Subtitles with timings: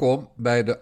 [0.00, 0.78] Welkom bij de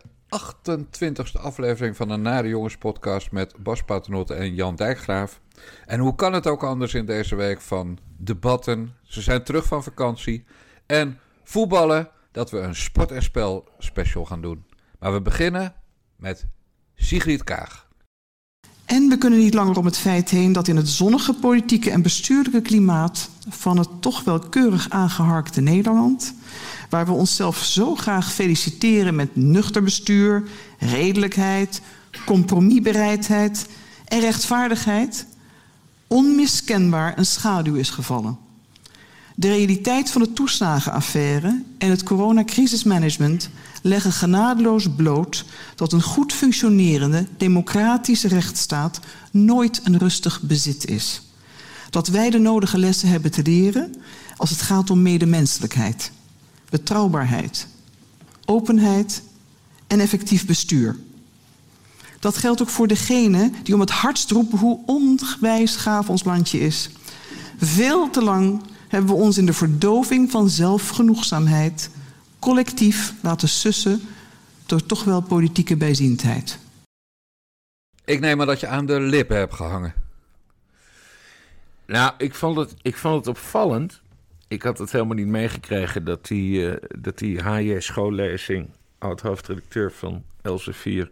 [1.36, 5.40] 28e aflevering van de Nare Jongens podcast met Bas Paternotte en Jan Dijkgraaf.
[5.86, 8.94] En hoe kan het ook anders in deze week van debatten?
[9.02, 10.44] Ze zijn terug van vakantie
[10.86, 14.64] en voetballen dat we een sport en spel special gaan doen.
[14.98, 15.74] Maar we beginnen
[16.16, 16.46] met
[16.94, 17.88] Sigrid Kaag.
[18.84, 22.02] En we kunnen niet langer om het feit heen dat in het zonnige politieke en
[22.02, 26.34] bestuurlijke klimaat van het toch wel keurig aangeharkte Nederland,
[26.88, 30.42] waar we onszelf zo graag feliciteren met nuchter bestuur,
[30.78, 31.80] redelijkheid,
[32.26, 33.66] compromisbereidheid
[34.04, 35.26] en rechtvaardigheid,
[36.06, 38.38] onmiskenbaar een schaduw is gevallen.
[39.34, 43.50] De realiteit van de toeslagenaffaire en het coronacrisismanagement
[43.82, 45.44] leggen genadeloos bloot
[45.74, 51.22] dat een goed functionerende democratische rechtsstaat nooit een rustig bezit is.
[51.90, 53.94] Dat wij de nodige lessen hebben te leren
[54.36, 56.10] als het gaat om medemenselijkheid,
[56.70, 57.66] betrouwbaarheid,
[58.44, 59.22] openheid
[59.86, 60.96] en effectief bestuur.
[62.20, 66.60] Dat geldt ook voor degenen die om het hardst roepen hoe ongewijs gaaf ons landje
[66.60, 66.90] is.
[67.58, 71.90] Veel te lang hebben we ons in de verdoving van zelfgenoegzaamheid
[72.38, 74.00] collectief laten sussen
[74.66, 76.58] door toch wel politieke bijziendheid.
[78.04, 79.94] Ik neem maar dat je aan de lippen hebt gehangen.
[81.86, 84.00] Nou, ik vond het, ik vond het opvallend.
[84.48, 90.24] Ik had het helemaal niet meegekregen dat die, uh, dat die HJ schoollezing, oud-hoofdredacteur van
[90.42, 91.10] Elsevier,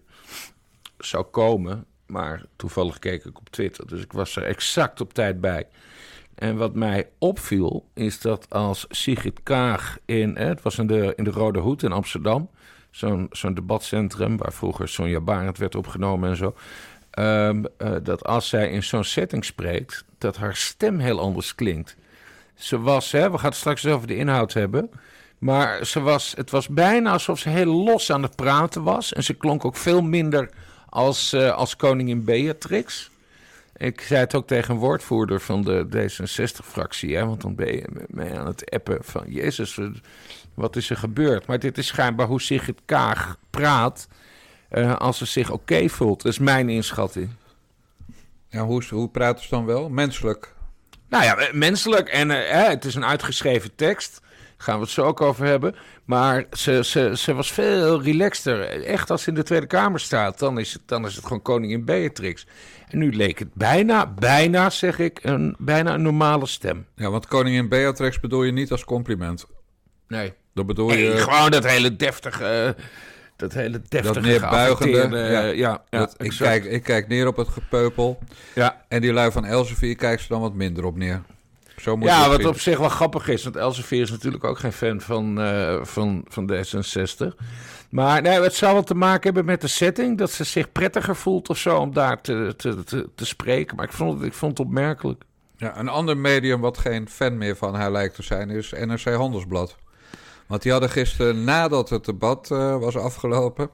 [0.99, 1.85] zou komen.
[2.07, 5.67] Maar toevallig keek ik op Twitter, dus ik was er exact op tijd bij.
[6.35, 11.25] En wat mij opviel, is dat als Sigrid Kaag in, het was in de, in
[11.25, 12.51] de Rode Hoed in Amsterdam,
[12.91, 16.55] zo'n zo'n debatcentrum waar vroeger Sonja Barend werd opgenomen en zo.
[17.19, 21.97] Um, uh, dat als zij in zo'n setting spreekt, dat haar stem heel anders klinkt.
[22.57, 24.91] Ze was, hè, we gaan het straks over de inhoud hebben.
[25.39, 29.13] Maar ze was, het was bijna alsof ze heel los aan het praten was.
[29.13, 30.51] En ze klonk ook veel minder
[30.89, 33.11] als, uh, als koningin Beatrix.
[33.77, 37.25] Ik zei het ook tegen een woordvoerder van de D66-fractie.
[37.25, 39.25] Want dan ben je mee aan het appen van...
[39.29, 39.81] Jezus,
[40.55, 41.47] wat is er gebeurd?
[41.47, 44.09] Maar dit is schijnbaar hoe Sigrid Kaag praat...
[44.71, 46.23] Uh, als ze zich oké voelt.
[46.23, 47.31] Dat is mijn inschatting.
[48.49, 49.89] Ja, hoe, hoe praat ze dan wel?
[49.89, 50.55] Menselijk?
[51.09, 52.09] Nou ja, menselijk.
[52.09, 54.21] En uh, het is een uitgeschreven tekst.
[54.21, 55.75] Daar gaan we het zo ook over hebben.
[56.05, 58.85] Maar ze, ze, ze was veel relaxter.
[58.85, 61.43] Echt als ze in de Tweede Kamer staat, dan is het, dan is het gewoon
[61.43, 62.47] koningin Beatrix.
[62.89, 66.87] En nu leek het bijna, bijna zeg ik, een, bijna een normale stem.
[66.95, 69.47] Ja, want koningin Beatrix bedoel je niet als compliment.
[70.09, 70.33] Nee.
[70.55, 71.17] Dat bedoel nee, je...
[71.17, 72.75] gewoon dat hele deftige...
[72.79, 72.85] Uh,
[73.37, 75.19] dat hele deftige, dat neerbuigende.
[75.19, 78.19] Ja, ja, ja dat, ik, kijk, ik kijk neer op het gepeupel.
[78.55, 78.85] Ja.
[78.89, 81.23] En die lui van Elsevier kijkt ze dan wat minder op neer.
[81.77, 82.49] Zo moet ja, wat zien.
[82.49, 83.45] op zich wel grappig is.
[83.45, 87.35] Want Elsevier is natuurlijk ook geen fan van, uh, van, van D66.
[87.91, 90.19] Maar nee, het zou wel te maken hebben met de setting.
[90.19, 93.77] Dat ze zich prettiger voelt of zo om daar te, te, te, te spreken.
[93.77, 95.23] Maar ik vond, het, ik vond het opmerkelijk.
[95.57, 99.15] Ja, een ander medium wat geen fan meer van haar lijkt te zijn is NRC
[99.15, 99.77] Handelsblad.
[100.47, 103.71] Want die hadden gisteren, nadat het debat uh, was afgelopen,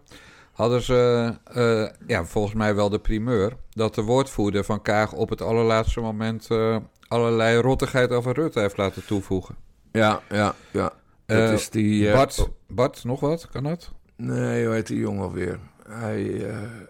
[0.53, 5.29] hadden ze uh, ja, volgens mij wel de primeur dat de woordvoerder van Kaag op
[5.29, 6.77] het allerlaatste moment uh,
[7.09, 9.57] allerlei rottigheid over Rutte heeft laten toevoegen.
[9.93, 10.93] Ja, ja, ja.
[11.27, 12.13] Dat is die.
[12.13, 13.49] Bart, Bart, nog wat?
[13.49, 13.91] Kan dat?
[14.17, 15.59] Nee, hoe heet die jongen alweer?
[15.93, 16.47] Hij, uh,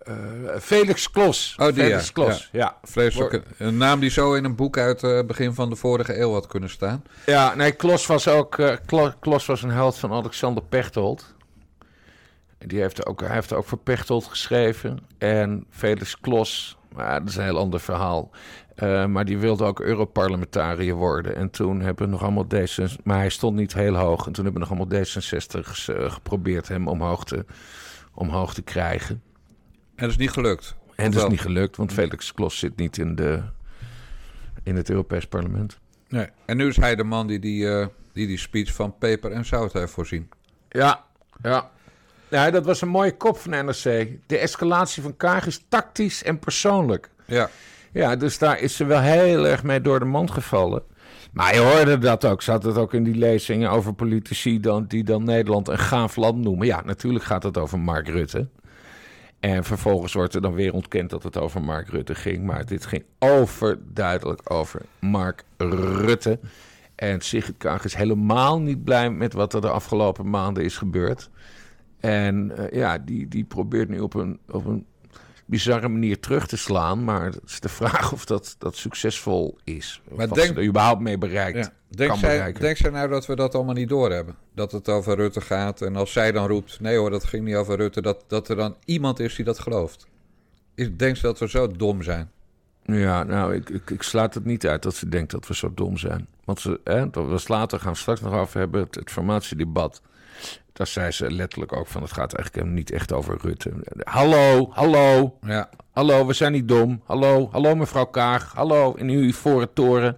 [0.08, 1.54] uh, Felix Klos.
[1.58, 2.12] Oh, die Felix ja.
[2.12, 2.76] Klos, ja.
[3.58, 6.32] Een naam die zo in een boek uit het uh, begin van de vorige eeuw
[6.32, 7.02] had kunnen staan.
[7.26, 8.78] Ja, nee, Klos was ook...
[8.86, 11.34] Klos, Klos was een held van Alexander Pechtold.
[12.58, 14.98] Die heeft ook, hij heeft ook voor Pechtold geschreven.
[15.18, 18.30] En Felix Klos, maar dat is een heel ander verhaal.
[19.08, 21.36] Maar die wilde ook Europarlementariër worden.
[21.36, 23.02] En toen hebben we nog allemaal D66...
[23.02, 24.26] Maar hij stond niet heel hoog.
[24.26, 27.44] En toen hebben we nog allemaal D66's uh, geprobeerd hem omhoog te,
[28.14, 29.22] omhoog te krijgen.
[29.94, 30.76] En dat is niet gelukt?
[30.96, 33.42] En dat is niet gelukt, want Felix Klos zit niet in, de,
[34.62, 35.78] in het Europees Parlement.
[36.08, 36.26] Nee.
[36.44, 39.44] En nu is hij de man die die, uh, die, die speech van peper en
[39.44, 40.30] zout heeft voorzien.
[40.68, 41.04] Ja,
[41.42, 41.70] ja.
[42.28, 44.08] Ja, dat was een mooie kop van NRC.
[44.26, 47.10] De escalatie van Kaag is tactisch en persoonlijk.
[47.26, 47.50] Ja.
[47.92, 50.82] Ja, dus daar is ze wel heel erg mee door de mand gevallen.
[51.32, 52.42] Maar je hoorde dat ook.
[52.42, 56.38] Zat het ook in die lezingen over politici dan, die dan Nederland een gaaf land
[56.38, 56.66] noemen.
[56.66, 58.48] Ja, natuurlijk gaat het over Mark Rutte.
[59.40, 62.44] En vervolgens wordt er dan weer ontkend dat het over Mark Rutte ging.
[62.44, 66.38] Maar dit ging overduidelijk over Mark Rutte.
[66.94, 71.30] En Sigrid Kaag is helemaal niet blij met wat er de afgelopen maanden is gebeurd.
[72.00, 74.86] En uh, ja, die, die probeert nu op een, op een
[75.52, 77.04] bizarre manier terug te slaan.
[77.04, 80.02] Maar het is de vraag of dat, dat succesvol is.
[80.16, 81.58] Maar of denk- ze er überhaupt mee bereikt.
[81.58, 81.72] Ja.
[81.88, 82.60] Denk, zij, bereiken.
[82.60, 84.34] denk zij nou dat we dat allemaal niet doorhebben?
[84.54, 86.80] Dat het over Rutte gaat en als zij dan roept...
[86.80, 88.02] nee hoor, dat ging niet over Rutte...
[88.02, 90.06] dat, dat er dan iemand is die dat gelooft.
[90.74, 92.30] Is, denkt ze dat we zo dom zijn?
[92.84, 95.72] Ja, nou, ik, ik, ik sluit het niet uit dat ze denkt dat we zo
[95.74, 96.26] dom zijn.
[96.44, 100.02] Want ze, hè, we later gaan we straks nog over hebben, het, het formatiedebat.
[100.72, 103.70] Daar zei ze letterlijk ook van, het gaat eigenlijk niet echt over Rutte.
[104.04, 107.02] Hallo, hallo, Ja, hallo, we zijn niet dom.
[107.04, 108.52] Hallo, hallo mevrouw Kaag.
[108.54, 110.16] Hallo, in uw ivoren toren.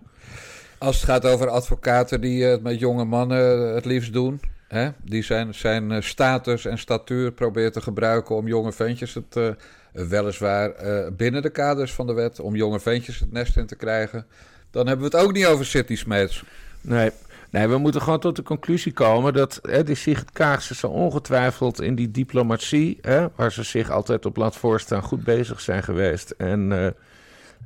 [0.79, 4.41] Als het gaat over advocaten die eh, het met jonge mannen eh, het liefst doen.
[4.69, 4.91] Hè?
[5.03, 9.57] Die zijn, zijn eh, status en statuur proberen te gebruiken om jonge ventjes het.
[9.93, 12.41] weliswaar eh, binnen de kaders van de wet.
[12.41, 14.27] om jonge ventjes het nest in te krijgen.
[14.71, 16.45] Dan hebben we het ook niet over City Smeets.
[16.81, 17.11] Nee,
[17.55, 20.87] nee, we moeten gewoon tot de conclusie komen dat hè, die Sigrid Kaag ze zo
[20.87, 25.83] ongetwijfeld in die diplomatie, hè, waar ze zich altijd op laat voorstaan, goed bezig zijn
[25.83, 26.31] geweest.
[26.31, 26.85] En, eh,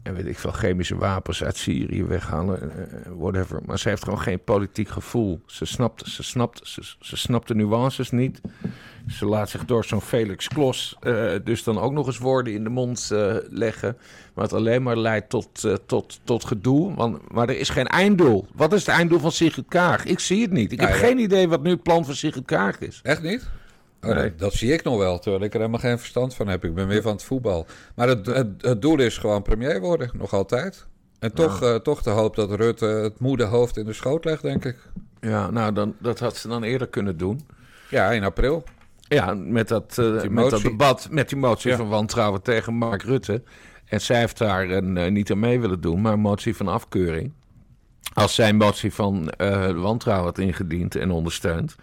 [0.03, 3.61] en weet ik veel, chemische wapens uit Syrië weghalen, eh, whatever.
[3.67, 5.41] Maar ze heeft gewoon geen politiek gevoel.
[5.47, 8.41] Ze snapt, ze snapt, ze, ze snapt de nuances niet.
[9.09, 12.65] Ze laat zich door zo'n Felix Klos eh, dus dan ook nog eens woorden in
[12.65, 13.97] de mond eh, leggen.
[14.35, 16.95] Wat alleen maar leidt tot, eh, tot, tot gedoe.
[16.95, 18.47] Want, maar er is geen einddoel.
[18.55, 20.05] Wat is het einddoel van Sigrid Kaag?
[20.05, 20.73] Ik zie het niet.
[20.73, 21.07] Ik Nou heb ja.
[21.07, 23.01] geen idee wat nu het plan van Sigrid Kaag is.
[23.03, 23.49] Echt niet?
[24.03, 24.23] Oh, Nee.
[24.23, 26.65] dat, dat zie ik nog wel, terwijl ik er helemaal geen verstand van heb.
[26.65, 27.67] Ik ben weer van het voetbal.
[27.95, 30.87] Maar het, het, het doel is gewoon premier worden, nog altijd.
[31.19, 34.43] En toch, eh, toch de hoop dat Rutte het moede hoofd in de schoot legt,
[34.43, 34.77] denk ik.
[35.21, 37.47] Ja, nou, dan, dat had ze dan eerder kunnen doen.
[37.91, 38.65] Ja, in april.
[39.09, 40.71] Ja, met dat, eh, met dat motie.
[40.71, 41.77] debat, met die motie Ja.
[41.77, 43.43] van wantrouwen tegen Mark Rutte.
[43.85, 46.69] En zij heeft daar een, eh, niet aan mee willen doen, maar een motie van
[46.69, 47.33] afkeuring.
[48.13, 51.77] Als zij een motie van eh, wantrouwen had ingediend en ondersteund,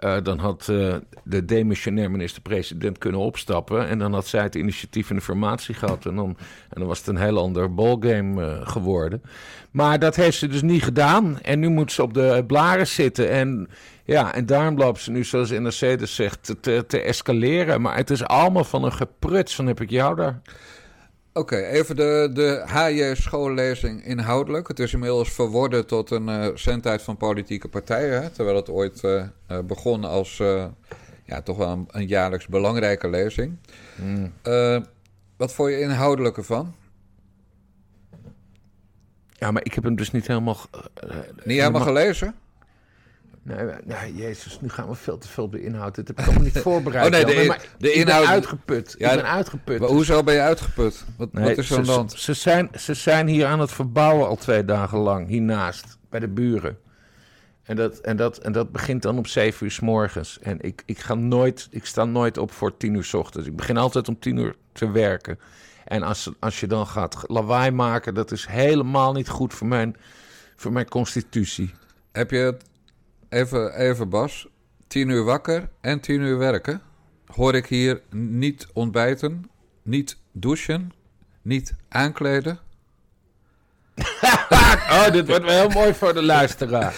[0.00, 0.94] eh, dan had eh,
[1.24, 3.88] de demissionair minister-president kunnen opstappen.
[3.88, 6.06] En dan had zij het initiatief in de formatie gehad.
[6.06, 6.36] En dan,
[6.68, 9.22] en dan was het een heel ander ballgame eh, geworden.
[9.70, 11.40] Maar dat heeft ze dus niet gedaan.
[11.40, 13.30] En nu moet ze op de blaren zitten.
[13.30, 13.68] En
[14.04, 17.80] ja, en daarom loopt ze nu, zoals NRC dus zegt, te, te escaleren.
[17.80, 20.40] Maar het is allemaal van een gepruts van heb ik jou daar.
[21.32, 24.68] Oké, even de, de HJ schoollezing inhoudelijk.
[24.68, 28.22] Het is inmiddels verworden tot een eh zendtijd van politieke partijen.
[28.22, 28.30] Hè?
[28.30, 29.24] Terwijl het ooit eh,
[29.64, 30.40] begon als
[31.30, 33.56] ja, toch wel een, een jaarlijks belangrijke lezing.
[34.42, 34.80] Eh,
[35.36, 36.74] wat vond je inhoudelijk ervan?
[39.28, 40.56] Ja, maar ik heb hem dus niet helemaal...
[41.44, 42.34] Niet helemaal gelezen?
[43.42, 45.94] Nee, nee, jezus, nu gaan we veel te veel op de inhoud.
[45.94, 47.04] Dit heb ik allemaal niet voorbereid.
[47.06, 48.94] Oh, nee, de maar de ik inhoud- ben uitgeput.
[48.98, 49.80] Ja, ik ben uitgeput.
[49.80, 51.04] Maar hoezo ben je uitgeput?
[51.16, 52.12] Wat, Nee, wat is er aan de ze, hand?
[52.12, 56.28] ze, zijn, ze zijn hier aan het verbouwen al twee dagen lang, hiernaast, bij de
[56.28, 56.78] buren.
[57.62, 60.38] En dat, en dat, en dat begint dan om zeven uur s morgens.
[60.40, 63.48] En ik, ik, ga nooit, ik sta nooit op voor tien uur s ochtends.
[63.48, 65.38] Ik begin altijd om tien uur te werken.
[65.84, 69.96] En als, als je dan gaat lawaai maken, dat is helemaal niet goed voor mijn,
[70.56, 71.74] voor mijn constitutie.
[72.12, 72.62] Heb je het,
[73.30, 74.46] even, even Bas,
[74.86, 76.80] tien uur wakker en tien uur werken?
[77.26, 79.50] Hoor ik hier niet ontbijten,
[79.82, 80.92] niet douchen,
[81.42, 82.58] niet aankleden?
[84.90, 86.94] Oh, dit wordt wel heel mooi voor de luisteraar.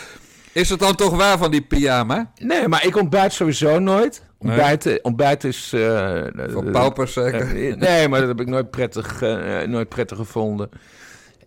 [0.53, 2.33] Is het dan toch waar van die pyjama?
[2.41, 4.23] Nee, maar ik ontbijt sowieso nooit.
[4.39, 5.73] Ontbijten, ontbijt is...
[5.73, 7.41] eh, Voor paupers zeker?
[7.69, 10.69] Eh, nee, maar dat heb ik nooit prettig, eh, nooit prettig gevonden.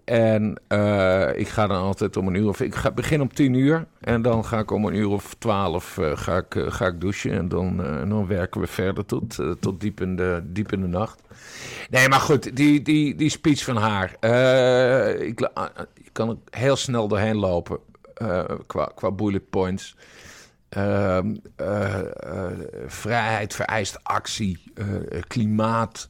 [0.06, 2.62] En eh, ik ga dan altijd om een uur of...
[2.62, 5.98] Ik ga, begin om tien uur en dan ga ik om een uur of twaalf
[5.98, 7.32] eh, ga ik, eh, ga ik douchen.
[7.32, 7.78] En dan,
[8.10, 11.22] dan werken we verder tot, tot diep, in de, diep in de nacht.
[11.90, 14.10] Nee, maar goed, die, die, die speech van haar.
[15.22, 17.80] ik, la- ah, je kan heel snel doorheen lopen
[18.68, 19.96] qua, qua bullet points.
[20.70, 22.52] Ehm, eh, eh,
[22.88, 24.64] vrijheid vereist actie,
[25.28, 26.10] klimaat,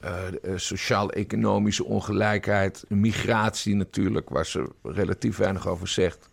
[0.00, 6.28] eh, eh, sociaal-economische ongelijkheid, migratie natuurlijk, waar ze relatief weinig over zegt.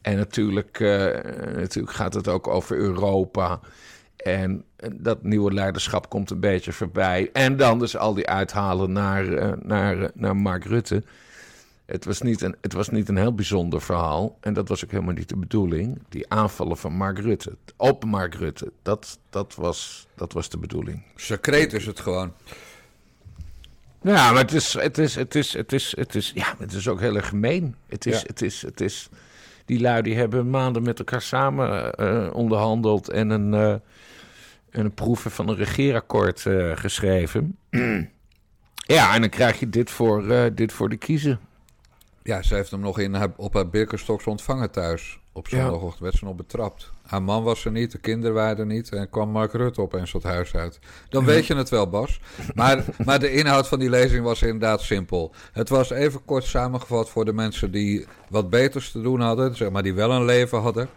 [0.00, 0.88] En natuurlijk, eh,
[1.54, 3.60] natuurlijk gaat het ook over Europa.
[4.16, 7.30] En dat nieuwe leiderschap komt een beetje voorbij.
[7.32, 11.02] En dan dus al die uithalen naar, naar, naar Mark Rutte.
[11.86, 14.38] Het was, niet een, het was niet een heel bijzonder verhaal.
[14.40, 16.02] En dat was ook helemaal niet de bedoeling.
[16.08, 17.56] Die aanvallen van Mark Rutte.
[17.76, 18.72] Op Mark Rutte.
[18.82, 21.02] Dat, dat, was, dat was de bedoeling.
[21.16, 22.32] Secreet is het gewoon.
[24.02, 26.88] Ja, maar het is, het is, het is, het is, het is, ja, het is
[26.88, 27.74] ook heel erg gemeen.
[27.86, 28.26] Het is, Ja.
[28.26, 29.08] het is, het is,
[29.64, 33.70] die lui die hebben maanden met elkaar samen eh, onderhandeld en een, eh,
[34.70, 37.56] en een proeven van een regeerakkoord eh, geschreven.
[38.96, 41.40] ja, en dan krijg je dit voor, eh, dit voor de kiezen.
[42.22, 45.18] Ja, ze heeft hem nog in haar, op haar Birkenstocks ontvangen thuis.
[45.32, 45.60] Op Ja.
[45.60, 46.92] zondagochtend werd ze nog betrapt.
[47.08, 48.92] Haar man was er niet, de kinderen waren er niet.
[48.92, 50.78] En kwam Mark Rutte opeens het huis uit.
[51.08, 52.20] Dan weet je het wel, Bas.
[52.54, 55.32] Maar, maar de inhoud van die lezing was inderdaad simpel.
[55.52, 59.56] Het was even kort samengevat voor de mensen die wat beters te doen hadden.
[59.56, 60.88] Zeg maar die wel een leven hadden.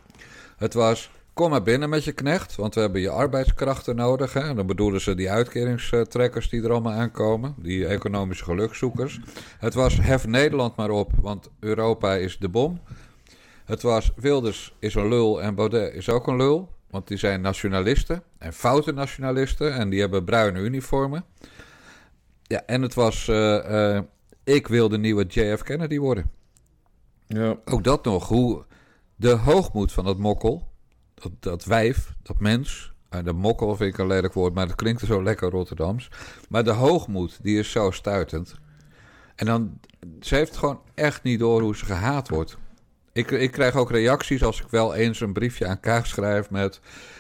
[0.57, 4.33] Het was Kom maar binnen met je knecht, want we hebben je arbeidskrachten nodig.
[4.33, 4.39] Hè?
[4.39, 9.19] En dan bedoelen ze die uitkeringstrekkers die er allemaal aankomen, die economische gelukzoekers.
[9.59, 12.79] Het was hef Nederland maar op, want Europa is de bom.
[13.71, 17.41] Het was Wilders is een lul en Baudet is ook een lul, want die zijn
[17.41, 21.25] nationalisten en foute nationalisten en die hebben bruine uniformen.
[22.43, 23.99] Ja, en het was uh, uh,
[24.43, 26.31] ik wil de nieuwe JF Kennedy worden.
[27.27, 27.57] Ja.
[27.65, 28.65] Ook dat nog, hoe
[29.15, 30.67] de hoogmoed van dat mokkel
[31.13, 32.93] dat, dat wijf, dat mens.
[33.09, 36.09] Uh, de mokkel vind ik een lelijk woord, maar dat klinkt zo lekker Rotterdams.
[36.49, 38.55] Maar de hoogmoed, die is zo stuitend.
[39.35, 39.79] En dan,
[40.19, 42.57] ze heeft gewoon echt niet door hoe ze gehaat wordt.
[43.13, 46.79] Ik, ik krijg ook reacties als ik wel eens een briefje aan Kaag schrijf met...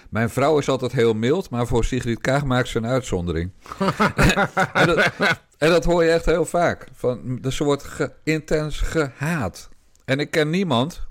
[0.09, 3.51] Mijn vrouw is altijd heel mild, maar voor Sigrid Kaag maakt ze een uitzondering.
[4.73, 5.11] en, dat,
[5.57, 6.87] en, dat, hoor je echt heel vaak.
[6.93, 9.69] Van, dus ze wordt intens gehaat.
[10.05, 11.07] En ik ken niemand,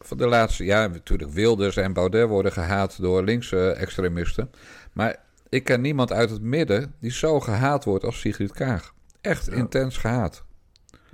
[0.00, 4.50] van de laatste jaren, natuurlijk Wilders en Baudet worden gehaat door linkse extremisten.
[4.92, 5.16] Maar
[5.48, 8.94] ik ken niemand uit het midden die zo gehaat wordt als Sigrid Kaag.
[9.20, 10.44] Echt intens gehaat.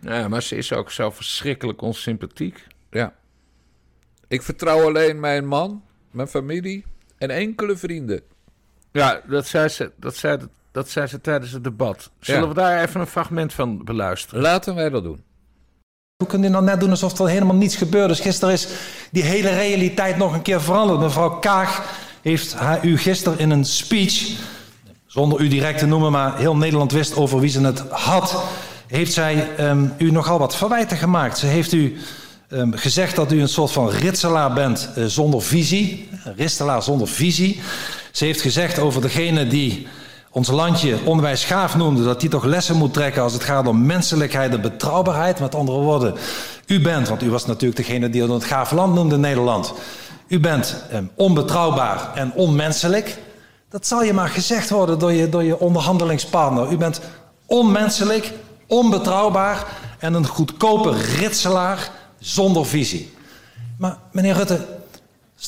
[0.01, 2.67] Ja, maar ze is ook zo verschrikkelijk onsympathiek.
[2.91, 3.13] Ja.
[4.29, 6.85] Ik vertrouw alleen mijn man, mijn familie
[7.19, 8.23] en enkele vrienden.
[8.93, 10.39] Ja, dat zei ze, dat zei,
[10.73, 12.11] dat zei ze tijdens het debat.
[12.21, 14.43] Zullen we daar even een fragment van beluisteren?
[14.43, 15.23] Laten wij dat doen.
[16.17, 18.21] Hoe kunt u nou net doen alsof er helemaal niets gebeurd is?
[18.21, 18.69] Gisteren is
[19.11, 21.01] die hele realiteit nog een keer veranderd.
[21.01, 24.39] Mevrouw Kaag heeft u gisteren in een speech,
[25.07, 28.45] zonder u direct te noemen, maar heel Nederland wist over wie ze het had,
[28.87, 31.39] heeft zij um, u nogal wat verwijten gemaakt.
[31.39, 31.97] Ze heeft u
[32.51, 36.09] um, gezegd dat u een soort van ritselaar bent uh, zonder visie.
[36.37, 37.61] Ritselaar zonder visie.
[38.13, 39.87] Ze heeft gezegd over degene die
[40.31, 43.87] ons landje onderwijs gaaf noemde, dat hij toch lessen moet trekken als het gaat om
[43.87, 45.41] menselijkheid en betrouwbaarheid.
[45.41, 46.15] Met andere woorden,
[46.67, 49.73] u bent, want u was natuurlijk degene die het gaaf land noemde, Nederland.
[50.29, 53.19] U bent eh, onbetrouwbaar en onmenselijk.
[53.69, 56.73] Dat zal je maar gezegd worden door je, door je onderhandelingspartner.
[56.73, 57.01] U bent
[57.47, 58.33] onmenselijk,
[58.67, 59.67] onbetrouwbaar
[59.99, 63.13] en een goedkope ritselaar zonder visie.
[63.79, 64.67] Maar meneer Rutte,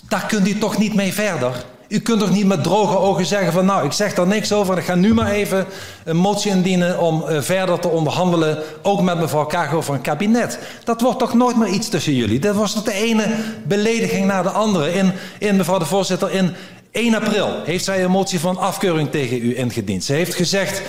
[0.09, 1.65] daar kunt u toch niet mee verder?
[1.93, 4.79] U kunt toch niet met droge ogen zeggen van nou, ik zeg daar niks over.
[4.79, 5.67] Ik ga nu maar even
[6.05, 8.59] een motie indienen om uh, verder te onderhandelen.
[8.83, 10.59] Ook met mevrouw Kaag over een kabinet.
[10.85, 12.39] Dat wordt toch nooit meer iets tussen jullie.
[12.39, 14.93] Dat was de ene belediging na de andere.
[14.93, 16.55] In, in mevrouw de voorzitter, in
[16.91, 20.05] 1 april heeft zij een motie van afkeuring tegen u ingediend.
[20.05, 20.83] Ze heeft gezegd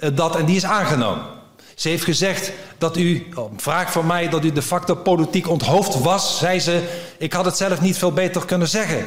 [0.00, 1.39] uh, dat, en die is aangenomen.
[1.80, 6.00] Ze heeft gezegd dat u, op vraag van mij, dat u de facto politiek onthoofd
[6.00, 6.38] was.
[6.38, 6.82] Zei ze,
[7.18, 9.06] ik had het zelf niet veel beter kunnen zeggen.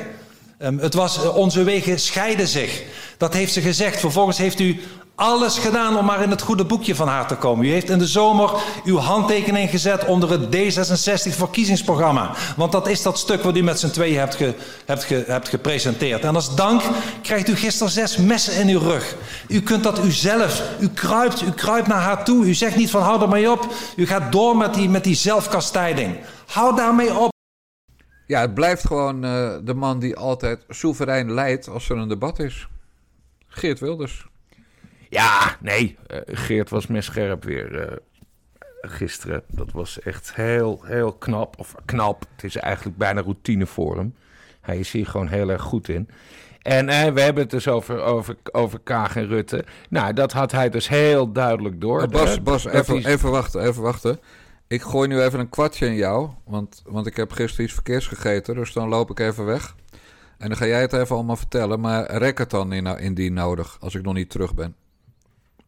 [0.59, 2.83] Um, het was, uh, onze wegen scheiden zich.
[3.17, 3.99] Dat heeft ze gezegd.
[3.99, 4.81] Vervolgens heeft u
[5.15, 7.65] alles gedaan om maar in het goede boekje van haar te komen.
[7.65, 8.51] U heeft in de zomer
[8.83, 12.35] uw handtekening gezet onder het D66 verkiezingsprogramma.
[12.55, 14.37] Want dat is dat stuk wat u met z'n tweeën hebt,
[14.85, 16.23] hebt, hebt gepresenteerd.
[16.23, 16.81] En als dank
[17.21, 19.15] krijgt u gisteren zes messen in uw rug.
[19.47, 20.63] U kunt dat u zelf.
[20.79, 22.45] U kruipt, u kruipt naar haar toe.
[22.45, 23.73] U zegt niet van hou er mee op.
[23.95, 26.19] U gaat door met die, met die zelfkastijding.
[26.47, 27.31] Hou daarmee op.
[28.27, 32.39] Ja, het blijft gewoon uh, de man die altijd soeverein leidt als er een debat
[32.39, 32.67] is.
[33.47, 34.31] Geert Wilders.
[35.13, 35.97] Ja, nee.
[36.07, 37.97] Uh, Geert was scherp weer uh,
[38.81, 39.43] gisteren.
[39.47, 41.59] Dat was echt heel, heel knap.
[41.59, 42.25] Of knap.
[42.35, 44.15] Het is eigenlijk bijna routine voor hem.
[44.61, 46.09] Hij is hier gewoon heel erg goed in.
[46.61, 49.65] En we hebben het dus over, over, over Kaag en Rutte.
[49.89, 52.07] Nou, dat had hij dus heel duidelijk door.
[52.07, 54.19] Bas, Bas even, even wachten, even wachten.
[54.67, 58.07] Ik gooi nu even een kwartje in jou, want, want ik heb gisteren iets verkeers
[58.07, 59.75] gegeten, dus dan loop ik even weg.
[60.37, 63.77] En dan ga jij het even allemaal vertellen, maar rek het dan in, indien nodig,
[63.79, 64.75] als ik nog niet terug ben.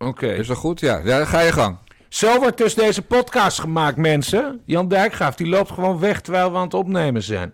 [0.06, 0.28] Oké.
[0.28, 0.80] Is dat goed?
[0.80, 1.02] Ja.
[1.04, 1.78] ja, ga je gang.
[2.10, 4.62] Zo wordt dus deze podcast gemaakt, mensen.
[4.66, 7.54] Jan Dijkgraaf, die loopt gewoon weg terwijl we aan het opnemen zijn.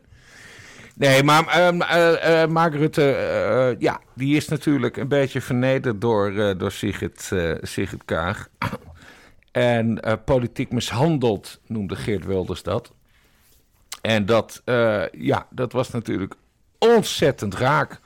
[0.95, 6.71] Nee, maar uh, uh, Mark Rutte, ja, die is natuurlijk een beetje vernederd door, door
[6.71, 7.31] Sigrid,
[7.61, 8.47] Sigrid Kaag.
[9.51, 12.91] En uh, politiek mishandeld noemde Geert Wilders dat.
[14.01, 16.33] En dat, uh, ja, dat was natuurlijk
[16.79, 17.99] ontzettend raak.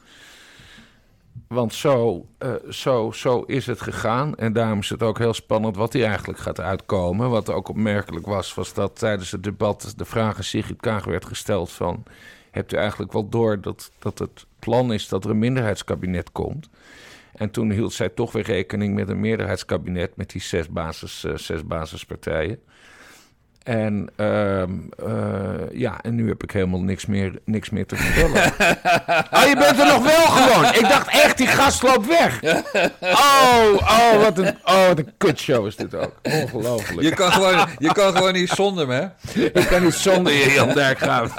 [1.55, 4.35] Want zo, uh, zo, zo is het gegaan.
[4.35, 7.29] En daarom is het ook heel spannend wat hij eigenlijk gaat uitkomen.
[7.29, 11.25] Wat ook opmerkelijk was, was dat tijdens het debat de vraag aan Sigrid Kaag werd
[11.25, 12.03] gesteld van...
[12.51, 16.69] hebt u eigenlijk wel door dat, dat het plan is dat er een minderheidskabinet komt...
[17.35, 21.37] En toen hield zij toch weer rekening met een meerderheidskabinet met die zes, basis, uh,
[21.37, 22.59] zes basispartijen.
[23.65, 24.71] En, ehm,
[25.05, 28.43] eh, ja, en nu heb ik helemaal niks meer, niks meer te vertellen.
[29.35, 30.65] oh, je bent er nog wel gewoon.
[30.65, 32.39] Ik dacht echt, die gast loopt weg.
[32.99, 36.11] Oh, oh, wat een, oh, wat een kutshow is dit ook.
[36.23, 37.01] Ongelooflijk.
[37.01, 39.09] Je kan gewoon, je kan gewoon niet zonder me?
[39.33, 41.33] Ik kan niet zonder je, Jan Dijkgraaf.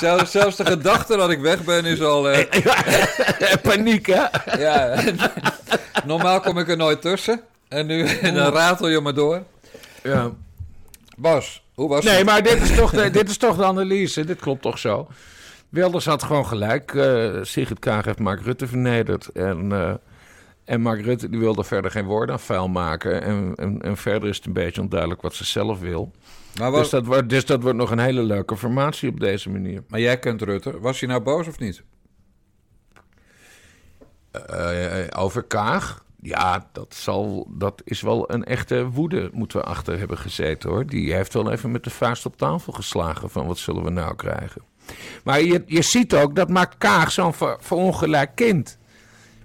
[0.00, 2.30] Zelfs, zelfs de gedachte dat ik weg ben is al...
[2.30, 2.46] eh,
[3.62, 4.24] Paniek, hè?
[4.58, 5.02] ja,
[6.04, 7.40] normaal kom ik er nooit tussen.
[7.68, 9.42] En nu dan ratel je me door.
[10.02, 10.30] Ja.
[11.16, 12.24] Bas, hoe was Nee, het?
[12.26, 14.24] maar dit is, toch de, dit is toch de analyse.
[14.24, 15.08] Dit klopt toch zo.
[15.68, 16.94] Wilders had gewoon gelijk.
[16.94, 19.28] eh Sigrid Kaag heeft Mark Rutte vernederd.
[19.28, 19.94] En, eh,
[20.64, 23.22] en Mark Rutte die wilde verder geen woorden aan vuil maken.
[23.22, 26.12] En, en, en verder is het een beetje onduidelijk wat ze zelf wil.
[26.58, 29.82] Maar, Dus, dat wordt, dus dat wordt nog een hele leuke formatie op deze manier.
[29.88, 30.80] maar jij kent Rutte.
[30.80, 31.82] Was hij nou boos of niet?
[34.30, 36.04] Eh, over Kaag?
[36.24, 40.86] Ja, dat, zal, dat is wel een echte woede moeten we achter hebben gezeten hoor.
[40.86, 44.16] Die heeft wel even met de vuist op tafel geslagen van wat zullen we nou
[44.16, 44.62] krijgen.
[45.24, 48.78] Maar je, je ziet ook, dat maakt Kaag zo'n ver, verongelijk kind.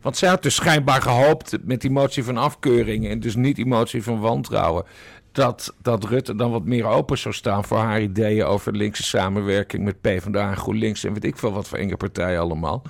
[0.01, 3.07] Want zij had dus schijnbaar gehoopt met die motie van afkeuring...
[3.07, 4.85] en dus niet die motie van wantrouwen...
[5.31, 9.83] Dat, dat Rutte dan wat meer open zou staan voor haar ideeën over linkse samenwerking
[9.83, 11.03] met PvdA en GroenLinks...
[11.03, 12.81] en weet ik veel wat voor enge partijen allemaal.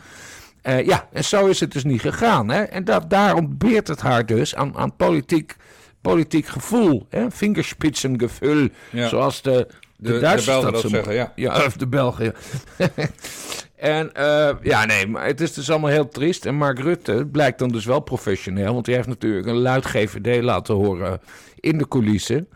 [0.62, 2.50] Eh, ja, en zo is het dus niet gegaan.
[2.50, 2.62] Hè?
[2.62, 5.56] En dat, daar ontbeert het haar dus aan, aan politiek,
[6.02, 7.06] politiek gevoel.
[7.10, 7.32] Hè?
[7.32, 9.08] Fingerspitsengevoel, Ja.
[9.08, 11.32] zoals de, de, de Duitsers Belgen dat zo zeggen, ja.
[11.36, 12.34] ja, of de Belgen.
[12.78, 12.88] ja.
[13.76, 16.46] en eh, ja, nee, maar het is dus allemaal heel triest.
[16.46, 18.74] En Mark Rutte blijkt dan dus wel professioneel.
[18.74, 21.22] Want hij heeft natuurlijk een luid GVD laten horen
[21.60, 22.48] in de coulissen.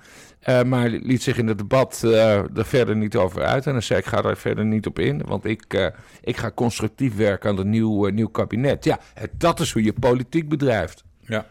[0.42, 3.66] Eh, maar liet zich in het debat eh, er verder niet over uit.
[3.66, 5.22] En dan zei ik, ga daar verder niet op in.
[5.26, 5.88] Want ik, eh,
[6.24, 8.84] ik ga constructief werken aan een nieuw, nieuw kabinet.
[8.84, 9.00] Ja,
[9.38, 11.04] dat is hoe je politiek bedrijft.
[11.20, 11.46] Ja.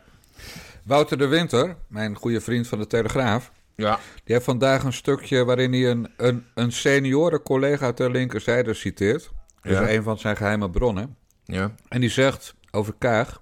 [0.85, 3.53] Wouter de Winter, mijn goede vriend van de Telegraaf...
[3.77, 3.99] Ja.
[4.25, 9.31] die heeft vandaag een stukje waarin hij een, een, een senioren collega ter linkerzijde citeert.
[9.63, 9.81] Dat Ja.
[9.83, 11.17] is een van zijn geheime bronnen.
[11.45, 11.75] Ja.
[11.89, 13.41] En die zegt over Kaag...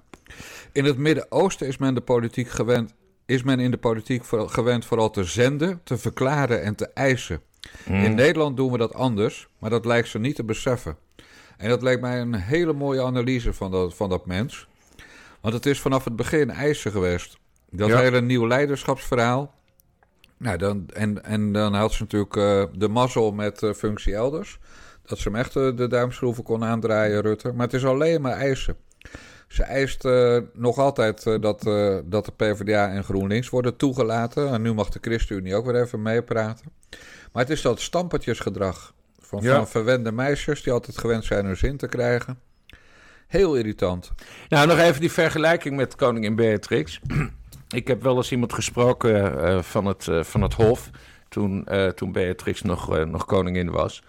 [0.72, 2.94] In het Midden-Oosten is men, de politiek gewend,
[3.28, 7.40] is men in de politiek gewend vooral te zenden, te verklaren en te eisen.
[7.84, 10.96] In Nederland doen we dat anders, maar dat lijkt ze niet te beseffen.
[11.56, 14.68] En dat lijkt mij een hele mooie analyse van dat, van dat mens.
[15.40, 17.38] Want het is vanaf het begin eisen geweest.
[17.70, 17.98] Dat Ja.
[17.98, 19.54] hele nieuw leiderschapsverhaal.
[20.36, 24.58] Nou, dan, en, en dan had ze natuurlijk eh, de mazzel met eh, functie elders.
[25.06, 27.52] Dat ze hem echt eh, de duimschroeven kon aandraaien, Rutte.
[27.52, 28.76] Maar het is alleen maar eisen.
[29.48, 34.52] Ze eist eh, nog altijd eh, dat, eh, dat de PvdA en GroenLinks worden toegelaten.
[34.52, 36.72] En nu mag de ChristenUnie ook weer even meepraten.
[37.32, 39.56] Maar het is dat stampertjesgedrag van, Ja.
[39.56, 40.62] van verwende meisjes...
[40.62, 42.40] die altijd gewend zijn hun zin te krijgen.
[43.26, 44.12] Heel irritant.
[44.48, 47.00] Nou, nog even die vergelijking met koningin Beatrix.
[47.68, 50.90] Ik heb wel eens iemand gesproken van, het, van het Hof.
[51.28, 54.02] Toen, toen Beatrix nog, nog koningin was.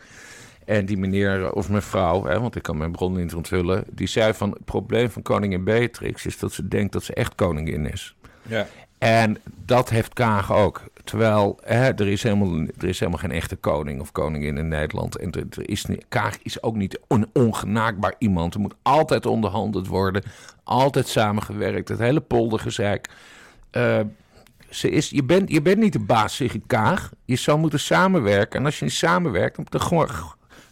[0.70, 3.84] En die meneer eh, of mevrouw, hè, want ik kan mijn bron niet onthullen.
[3.92, 7.36] die zei van: Het probleem van koningin Beatrix is dat ze denkt dat ze echt
[7.36, 8.16] koningin is.
[8.42, 8.68] Ja.
[8.98, 10.84] En dat heeft Kaag ook.
[11.04, 15.18] Terwijl hè, er, is helemaal, er is helemaal geen echte koning of koningin in Nederland.
[15.18, 18.54] En er, er is, Kaag is ook niet een ongenaakbaar iemand.
[18.54, 20.24] Er moet altijd onderhandeld worden.
[20.64, 21.90] Altijd samengewerkt.
[21.90, 23.10] Het hele poldergezeik.
[23.72, 24.00] Eh,
[24.70, 27.12] ze is, je, bent, je bent niet de baas, Sigrid Kaag.
[27.26, 28.60] Je zou moeten samenwerken.
[28.60, 29.82] En als je niet samenwerkt, dan,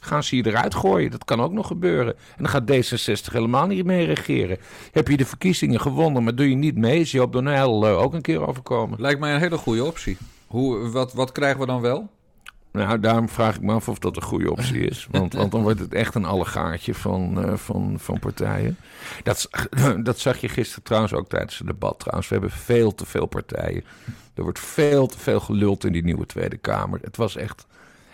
[0.08, 1.12] gaan ze je eruit gooien.
[1.12, 2.16] Dat kan ook nog gebeuren.
[2.38, 4.58] En dan gaat D66 helemaal niet mee regeren.
[4.92, 7.00] Heb je de verkiezingen gewonnen, maar doe je niet mee...
[7.00, 9.02] is Joop Don Uyl eh, ook een keer overkomen.
[9.02, 10.18] Lijkt mij een hele goede optie.
[10.48, 12.10] Hoe, wat, wat krijgen we dan wel?
[12.72, 15.08] Nou, daarom vraag ik me af of dat een goede optie is.
[15.12, 18.78] Want, want dan wordt het echt een allegaartje van, eh, van, van partijen.
[19.24, 19.50] Dat,
[20.04, 22.00] dat zag je gisteren trouwens ook tijdens het debat.
[22.00, 23.84] Trouwens, we hebben veel te veel partijen.
[24.34, 27.00] Er wordt veel te veel geluld in die nieuwe Tweede Kamer.
[27.02, 27.66] Het was echt,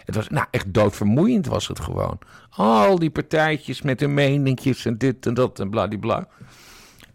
[0.06, 2.20] het was, nou, echt doodvermoeiend was het gewoon.
[2.50, 6.28] Al die partijtjes met hun meningjes en dit en dat en bladibla.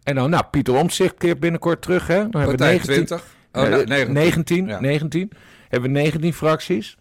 [0.02, 2.28] En dan, nou, Pieter Omtzigt keert binnenkort terug, hè?
[2.28, 3.24] Dan hebben we Partij 19 20?
[3.52, 4.12] Oh, eh, nee, 19.
[4.12, 4.80] 19, Ja.
[4.80, 5.30] 19.
[5.68, 6.96] Hebben we 19 fracties.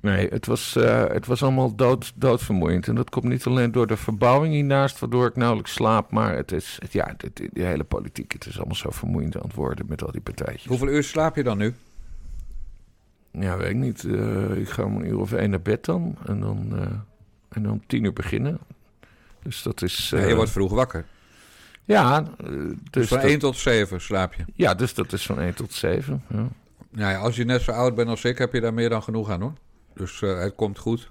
[0.00, 2.88] Nee, het was, eh, het was allemaal dood, doodvermoeiend.
[2.88, 6.10] En dat komt niet alleen door de verbouwing hiernaast, waardoor ik nauwelijks slaap.
[6.10, 9.36] Maar het is, het, ja, de, de, die hele politiek, het is allemaal zo vermoeiend
[9.36, 10.64] aan het worden met al die partijtjes.
[10.64, 11.74] Hoeveel uur slaap je dan nu?
[13.40, 14.04] Ja, weet ik niet.
[14.04, 16.16] Eh, ik ga om een uur of één naar bed dan.
[16.26, 16.80] En dan, eh,
[17.48, 18.58] en dan om tien uur beginnen.
[19.42, 20.08] Dus dat is...
[20.10, 21.04] Ja, eh, je wordt vroeg wakker.
[21.84, 24.44] ja, eh, Dus dus van dat, 1 tot 7 slaap je.
[24.54, 26.22] ja, dus dat is van 1 tot 7.
[26.28, 26.48] Ja.
[26.90, 29.02] Nou ja, als je net zo oud bent als ik, heb je daar meer dan
[29.02, 29.52] genoeg aan hoor.
[29.94, 31.08] Dus eh, het komt goed.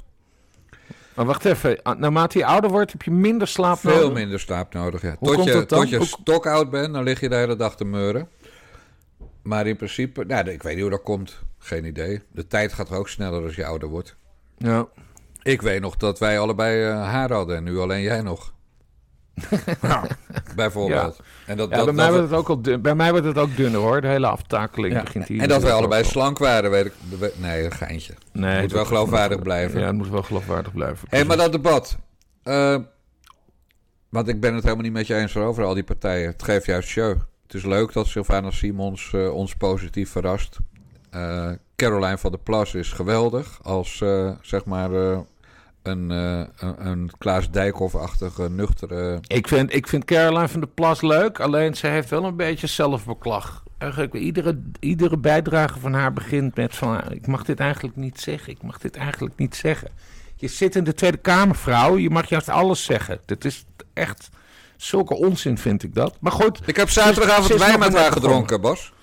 [1.15, 4.13] Maar wacht even, ah, naarmate je ouder wordt, heb je minder slaap Veel nodig?
[4.13, 5.01] minder slaap nodig.
[5.01, 5.15] Ja.
[5.19, 5.79] Hoe Tot, komt je, dat dan?
[5.79, 8.27] tot je stokoud bent, dan lig je de hele dag te meuren.
[9.41, 11.41] Maar in principe, nou, ik weet niet hoe dat komt.
[11.67, 12.21] Geen idee.
[12.31, 14.15] De tijd gaat ook sneller als je ouder wordt.
[14.57, 14.87] Ja.
[15.43, 18.53] Ik weet nog dat wij allebei uh, haar hadden en nu alleen jij nog.
[20.55, 21.19] Bijvoorbeeld.
[21.45, 23.37] En dat, ja, dat, bij, mij wordt het ook al dun, bij mij wordt het
[23.37, 24.01] ook dunner hoor.
[24.01, 25.03] De hele aftakeling ja.
[25.03, 25.41] begint hier.
[25.41, 26.93] En dat wij allebei slank waren, weet ik.
[27.37, 28.13] Nee, een geintje.
[28.31, 29.79] Nee, het moet wel geloofwaardig blijven.
[29.79, 31.07] Ja, het moet wel geloofwaardig blijven.
[31.09, 31.97] Hé, hey, maar dat debat.
[32.43, 32.77] Uh,
[34.09, 36.31] want ik ben het helemaal niet met je eens over al die partijen.
[36.31, 37.17] Het geeft juist show.
[37.43, 40.57] Het is leuk dat Sylvana Simons uh, ons positief verrast.
[41.17, 44.03] Uh, Caroline van der Plas is geweldig als,
[44.41, 44.91] zeg maar
[45.87, 49.19] een, uh, een, een Klaas Dijkhoff-achtige, nuchtere...
[49.27, 52.67] Ik vind, ik vind Caroline van der Plas leuk, alleen ze heeft wel een beetje
[52.67, 53.63] zelfbeklag.
[53.77, 57.11] Eigenlijk, iedere, iedere bijdrage van haar begint met van...
[57.11, 59.89] ik mag dit eigenlijk niet zeggen, ik mag dit eigenlijk niet zeggen.
[60.35, 63.19] Je zit in de Tweede Kamer, vrouw, je mag juist alles zeggen.
[63.25, 64.29] Dit is echt
[64.77, 66.17] zulke onzin, vind ik dat.
[66.19, 66.59] Maar goed...
[66.65, 68.93] Ik heb zaterdagavond wijn met haar gedronken, Bas.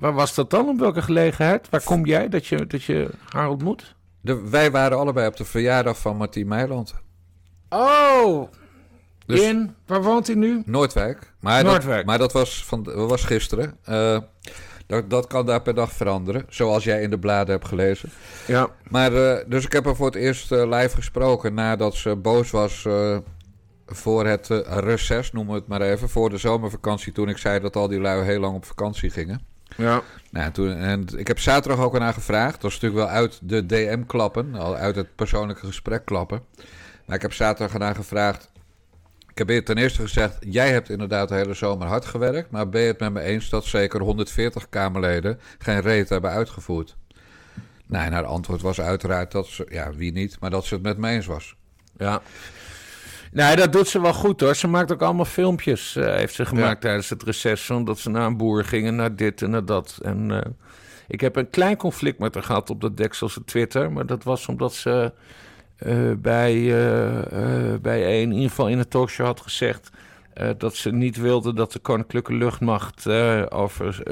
[0.00, 0.68] Waar was dat dan?
[0.68, 1.68] Op welke gelegenheid?
[1.70, 3.94] Waar kom jij dat je, dat je haar ontmoet?
[4.20, 6.94] De, wij waren allebei op de verjaardag van Martien Meiland.
[7.68, 8.52] Oh!
[9.26, 10.62] Dus, in, waar woont hij nu?
[10.66, 11.32] Noordwijk.
[11.40, 11.96] Maar Noordwijk.
[11.96, 13.78] Dat, maar dat was, van, dat was gisteren.
[13.88, 14.18] Uh,
[14.86, 16.44] dat, dat kan daar per dag veranderen.
[16.48, 18.10] Zoals jij in de bladen hebt gelezen.
[18.46, 18.68] Ja.
[18.88, 22.50] Maar, uh, dus ik heb haar voor het eerst uh, live gesproken nadat ze boos
[22.50, 22.86] was
[23.86, 26.08] voor het reces, noemen we het maar even.
[26.08, 29.53] Voor de zomervakantie, toen ik zei dat al die lui heel lang op vakantie gingen.
[29.76, 30.02] Ja.
[30.30, 32.60] Nou, toen, en ik heb zaterdag ook aan gevraagd.
[32.60, 36.42] Dat is natuurlijk wel uit de DM klappen, al uit het persoonlijke gesprek klappen.
[37.06, 38.50] Maar ik heb zaterdag aan gevraagd.
[39.34, 42.50] Ik heb ten eerste gezegd: Jij hebt inderdaad de hele zomer hard gewerkt.
[42.50, 46.96] Maar ben je het met me eens dat zeker 140 Kamerleden geen reet hebben uitgevoerd?
[47.86, 50.82] Nou, en haar antwoord was uiteraard dat ze, ja, wie niet, maar dat ze het
[50.82, 51.56] met me eens was.
[51.98, 52.22] Ja.
[53.34, 54.54] Nee, dat doet ze wel goed hoor.
[54.54, 57.70] Ze maakt ook allemaal filmpjes, uh, heeft ze gemaakt tijdens het reces.
[57.84, 59.98] Dat ze naar een boer gingen, naar dit en naar dat.
[60.02, 60.38] En uh,
[61.08, 63.92] ik heb een klein conflict met haar gehad op dat Dekselse Twitter.
[63.92, 65.12] Maar dat was omdat ze
[65.86, 66.52] uh, bij,
[67.82, 69.90] bij een, in ieder geval in het talkshow had gezegd...
[70.58, 73.08] dat ze niet wilde dat de Koninklijke Luchtmacht
[73.50, 74.02] over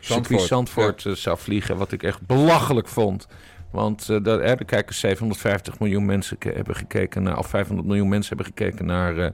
[0.00, 1.76] Zandvoort, Zandvoort zou vliegen.
[1.76, 3.26] Wat ik echt belachelijk vond.
[3.70, 8.36] Want uh, dat, er kijken 750 miljoen mensen hebben gekeken naar, of 500 miljoen mensen
[8.36, 9.32] hebben gekeken naar,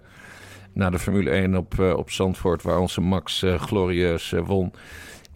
[0.73, 4.73] naar de Formule 1 op, uh, op Zandvoort, waar onze Max glorieus won.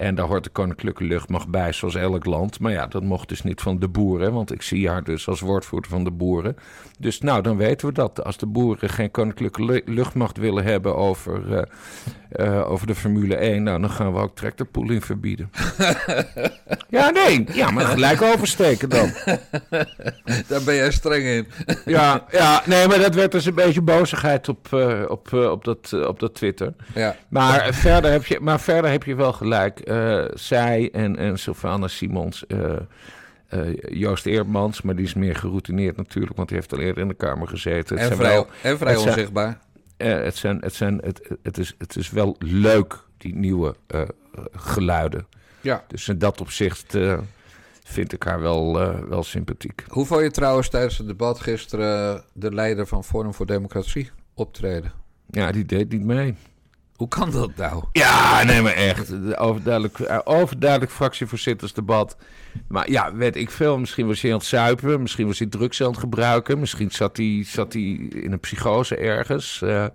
[0.00, 2.60] En daar hoort de koninklijke luchtmacht bij, zoals elk land.
[2.60, 5.40] Maar ja, dat mocht dus niet van de boeren, want ik zie haar dus als
[5.40, 6.56] woordvoerder van de boeren.
[7.00, 8.24] Dus nou, dan weten we dat.
[8.24, 11.62] Als de boeren geen koninklijke luchtmacht willen hebben over, uh,
[12.46, 15.50] uh, over de Formule 1, nou, dan gaan we ook tractorpooling verbieden.
[16.88, 17.44] ja, nee.
[17.52, 19.12] Ja, maar gelijk oversteken dan.
[20.48, 21.46] Daar ben jij streng in.
[21.96, 25.92] ja, ja, nee, maar dat werd dus een beetje bozigheid op, uh, op, op, dat,
[26.06, 26.74] op dat Twitter.
[26.94, 27.16] Ja.
[27.28, 29.80] Maar, verder heb je, maar verder heb je wel gelijk.
[30.34, 32.44] zij en, en Sylvana Simons
[33.50, 37.08] uh, Joost Eerdmans, maar die is meer geroutineerd natuurlijk, want hij heeft al eerder in
[37.08, 37.98] de Kamer gezeten.
[37.98, 39.58] Het en, vrij, wel, en vrij onzichtbaar.
[39.98, 43.74] Zijn, uh, het, zijn, het, zijn, het, het, is, het is wel leuk, die nieuwe
[43.94, 44.00] uh,
[44.52, 45.26] geluiden.
[45.60, 45.84] Ja.
[45.88, 46.98] Dus in dat opzicht
[47.84, 48.72] vind ik haar wel,
[49.08, 49.84] wel sympathiek.
[49.88, 54.92] Hoe vond je trouwens tijdens het debat gisteren de leider van Forum voor Democratie optreden?
[55.26, 56.34] Ja, die deed niet mee.
[57.00, 57.84] Hoe kan dat nou?
[57.92, 59.36] Ja, nee, maar echt.
[59.36, 62.16] Overduidelijk, overduidelijk fractievoorzittersdebat.
[62.68, 63.78] Maar ja, weet ik veel.
[63.78, 65.02] Misschien was hij aan het zuipen.
[65.02, 66.58] Misschien was hij drugs aan het gebruiken.
[66.58, 69.60] Misschien zat hij, zat hij in een psychose ergens.
[69.64, 69.86] Uh,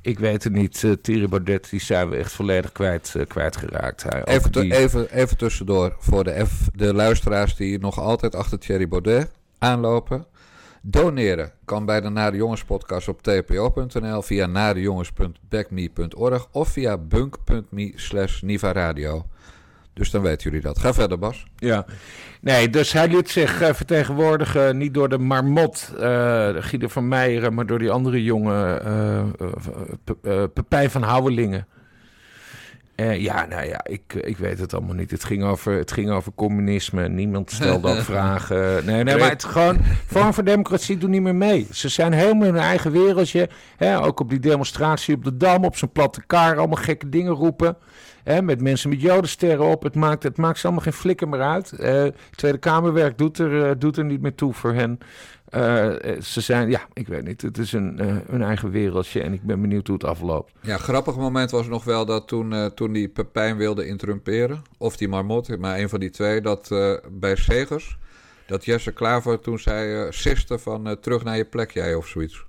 [0.00, 0.82] ik weet het niet.
[0.82, 4.02] Uh, Thierry Baudet, die zijn we echt volledig kwijt, uh, kwijtgeraakt.
[4.02, 4.76] Hij, even, die...
[4.76, 5.96] even, even tussendoor.
[5.98, 10.26] Voor de, F, de luisteraars die nog altijd achter Thierry Baudet aanlopen.
[10.86, 18.42] Doneren kan bij de Nare Jongens podcast op tpo.nl, via narejongens.backme.org of via bunk.me slash
[18.42, 19.26] nivaradio.
[19.92, 20.78] Dus dan weten jullie dat.
[20.78, 21.46] Ga verder, Bas.
[21.56, 21.86] Ja.
[22.40, 27.66] Nee, dus hij liet zich uh, vertegenwoordigen niet door de marmot uh, van Meijeren, maar
[27.66, 28.86] door die andere jongen,
[30.22, 31.66] uh, Pepijn van Houwelingen.
[32.96, 35.10] Ja, nou ja, ik, ik weet het allemaal niet.
[35.10, 37.08] Het ging over, het ging over communisme.
[37.08, 38.84] Niemand stelde ook vragen.
[38.84, 39.78] Nee, nee, maar het gewoon...
[40.06, 41.66] Vorm voor Democratie doet niet meer mee.
[41.72, 43.48] Ze zijn helemaal in hun eigen wereldje.
[43.76, 46.58] Hè, ook op die demonstratie op de Dam, op zijn platte kar.
[46.58, 47.76] Allemaal gekke dingen roepen.
[48.24, 49.82] Hè, met mensen met jodensterren op.
[49.82, 51.72] Het maakt, het maakt ze allemaal geen flikker meer uit.
[51.80, 54.98] Uh, Tweede Kamerwerk doet er, uh, doet er niet meer toe voor hen.
[55.56, 57.42] Uh, ze zijn, ja, ik weet niet.
[57.42, 58.00] Het is een,
[58.34, 60.52] een eigen wereldje en ik ben benieuwd hoe het afloopt.
[60.60, 65.08] Ja, grappig moment was nog wel dat toen, toen die Pepijn wilde interrumperen, of die
[65.08, 66.68] Marmot, maar een van die twee, dat
[67.10, 67.98] bij Segers,
[68.46, 72.44] dat Jesse Klaver toen zei, uh, sister van terug naar je plek jij of zoiets.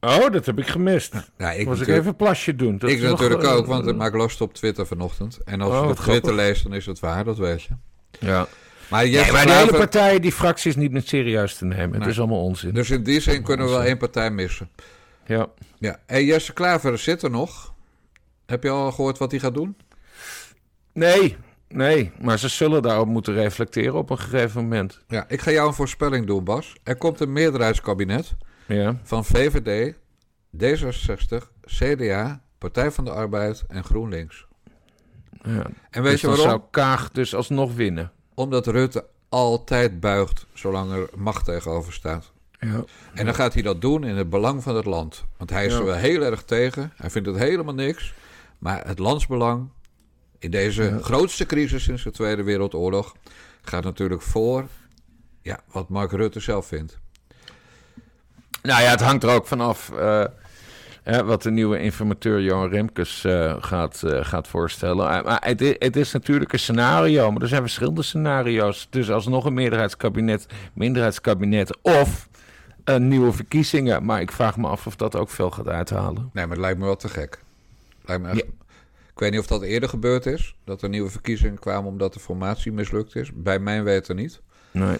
[0.00, 1.14] Oh, dat heb ik gemist.
[1.38, 2.78] Ja, ik, Was ik even een plasje doen.
[2.78, 5.38] Dat ik is nog, natuurlijk eh, ook, want ik maak last op Twitter vanochtend.
[5.44, 7.74] En als Oh, je het Twitter leest, dan is het waar, dat weet je.
[8.18, 8.46] Ja.
[8.90, 12.00] Maar, Nee, maar de hele partij, die fractie is niet meer serieus te nemen.
[12.00, 12.74] Het is allemaal onzin.
[12.74, 14.68] Dus in die zin kunnen we wel één partij missen.
[15.26, 15.46] Ja.
[15.78, 15.98] Ja.
[16.06, 17.74] En Jesse Klaver zit er nog.
[18.46, 19.76] Heb je al gehoord wat hij gaat doen?
[20.92, 21.36] Nee,
[21.68, 22.12] nee.
[22.20, 25.00] Maar ze zullen daarop moeten reflecteren op een gegeven moment.
[25.08, 26.72] Ja, ik ga jou een voorspelling doen, Bas.
[26.82, 28.34] Er komt een meerderheidskabinet
[28.66, 28.96] Ja.
[29.02, 29.94] van VVD,
[30.56, 34.46] D66, CDA, Partij van de Arbeid en GroenLinks.
[35.42, 35.66] ja.
[35.90, 36.56] En weet dus je dan waarom?
[36.58, 38.12] zou Kaag dus alsnog winnen.
[38.34, 42.32] Omdat Rutte altijd buigt zolang er macht tegenover staat.
[42.60, 42.84] Ja.
[43.14, 45.24] En dan gaat hij dat doen in het belang van het land.
[45.36, 45.78] Want hij is Ja.
[45.78, 46.92] er wel heel erg tegen.
[46.96, 48.14] Hij vindt het helemaal niks.
[48.58, 49.68] Maar het landsbelang
[50.38, 53.14] in deze grootste crisis sinds de Tweede Wereldoorlog
[53.62, 54.66] gaat natuurlijk voor
[55.42, 56.98] ja, wat Mark Rutte zelf vindt.
[58.62, 59.90] Nou ja, het hangt er ook vanaf
[61.04, 65.10] eh, wat de nieuwe informateur Johan Remkes eh, gaat, eh, gaat voorstellen.
[65.10, 68.86] Eh, maar het, het is natuurlijk een scenario, maar er zijn verschillende scenario's.
[68.90, 72.28] Dus alsnog een meerderheidskabinet, minderheidskabinet of
[72.84, 74.04] een nieuwe verkiezingen.
[74.04, 76.30] Maar ik vraag me af of dat ook veel gaat uithalen.
[76.32, 77.38] Nee, maar het lijkt me wel te gek.
[78.04, 78.38] Lijkt me echt...
[78.38, 78.44] Ja.
[79.12, 80.54] Ik weet niet of dat eerder gebeurd is.
[80.64, 83.30] Dat er nieuwe verkiezingen kwamen omdat de formatie mislukt is.
[83.34, 84.40] Bij mijn weten niet.
[84.70, 84.96] Nee.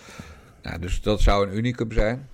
[0.62, 2.29] Nou, dus dat zou een unicum zijn.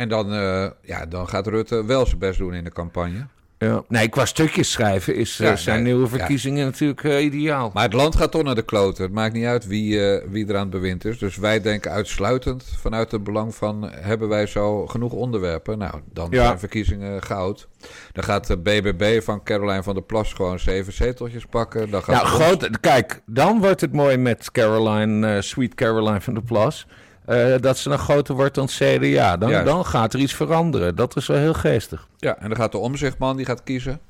[0.00, 3.26] En dan, eh, ja, dan gaat Rutte wel zijn best doen in de campagne.
[3.58, 3.82] Ja.
[3.88, 6.16] Nee, qua stukjes schrijven is, eh, Ja, zijn nee, nieuwe ja.
[6.18, 7.70] verkiezingen natuurlijk eh, ideaal.
[7.74, 9.04] Maar het land gaat toch naar de kloten.
[9.04, 11.18] Het maakt niet uit wie, eh, wie er aan het bewind is.
[11.18, 13.90] Dus wij denken uitsluitend vanuit het belang van...
[13.92, 15.78] hebben wij zo genoeg onderwerpen?
[15.78, 16.44] Nou, dan Ja.
[16.46, 17.68] zijn verkiezingen goud.
[18.12, 21.90] Dan gaat de BBB van Caroline van der Plas gewoon zeven zeteltjes pakken.
[21.90, 26.34] Dan gaat Nou, ons- groot, kijk, dan wordt het mooi met Caroline, Sweet Caroline van
[26.34, 26.86] der Plas.
[27.24, 29.36] Eh, dat ze dan groter wordt dan het CDA.
[29.36, 29.66] Dan, Juist.
[29.66, 30.96] dan gaat er iets veranderen.
[30.96, 32.08] Dat is wel heel geestig.
[32.16, 34.00] Ja, en dan gaat de omzichtman, die gaat kiezen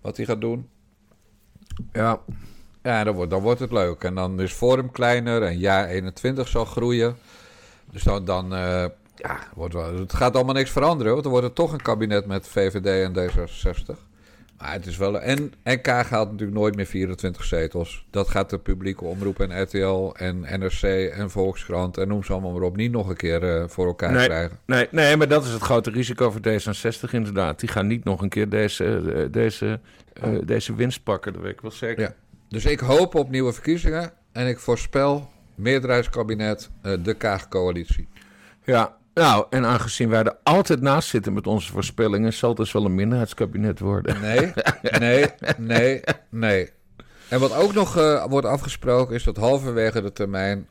[0.00, 0.68] wat hij gaat doen.
[1.92, 2.20] Ja.
[2.82, 4.04] Ja, dan wordt, dan wordt het leuk.
[4.04, 7.16] En dan is Forum kleiner en jaar 21 zal groeien.
[7.90, 8.84] Dus dan, dan eh,
[9.16, 11.12] ja, wordt wel, het gaat allemaal niks veranderen.
[11.12, 14.09] Want dan wordt het toch een kabinet met VVD en D66.
[14.60, 15.20] Maar het is wel...
[15.20, 18.06] En, en Kaag haalt natuurlijk nooit meer 24 zetels.
[18.10, 21.98] Dat gaat de publieke omroep en RTL en NRC en Volkskrant...
[21.98, 24.26] en noem ze allemaal maar op, niet nog een keer eh, voor elkaar Nee.
[24.26, 24.58] krijgen.
[24.66, 27.60] Nee, nee, maar dat is het grote risico voor D66 inderdaad.
[27.60, 29.80] Die gaan niet nog een keer deze, eh, deze,
[30.12, 32.02] eh, deze winst pakken, dat weet ik wel zeker.
[32.02, 32.14] Ja.
[32.48, 34.12] Dus ik hoop op nieuwe verkiezingen.
[34.32, 38.08] En ik voorspel meerderheidskabinet, eh, de Kaag-coalitie.
[38.64, 42.32] Ja, nou, en aangezien wij er altijd naast zitten met onze voorspellingen...
[42.32, 44.20] zal het dus wel een minderheidskabinet worden.
[44.20, 44.52] Nee,
[44.98, 46.70] nee, nee, nee.
[47.28, 50.68] En wat ook nog eh, wordt afgesproken is dat halverwege de termijn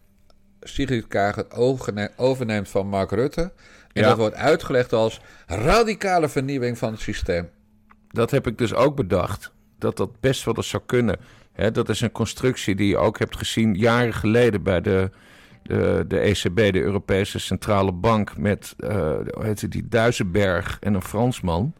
[0.61, 3.41] Sigrid Kaag het overne- overneemt van Mark Rutte.
[3.41, 4.07] En Ja.
[4.07, 7.49] dat wordt uitgelegd als radicale vernieuwing van het systeem.
[8.09, 9.51] Dat heb ik dus ook bedacht.
[9.77, 11.17] Dat dat best wel eens zou kunnen.
[11.71, 15.09] Dat is een constructie die je ook hebt gezien jaren geleden bij de,
[15.69, 21.73] de, de ECB, de Europese Centrale Bank, met eh, heette die Duisenberg en een Fransman.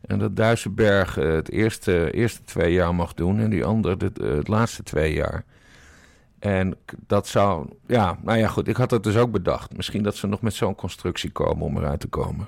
[0.00, 4.10] En dat Duisenberg eh, het eerste, eerste twee jaar mag doen en die ander de,
[4.20, 5.44] eh, het laatste twee jaar.
[6.38, 8.68] En dat zou, ja, nou ja, goed.
[8.68, 9.76] Ik had het dus ook bedacht.
[9.76, 12.46] Misschien dat ze nog met zo'n constructie komen om eruit te komen.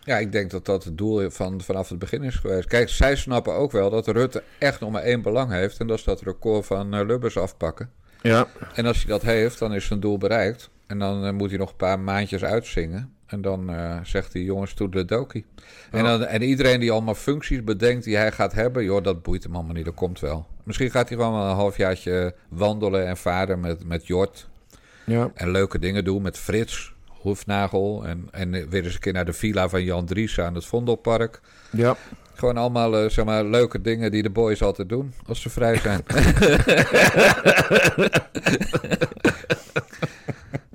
[0.00, 2.68] Ja, ik denk dat dat het doel van, vanaf het begin is geweest.
[2.68, 5.78] Kijk, zij snappen ook wel dat Rutte echt nog maar één belang heeft.
[5.78, 7.90] En dat is dat record van eh, Lubbers afpakken.
[8.26, 10.70] Ja, En als hij dat heeft, dan is zijn doel bereikt.
[10.86, 13.12] En dan eh, moet hij nog een paar maandjes uitzingen.
[13.26, 15.44] En dan eh, zegt hij, jongens, toedeledokie.
[15.90, 18.84] En, dan, en iedereen die allemaal functies bedenkt die hij gaat hebben...
[18.84, 20.46] joh, dat boeit hem allemaal niet, dat komt wel.
[20.62, 24.48] Misschien gaat hij gewoon een halfjaartje wandelen en varen met, met Jort.
[25.04, 25.30] ja.
[25.34, 28.04] En leuke dingen doen met Frits, Hoefnagel.
[28.06, 31.40] En, en weer eens een keer naar de villa van Jan Dries aan het Vondelpark.
[31.70, 31.96] ja.
[32.36, 35.76] Gewoon allemaal eh, zeg maar, leuke dingen die de boys altijd doen als ze vrij
[35.78, 36.02] zijn.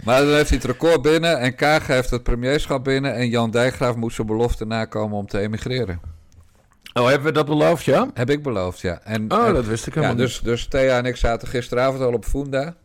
[0.06, 3.15] maar dan heeft hij het record binnen en Kaag heeft het premierschap binnen...
[3.15, 6.00] en Jan Dijkgraaf moet zijn belofte nakomen om te emigreren.
[6.93, 8.10] Oh, hebben we dat beloofd, ja?
[8.13, 9.00] Heb ik beloofd, ja.
[9.04, 12.02] En, Oh, en- dat wist ik ja, helemaal dus, dus Thea en ik zaten gisteravond
[12.04, 12.76] al op Funda.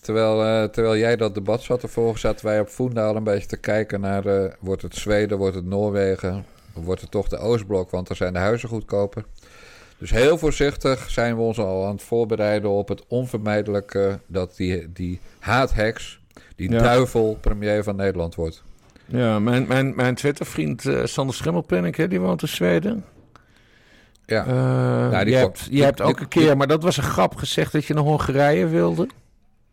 [0.00, 3.24] Terwijl, eh, terwijl jij dat debat zat te volgen, zaten wij op Funda al een
[3.24, 4.26] beetje te kijken naar...
[4.26, 6.44] eh, wordt het Zweden, wordt het Noorwegen,
[6.84, 9.24] wordt het toch de Oostblok, want dan zijn de huizen goedkoper.
[9.98, 14.20] Dus heel voorzichtig zijn we ons al aan het voorbereiden op het onvermijdelijke...
[14.26, 16.20] dat die, die haatheks,
[16.56, 16.78] die Ja.
[16.82, 18.62] duivel premier van Nederland wordt.
[19.06, 23.04] Ja, mijn, mijn, mijn Twittervriend eh, Sander Schimmelpenninck, hè, die woont in Zweden.
[24.26, 24.52] Ja, Eh,
[25.10, 27.02] Nou, die je hebt, je die- hebt ook die- een keer, maar dat was een
[27.02, 29.08] grap gezegd dat je naar Hongarije wilde.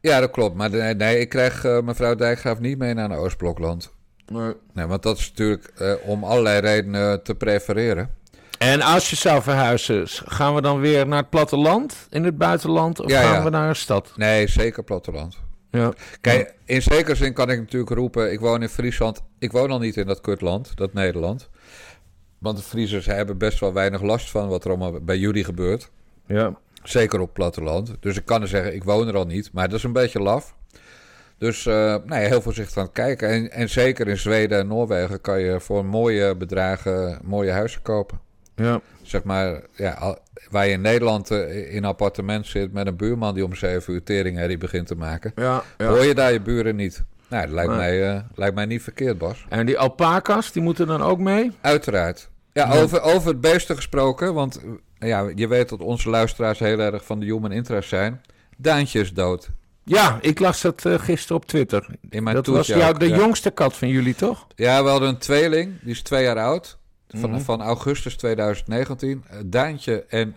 [0.02, 0.56] ja dat klopt.
[0.56, 3.94] Maar nee, nee, ik krijg eh, mevrouw Dijkgraaf niet mee naar een Oostblokland.
[4.28, 4.54] Nee.
[4.74, 8.10] Nee, want dat is natuurlijk eh, om allerlei redenen te prefereren.
[8.58, 13.00] En als je zou verhuizen, gaan we dan weer naar het platteland in het buitenland?
[13.00, 13.44] Of Ja, gaan ja.
[13.44, 14.12] we naar een stad?
[14.16, 15.38] Nee, zeker platteland.
[15.72, 15.94] Ja.
[16.22, 18.32] Kijk, in zekere zin kan ik natuurlijk roepen...
[18.32, 19.22] ik woon in Friesland.
[19.40, 21.50] Ik woon al niet in dat kutland, dat Nederland.
[22.38, 24.48] Want de Friesers hebben best wel weinig last van...
[24.48, 25.90] wat er allemaal bij jullie gebeurt.
[26.28, 26.62] ja.
[26.84, 27.94] Zeker op platteland.
[28.00, 29.50] Dus ik kan er zeggen, ik woon er al niet.
[29.54, 30.56] Maar dat is een beetje laf.
[31.38, 33.30] Dus eh, nee, heel voorzichtig aan het kijken.
[33.30, 38.20] En, en zeker in Zweden en Noorwegen kan je voor mooie bedragen mooie huizen kopen.
[38.56, 38.82] Ja.
[39.02, 40.18] Zeg maar, ja,
[40.50, 43.94] waar je in Nederland eh, in een appartement zit met een buurman die om zeven
[43.94, 45.32] uur teringherrie begint te maken.
[45.36, 45.64] Ja.
[45.78, 47.04] Hoor je daar je buren niet?
[47.30, 47.80] Nou, dat lijkt, Nee.
[47.80, 49.46] mij, eh, lijkt mij niet verkeerd, Bas.
[49.50, 51.52] En die alpaca's, die moeten dan ook mee?
[51.62, 52.30] Uiteraard.
[52.52, 54.60] Ja, Over, over het beesten gesproken, want
[55.00, 58.22] ja, je weet dat onze luisteraars heel erg van de human interest zijn.
[58.58, 59.50] Daantje is dood.
[59.86, 61.86] Ja, ik las dat eh, gisteren op Twitter.
[62.10, 63.16] In mijn dat was jou, de ja.
[63.16, 64.48] jongste kat van jullie, toch?
[64.56, 66.78] Ja, we hadden een tweeling, die is twee jaar oud.
[67.08, 67.40] Van, Mhm.
[67.40, 69.24] van augustus 2019.
[69.30, 70.36] Eh, Daantje en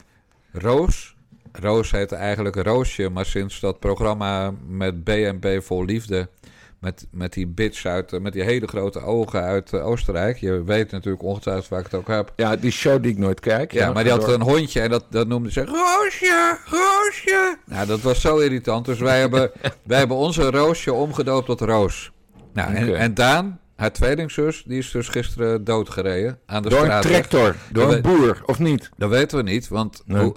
[0.53, 1.15] Roos.
[1.53, 6.29] Roos heette eigenlijk Roosje, maar sinds dat programma met B&B Vol Liefde...
[6.81, 10.37] Met, met die bitch uit, eh, met die hele grote ogen uit eh, Oostenrijk.
[10.37, 12.33] Je weet natuurlijk ongetwijfeld waar ik het ook heb.
[12.37, 13.73] Ja, die show die ik nooit kijk.
[13.73, 17.59] Ja, maar die had een hondje en dat, dat noemde ze Roosje, Roosje.
[17.65, 18.85] Nou, dat was zo irritant.
[18.85, 19.51] Dus wij hebben,
[19.83, 22.13] wij hebben onze Roosje omgedoopt tot Roos.
[22.53, 27.57] Nou, en, Daan, haar tweelingzus, die is dus gisteren doodgereden aan de Door een tractor,
[27.73, 28.91] door een boer, of niet?
[28.97, 30.23] Dat weten we niet, want Nee.
[30.23, 30.35] hoe,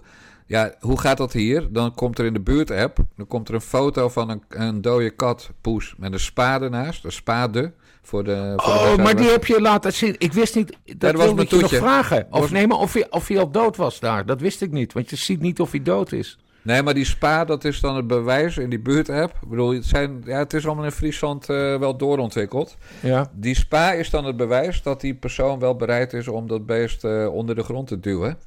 [0.50, 1.68] ja, hoe gaat dat hier?
[1.72, 5.10] Dan komt er in de buurt-app, dan komt er een foto van een, een dode
[5.10, 9.16] kat, poes, met een spade naast, een spade voor de voor de Oh, maar reserve.
[9.16, 10.16] die heb je laten zien.
[10.18, 12.28] Ik wist niet, dat, dat was wilde ik je nog vragen.
[12.32, 14.72] Of, Was- nee, maar of hij, of hij al dood was daar, dat wist ik
[14.72, 14.94] niet.
[14.94, 16.38] Want je ziet niet of hij dood is.
[16.62, 19.34] Nee, maar die spa, dat is dan het bewijs in die buurt-app.
[19.42, 22.78] Ik bedoel, het, zijn, ja, het is allemaal in Friesland eh, wel doorontwikkeld.
[23.02, 23.32] Ja.
[23.34, 27.04] Die spa is dan het bewijs dat die persoon wel bereid is om dat beest
[27.04, 28.38] eh, onder de grond te duwen.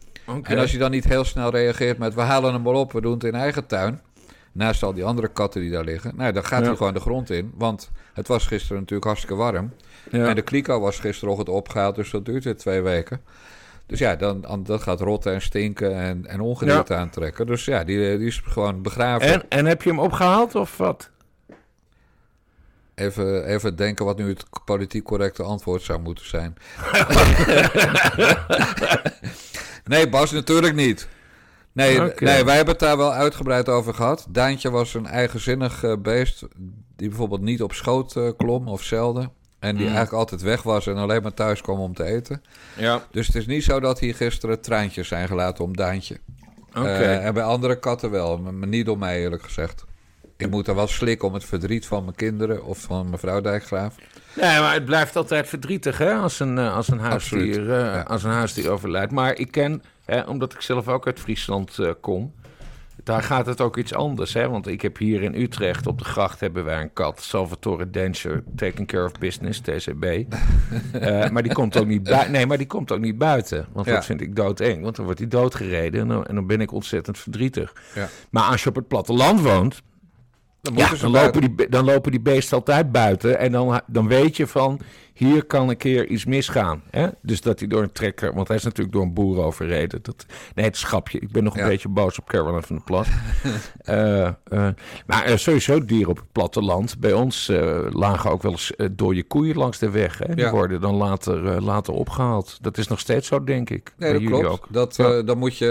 [0.43, 3.01] En als je dan niet heel snel reageert met we halen hem wel op, we
[3.01, 4.01] doen het in eigen tuin.
[4.53, 6.13] Naast al die andere katten die daar liggen.
[6.17, 6.67] Nou, dan gaat Ja.
[6.67, 7.53] hij gewoon de grond in.
[7.55, 9.73] Want het was gisteren natuurlijk hartstikke warm.
[10.11, 10.27] Ja.
[10.29, 13.21] En de kliko was gisterochtend opgehaald, dus dat duurt weer twee weken.
[13.87, 17.47] Dus ja, dan, dan, dat gaat rotten en stinken en, en ongedierte aantrekken.
[17.47, 19.29] Dus ja, die, die is gewoon begraven.
[19.29, 21.11] En, en heb je hem opgehaald of wat?
[22.95, 26.55] Even, even denken wat nu het politiek correcte antwoord zou moeten zijn.
[29.85, 31.09] nee, Bas, natuurlijk niet.
[31.73, 34.27] Nee, nee, wij hebben het daar wel uitgebreid over gehad.
[34.29, 36.43] Daantje was een eigenzinnig eh, beest
[36.97, 39.33] die bijvoorbeeld niet op schoot eh, klom of zelden.
[39.59, 42.43] En die eigenlijk altijd weg was en alleen maar thuis kwam om te eten.
[42.77, 43.07] Ja.
[43.11, 46.21] Dus het is niet zo dat hier gisteren traantjes zijn gelaten om Daantje.
[46.69, 46.89] Oké.
[46.89, 49.85] Eh, en bij andere katten wel, maar maar niet door mij eerlijk gezegd.
[50.45, 53.95] Ik moet er wel slikken om het verdriet van mijn kinderen of van mevrouw Dijkgraaf.
[54.37, 58.01] Nee, maar het blijft altijd verdrietig hè, als een, eh, als een, huisdier, eh, ja.
[58.01, 59.13] als een huisdier overlijdt.
[59.13, 62.33] Maar ik ken, hè, omdat ik zelf ook uit Friesland eh, kom,
[63.05, 64.33] daar gaat het ook iets anders.
[64.35, 64.49] Hè?
[64.49, 68.43] Want ik heb hier in Utrecht op de gracht hebben wij een kat, Salvatore Danger,
[68.57, 70.05] Taking Care of Business, TCB.
[71.33, 72.33] Maar die komt ook niet buiten.
[72.33, 73.67] Nee, maar die komt ook niet buiten.
[73.73, 73.93] Want Ja.
[73.93, 74.83] dat vind ik doodeng.
[74.83, 77.73] Want dan wordt hij doodgereden en dan, en dan ben ik ontzettend verdrietig.
[77.95, 78.09] Ja.
[78.31, 79.83] Maar als je op het platteland woont,
[80.63, 83.39] Dan ja, dan lopen, die, dan lopen die beesten altijd buiten.
[83.39, 84.81] En dan, dan weet je van,
[85.13, 86.83] hier kan een keer iets misgaan.
[86.91, 87.09] Hè?
[87.23, 88.35] Dus dat hij door een trekker...
[88.35, 90.03] Want hij is natuurlijk door een boer overreden.
[90.03, 91.19] Dat, nee, het schapje.
[91.19, 91.69] Ik ben nog een Ja.
[91.69, 93.07] beetje boos op Caroline van der Plas.
[93.83, 94.33] Eh, eh,
[95.07, 96.99] maar eh, sowieso dieren op het platteland.
[96.99, 97.51] Bij ons
[97.91, 100.19] lagen ook wel eens dode koeien langs de weg.
[100.19, 100.35] Hè?
[100.35, 100.51] Die Ja.
[100.51, 102.59] worden dan later, later opgehaald.
[102.61, 103.93] Dat is nog steeds zo, denk ik.
[103.97, 104.47] Nee, dat klopt.
[104.47, 104.67] ook.
[104.71, 105.23] Dat, Ja.
[105.23, 105.67] dan moet je,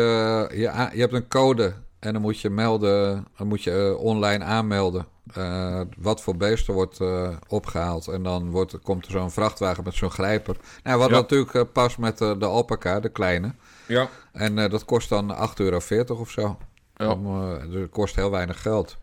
[0.54, 4.44] je, je hebt een code en dan moet je melden, dan moet je eh, online
[4.44, 8.08] aanmelden eh, wat voor beesten wordt eh, opgehaald.
[8.08, 10.56] En dan wordt, komt er zo'n vrachtwagen met zo'n grijper.
[10.84, 11.16] Nou, wat Ja.
[11.16, 13.54] natuurlijk eh, pas met de alpaca, de kleine.
[13.88, 14.10] Ja.
[14.32, 16.58] En dat kost dan 8,40 euro of zo.
[16.96, 17.12] Ja.
[17.12, 18.98] Om, dus het kost heel weinig geld.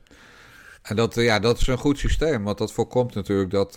[0.83, 3.75] En dat, ja, dat is een goed systeem, want dat voorkomt natuurlijk dat,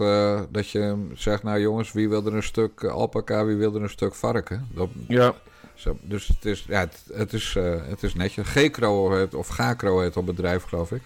[0.52, 1.44] dat je zegt...
[1.44, 4.68] nou jongens, wie wil er een stuk alpaca, wie wil er een stuk varken?
[4.74, 5.34] Dat, ja.
[5.82, 8.48] Zo, dus het is, ja, het, het is, eh, het is netjes.
[8.48, 11.02] G-kro heet, of G-kro heet op bedrijf, geloof ik.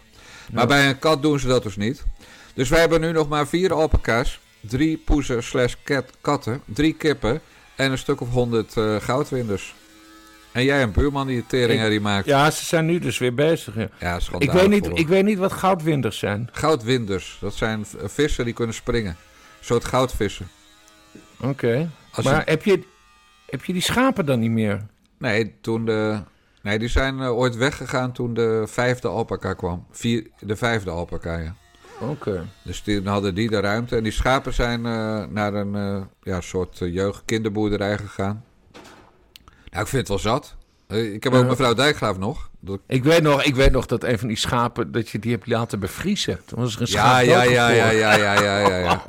[0.52, 2.04] Maar bij een kat doen ze dat dus niet.
[2.54, 7.42] Dus wij hebben nu nog maar vier alpaca's, drie poezen slash kat, katten, drie kippen
[7.76, 9.76] en een stuk of honderd eh, goudwinders.
[10.52, 12.26] En jij een buurman die teringherrie maakt.
[12.26, 13.76] ja, ze zijn nu dus weer bezig.
[13.76, 13.90] Ja.
[14.00, 16.50] Ja, Ik, weet niet, ik weet niet wat goudwinders zijn.
[16.52, 19.12] Goudwinders, dat zijn vissen die kunnen springen.
[19.12, 20.48] Een soort goudvissen.
[21.42, 21.90] Oké.
[22.24, 22.84] Maar heb, je,
[23.46, 24.86] heb je die schapen dan niet meer?
[25.18, 26.20] Nee, toen de,
[26.62, 29.86] nee, die zijn eh, ooit weggegaan toen de vijfde alpaca kwam.
[29.92, 31.56] Vier, de vijfde alpaca, ja.
[32.00, 32.46] Oké.
[32.64, 33.96] Dus toen hadden die de ruimte.
[33.96, 38.44] En die schapen zijn eh, naar een eh, ja, soort jeugdkinderboerderij gegaan.
[39.70, 40.56] Nou, ik vind het wel zat.
[40.88, 42.50] Ik heb ook mevrouw Dijkgraaf nog.
[42.66, 45.32] Dat- Ik weet, nog, ik weet nog dat een van die schapen, dat je die
[45.32, 46.40] hebt laten bevriezen.
[46.46, 49.04] Toen was er een Ja, schaap ja, ja, ja, ja, ja, ja, ja, ja.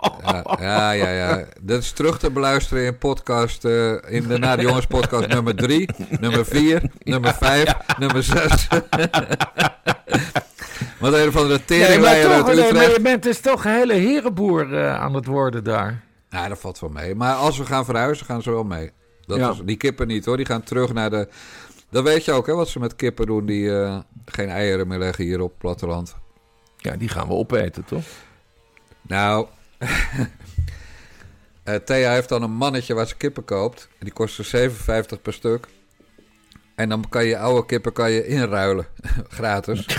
[0.61, 1.45] Ja, ja, ja, ja.
[1.61, 5.57] Dat is terug te beluisteren in podcast, eh, in de Na de Jongens podcast nummer
[5.57, 5.89] 3,
[6.21, 8.69] nummer 4, nummer 5, nummer 6.
[10.99, 13.95] Wat een Nee, maar, teringleier uit toch, nee, maar je bent dus toch een hele
[13.95, 16.03] herenboer eh, aan het worden daar.
[16.31, 17.15] Nou, dat valt wel mee.
[17.15, 18.91] Maar als we gaan verhuizen, gaan ze wel mee.
[19.27, 19.51] Dat Ja.
[19.51, 21.29] is, die kippen niet hoor, die gaan terug naar de...
[21.91, 24.99] Dat weet je ook hè, wat ze met kippen doen die eh, geen eieren meer
[24.99, 26.17] leggen hier op het platteland.
[26.77, 28.05] Ja, die gaan we opeten, toch?
[29.03, 29.47] Nou,
[31.65, 33.89] eh, Thea heeft dan een mannetje waar ze kippen koopt.
[33.99, 35.67] Die kost er 57 per stuk.
[36.75, 38.87] En dan kan je oude kippen kan je inruilen,
[39.29, 39.87] gratis.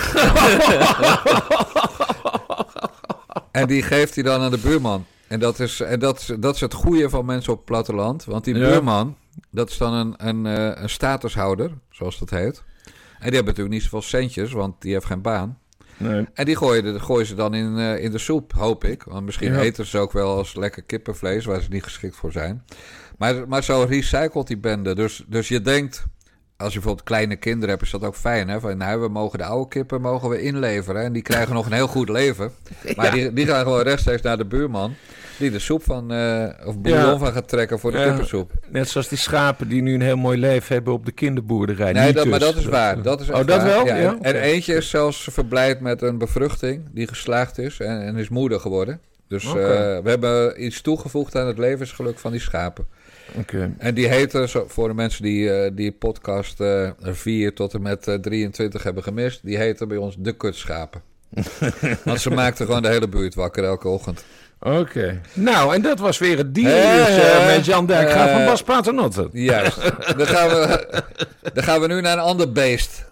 [3.52, 5.06] en die geeft hij dan aan de buurman.
[5.28, 8.26] En dat is, en dat is, dat is het goede van mensen op het platteland.
[8.26, 8.70] Want die Ja.
[8.70, 9.18] buurman,
[9.52, 12.64] dat is dan een, een, eh, een statushouder, zoals dat heet.
[12.86, 12.94] En
[13.26, 15.60] die hebben natuurlijk niet zoveel centjes, want die heeft geen baan.
[15.98, 16.26] Nee.
[16.34, 19.04] En die gooien, gooien ze dan in, eh, in de soep, hoop ik.
[19.04, 19.60] Want misschien Ja.
[19.60, 22.64] eten ze ook wel als lekker kippenvlees, waar ze niet geschikt voor zijn.
[23.18, 24.96] Maar, maar zo recycelt die bende.
[24.96, 26.06] Dus, dus je denkt,
[26.58, 28.48] als je bijvoorbeeld kleine kinderen hebt, is dat ook fijn.
[28.50, 28.60] Hè?
[28.60, 31.04] Van, nou, we mogen de oude kippen mogen we inleveren.
[31.04, 32.52] En die krijgen nog een heel goed leven.
[32.96, 33.12] Maar Ja.
[33.12, 34.94] die, die gaan gewoon rechtstreeks naar de buurman.
[35.38, 37.18] Die de soep van, eh, of bouillon Ja.
[37.18, 38.08] van gaat trekken voor de Ja.
[38.08, 38.52] kippensoep.
[38.70, 41.92] Net zoals die schapen die nu een heel mooi leven hebben op de kinderboerderij.
[41.92, 42.48] Nee, dat, maar dus.
[42.48, 43.02] dat is waar.
[43.02, 43.64] Dat is oh, dat waar.
[43.66, 43.86] wel?
[43.86, 48.02] Ja, Ja, en, en eentje is zelfs verblijd met een bevruchting die geslaagd is en,
[48.06, 49.00] en is moeder geworden.
[49.28, 52.88] Dus eh, we hebben iets toegevoegd aan het levensgeluk van die schapen.
[53.78, 57.82] En die heten, zo- voor de mensen die eh, die podcast eh 4 tot en
[57.82, 61.02] met eh, 23 hebben gemist, die heten bij ons de kutschapen.
[62.04, 64.24] Want ze maakten gewoon de hele buurt wakker elke ochtend.
[64.60, 65.22] Oké.
[65.34, 69.30] Nou, en dat was weer het dier Eh, met Jan Dijkgraaf van eh, Bas Paternotte.
[69.32, 69.82] Juist.
[70.18, 70.88] dan, gaan we,
[71.54, 73.06] dan gaan we nu naar een ander beest.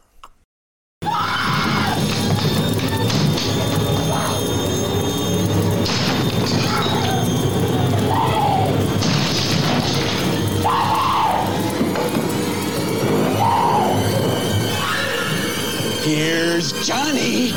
[16.74, 17.52] Johnny.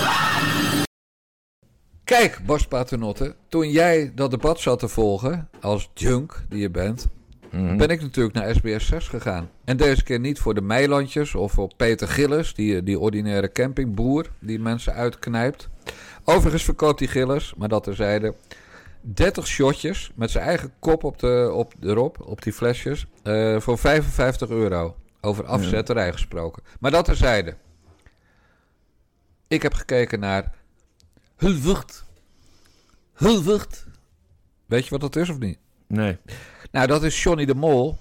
[2.05, 7.09] Kijk, Bas Paternotte, toen jij dat debat zat te volgen, als junk die je bent,
[7.51, 9.51] ben ik natuurlijk naar SBS 6 gegaan.
[9.65, 14.31] En deze keer niet voor de Meilandjes of voor Peter Gillis, die, die ordinaire campingboer
[14.39, 15.69] die mensen uitknijpt.
[16.25, 18.35] Overigens verkoopt die Gillis, maar dat terzijde,
[19.01, 23.79] 30 shotjes met zijn eigen kop op de, op, erop, op die flesjes, eh, voor
[23.79, 24.97] 55 euro.
[25.21, 26.63] Over afzetterij gesproken.
[26.81, 27.55] Maar dat terzijde.
[29.49, 30.53] Ik heb gekeken naar
[31.37, 32.05] Hulwert.
[33.13, 33.87] Hulwert.
[34.67, 35.59] Weet je wat dat is of niet?
[35.87, 36.17] Nee.
[36.73, 37.97] Nou, dat is Johnny de Mol.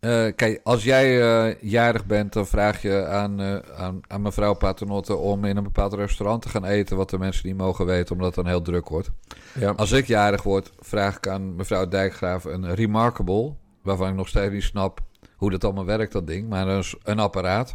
[0.00, 4.54] Eh, kijk, als jij eh, jarig bent, dan vraag je aan, eh, aan, aan mevrouw
[4.54, 8.12] Paternotte om in een bepaald restaurant te gaan eten, wat de mensen niet mogen weten,
[8.14, 9.10] omdat het dan heel druk wordt.
[9.54, 9.70] Ja.
[9.70, 14.52] Als ik jarig word, vraag ik aan mevrouw Dijkgraaf een Remarkable, waarvan ik nog steeds
[14.52, 15.00] niet snap
[15.36, 17.74] hoe dat allemaal werkt, dat ding, maar een, s- een apparaat,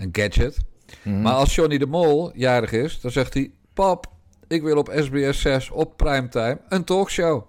[0.00, 0.58] een gadget.
[1.02, 4.06] Maar als Johnny de Mol jarig is, dan zegt hij, pap,
[4.48, 7.42] ik wil op SBS 6 op primetime een talkshow.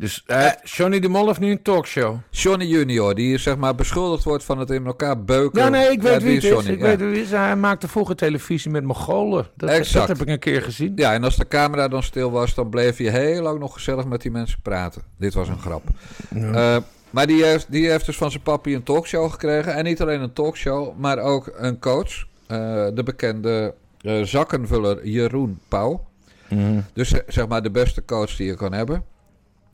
[0.00, 2.16] Dus eh, Johnny de Mol heeft nu een talkshow.
[2.30, 5.62] Johnny Junior, die zeg maar beschuldigd wordt van het in elkaar beuken.
[5.62, 6.50] Ja, nee, ik weet wie het is.
[6.50, 6.84] Johnny, Ik ja.
[6.84, 7.30] weet wie het is.
[7.30, 9.48] Hij maakte vroeger televisie met Mongolen.
[9.56, 10.08] Dat, dat Exact.
[10.08, 10.92] heb ik een keer gezien.
[10.96, 14.04] Ja, en als de camera dan stil was, dan bleef je heel lang nog gezellig
[14.04, 15.02] met die mensen praten.
[15.18, 15.82] Dit was een grap.
[16.34, 16.76] Eh,
[17.10, 19.74] maar die heeft, die heeft dus van zijn papi een talkshow gekregen.
[19.74, 22.28] En niet alleen een talkshow, maar ook een coach.
[22.50, 26.08] Eh, de bekende eh, zakkenvuller Jeroen Pauw.
[26.92, 29.04] Dus eh, zeg maar de beste coach die je kan hebben.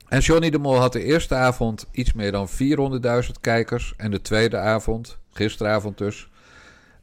[0.08, 3.94] En Johnny de Mol had de eerste avond iets meer dan 400.000 kijkers.
[3.96, 6.28] En de tweede avond, gisteravond dus,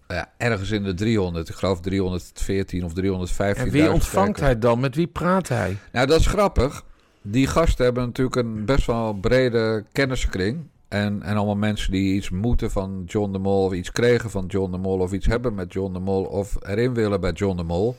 [0.07, 1.49] ja, ergens in de 300.
[1.49, 3.65] Ik geloof 314 of 315.
[3.65, 4.79] En wie ontvangt hij dan?
[4.79, 5.77] Met wie praat hij?
[5.91, 6.83] Nou, dat is grappig.
[7.21, 10.67] Die gasten hebben natuurlijk een best wel brede kennissenkring.
[10.93, 14.45] En, en allemaal mensen die iets moeten van John de Mol, of iets kregen van
[14.45, 17.57] John de Mol, of iets hebben met John de Mol, of erin willen bij John
[17.57, 17.95] de Mol.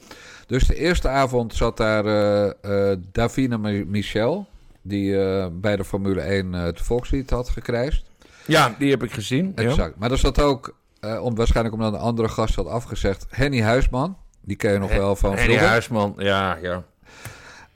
[0.46, 4.46] Dus de eerste avond zat daar eh eh Davina Mi- Michel,
[4.82, 8.04] die eh, bij de Formule 1 eh, het volkslied had gekrijsd.
[8.46, 9.52] Ja, die heb ik gezien.
[9.56, 9.62] Ja.
[9.62, 9.98] Exact.
[9.98, 14.16] Maar er zat ook, eh, om, waarschijnlijk omdat een andere gast had afgezegd, Henny Huisman.
[14.40, 15.56] Die ken je nog wel van Henny.
[15.56, 16.84] Huisman, ja, ja.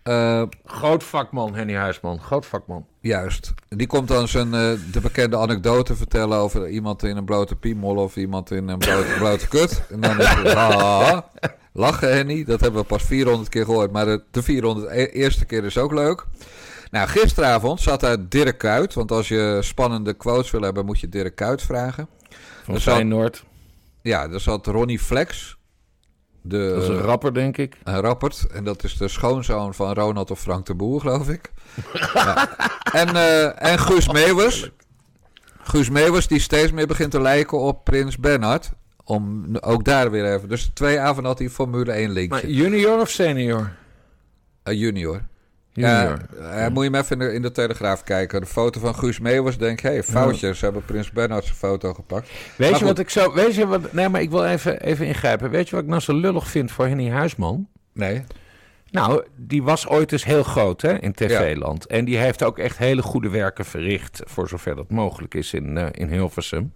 [0.03, 2.21] Eh, Groot vakman, Henny Huisman.
[2.21, 2.87] Groot vakman.
[3.09, 3.53] Juist.
[3.69, 7.97] Die komt dan zijn eh, de bekende anekdote vertellen over iemand in een blote piemol
[7.97, 9.83] of iemand in een blote, blote kut.
[9.91, 11.23] En dan is het
[11.73, 12.45] Lachen, Henny.
[12.45, 13.93] Dat hebben we pas 400 keer gehoord.
[13.93, 16.25] Maar de, de 400 e- eerste keer is ook leuk.
[16.91, 18.95] Nou, gisteravond zat daar Dirk Kuyt.
[18.95, 22.09] Want als je spannende quotes wil hebben, moet je Dirk Kuyt vragen.
[22.65, 23.45] Van zat- Feyenoord.
[24.03, 25.57] Ja, er zat Ronnie Flex.
[26.43, 27.77] De, Dat is een rapper, denk ik.
[27.85, 28.47] een rappert.
[28.53, 31.51] En dat is de schoonzoon van Ronald of Frank de Boer, geloof ik.
[32.15, 32.49] Ja.
[32.93, 34.71] En, eh, en Guus Meeuwers.
[35.63, 38.71] Guus Meeuwers, die steeds meer begint te lijken op Prins Bernhard.
[39.05, 40.49] Om ook daar weer even.
[40.49, 42.41] Dus twee avonden had hij Formule 1 linkje.
[42.41, 43.73] Maar junior of senior?
[44.63, 45.23] Eh, junior.
[45.73, 46.19] Junior.
[46.41, 48.41] Ja, eh, moet je hem even in de, in de Telegraaf kijken.
[48.41, 49.59] De foto van Guus Meeuwers.
[49.59, 50.55] Denk, hé, hey, foutje.
[50.55, 52.29] Ze hebben Prins Bernhard zijn foto gepakt.
[52.57, 53.33] Weet Maar je wat ik zo...
[53.33, 53.93] Weet je wat...
[53.93, 55.51] Nee, maar ik wil even, even ingrijpen.
[55.51, 57.69] Weet je wat ik nou zo lullig vind voor Henny Huisman?
[57.93, 58.25] Nee.
[58.91, 61.87] Nou, die was ooit eens heel groot hè, in tv-land.
[61.87, 64.23] En die heeft ook echt hele goede werken verricht...
[64.25, 66.73] voor zover dat mogelijk is in, eh, in Hilversum.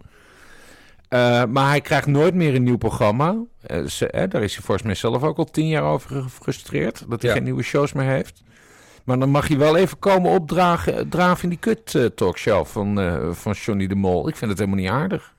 [1.09, 3.37] Eh, maar hij krijgt nooit meer een nieuw programma.
[3.61, 7.05] Eh, ze, hè, daar is hij volgens mij zelf ook al tien jaar over gefrustreerd.
[7.09, 7.37] Dat hij Ja.
[7.37, 8.43] geen nieuwe shows meer heeft.
[9.05, 12.95] Maar dan mag hij wel even komen opdragen draven in die kut-talkshow van,
[13.35, 14.29] van Johnny de Mol.
[14.29, 15.35] Ik vind het helemaal niet aardig.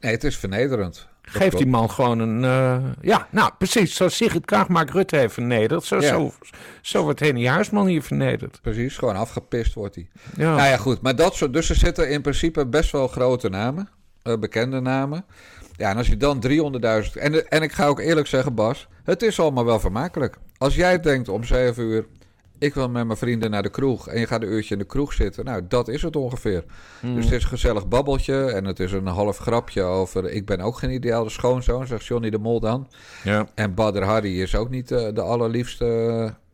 [0.00, 1.08] Nee, het is vernederend.
[1.26, 2.44] Geef die man gewoon een...
[2.44, 3.94] eh, ja, nou precies.
[3.96, 5.84] Zoals Sigrid Kaag Mark Rutte heeft vernederd.
[5.84, 6.08] Zo, Ja.
[6.08, 6.32] zo,
[6.82, 8.58] zo wordt Henny Huisman hier vernederd.
[8.62, 10.08] Precies, gewoon afgepist wordt hij.
[10.36, 10.54] Ja.
[10.56, 11.00] Nou ja, goed.
[11.02, 11.52] Maar dat soort.
[11.52, 13.88] Dus er zitten in principe best wel grote namen.
[14.22, 15.24] eh, bekende namen.
[15.76, 16.40] Ja, en als je dan
[17.06, 17.12] 300.000.
[17.20, 18.88] En, en ik ga ook eerlijk zeggen, Bas.
[19.04, 20.36] Het is allemaal wel vermakelijk.
[20.58, 22.06] Als jij denkt om 7 uur.
[22.64, 24.08] Ik wil met mijn vrienden naar de kroeg.
[24.08, 25.44] En je gaat een uurtje in de kroeg zitten.
[25.44, 26.64] Nou, dat is het ongeveer.
[27.00, 28.44] Dus het is een gezellig babbeltje.
[28.44, 30.30] En het is een half grapje over.
[30.30, 32.88] Ik ben ook geen ideale schoonzoon, zegt Johnny de Mol dan.
[33.24, 33.48] ja.
[33.54, 35.86] En Badr Hari is ook niet eh, de allerliefste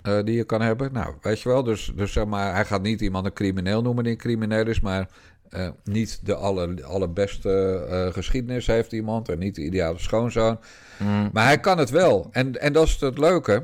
[0.02, 0.92] eh, die je kan hebben.
[0.92, 1.62] Nou, weet je wel.
[1.62, 4.80] Dus, dus zeg maar, hij gaat niet iemand een crimineel noemen die een crimineel is.
[4.80, 5.08] Maar
[5.48, 9.28] eh, niet de aller, allerbeste geschiedenis heeft iemand.
[9.28, 10.58] En niet de ideale schoonzoon.
[11.32, 12.28] Maar hij kan het wel.
[12.30, 13.62] En, en dat is het leuke.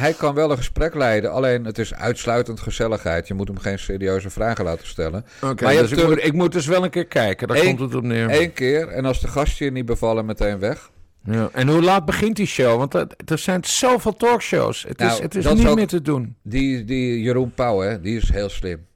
[0.00, 1.32] Hij kan wel een gesprek leiden.
[1.32, 3.28] Alleen het is uitsluitend gezelligheid.
[3.28, 5.24] Je moet hem geen serieuze vragen laten stellen.
[5.42, 7.48] Oké, Maar je dus ik, moet, ik moet dus wel een keer kijken.
[7.48, 8.40] Daar Eén- komt het op neer.
[8.40, 8.88] Eén keer.
[8.88, 10.90] En als de gasten je niet bevallen, meteen weg.
[11.24, 11.48] Ja.
[11.52, 12.78] En hoe laat begint die show?
[12.78, 12.94] Want
[13.30, 14.82] er, zijn zoveel talkshows.
[14.88, 16.36] Het is, Nou, het is niet meer te doen.
[16.42, 18.86] Die, die Jeroen Pauw, hè, die is heel slim.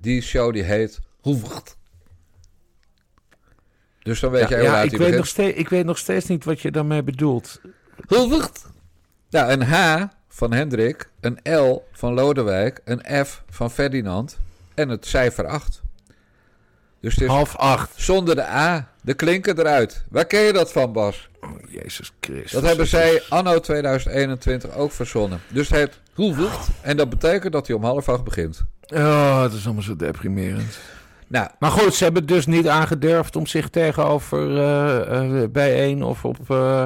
[0.00, 1.76] Die show die heet Hoevert.
[4.02, 5.16] Dus dan weet Ja, jij hoe ja, laat ik, weet begint.
[5.16, 7.60] nog steeds, ik weet nog steeds niet wat je daarmee bedoelt.
[8.06, 8.64] Hoevert.
[9.30, 10.02] Nou, een H
[10.38, 14.38] van Hendrik, een L van Lodewijk, een F van Ferdinand
[14.74, 15.82] en het cijfer 8.
[17.00, 17.92] Dus het is Half acht.
[17.96, 20.04] zonder de A, de klinken eruit.
[20.10, 21.28] Waar ken je dat van, Bas?
[21.40, 22.50] Oh, Jezus Christus.
[22.50, 25.40] Dat hebben zij anno 2021 ook verzonnen.
[25.52, 26.68] Dus het Hoevert.
[26.80, 28.64] En dat betekent dat hij om half acht begint.
[28.94, 30.78] Oh, het is allemaal zo deprimerend.
[31.26, 36.02] Nou, Maar goed, ze hebben dus niet aangedurfd om zich tegenover eh eh bij één
[36.02, 36.84] of op, eh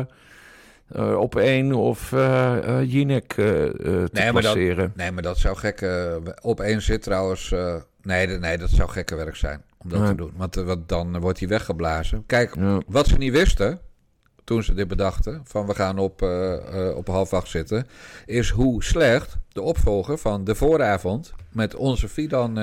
[0.92, 4.92] eh, op één of eh, Jinek te Nee, maar dat- passeren.
[4.96, 6.20] Nee, maar dat zou gekke...
[6.42, 7.54] Op één zit trouwens...
[8.02, 10.06] nee, nee, dat zou gekke werk zijn om dat Ja.
[10.06, 10.32] te doen.
[10.36, 12.22] Want, want dan wordt hij weggeblazen.
[12.26, 12.80] Kijk, Ja.
[12.86, 13.80] wat ze niet wisten...
[14.44, 15.40] toen ze dit bedachten...
[15.44, 16.22] van we gaan op,
[16.94, 17.86] op half acht zitten...
[18.26, 21.32] is hoe slecht de opvolger van de vooravond...
[21.52, 22.58] met onze Fidan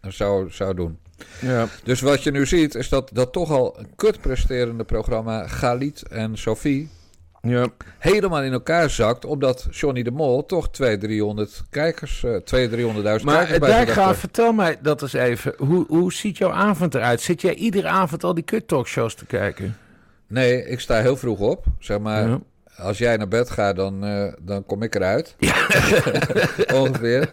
[0.00, 0.98] zou, zou doen.
[1.40, 1.66] Ja.
[1.84, 2.74] Dus wat je nu ziet...
[2.74, 5.46] is dat dat toch al een kut presterende programma...
[5.48, 6.88] Galit en Sophie...
[7.48, 7.66] Ja.
[7.98, 9.24] helemaal in elkaar zakt...
[9.24, 12.24] omdat Johnny de Mol toch 200, 300 kijkers...
[12.24, 14.18] eh 200, 300.000 Maar kijkers bij Dijkgraaf, heeft.
[14.20, 15.54] vertel mij dat eens even.
[15.58, 17.20] Hoe, hoe ziet jouw avond eruit?
[17.20, 19.76] Zit jij iedere avond al die kut talkshows te kijken?
[20.26, 21.64] Nee, ik sta heel vroeg op.
[21.78, 22.40] Zeg maar, Ja.
[22.76, 25.36] als jij naar bed gaat, dan, eh, dan kom ik eruit.
[26.74, 27.32] Ongeveer.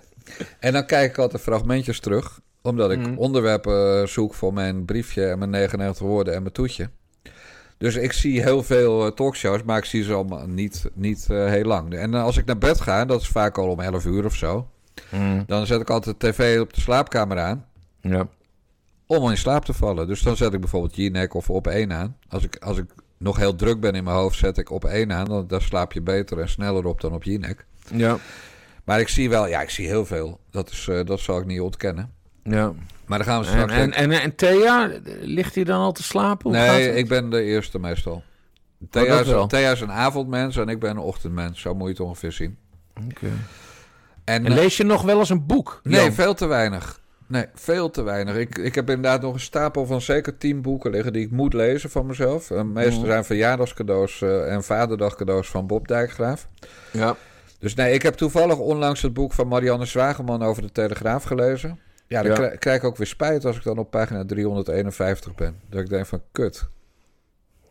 [0.60, 2.40] En dan kijk ik altijd fragmentjes terug.
[2.62, 3.18] Omdat ik Mhm.
[3.18, 6.90] onderwerpen zoek voor mijn briefje en mijn 99 woorden en mijn toetje.
[7.80, 11.46] Dus ik zie heel veel eh, talkshows, maar ik zie ze allemaal niet, niet eh,
[11.46, 11.94] heel lang.
[11.94, 14.36] En eh, als ik naar bed ga, dat is vaak al om 11 uur of
[14.36, 14.68] zo.
[15.46, 17.66] Dan zet ik altijd de tv op de slaapkamer aan.
[18.02, 18.28] Ja.
[19.06, 20.08] om in slaap te vallen.
[20.08, 22.18] Dus dan zet ik bijvoorbeeld Jinek of op één aan.
[22.30, 22.86] Als ik, als ik
[23.18, 25.26] nog heel druk ben in mijn hoofd, zet ik op één aan.
[25.26, 27.66] Dan, dan slaap je beter en sneller op dan op Jinek.
[27.94, 28.18] Ja.
[28.84, 30.40] Maar ik zie wel, ja, ik zie heel veel.
[30.52, 32.14] Dat, is, dat zal ik niet ontkennen.
[32.44, 32.74] ja.
[33.10, 33.74] Maar dan gaan we straks...
[33.74, 34.92] en, en, en Thea,
[35.22, 36.52] ligt hij dan al te slapen?
[36.52, 38.24] Nee, ik ben de eerste meestal.
[38.78, 39.48] dat Thea is.
[39.48, 41.62] Thea is een avondmens en ik ben een ochtendmens.
[41.62, 42.58] Zo moet je het ongeveer zien.
[43.12, 43.26] Oké.
[44.24, 45.80] En, En eh, lees je nog wel eens een boek?
[45.84, 46.14] Nee, Jan?
[46.14, 47.00] veel te weinig.
[47.28, 48.36] Nee, veel te weinig.
[48.36, 51.54] Ik, ik heb inderdaad nog een stapel van zeker tien boeken liggen die ik moet
[51.54, 52.50] lezen van mezelf.
[52.50, 56.48] Uh, meestal zijn verjaardagscadeaus uh, en vaderdagcadeaus van Bob Dijkgraaf.
[56.92, 57.16] Ja.
[57.60, 61.80] Dus nee, ik heb toevallig onlangs het boek van Marianne Zwageman over de Telegraaf gelezen.
[62.10, 62.50] Ja, dan Ja.
[62.50, 65.56] krijg ik ook weer spijt als ik dan op pagina 351 ben.
[65.70, 66.68] Dat ik denk van, kut.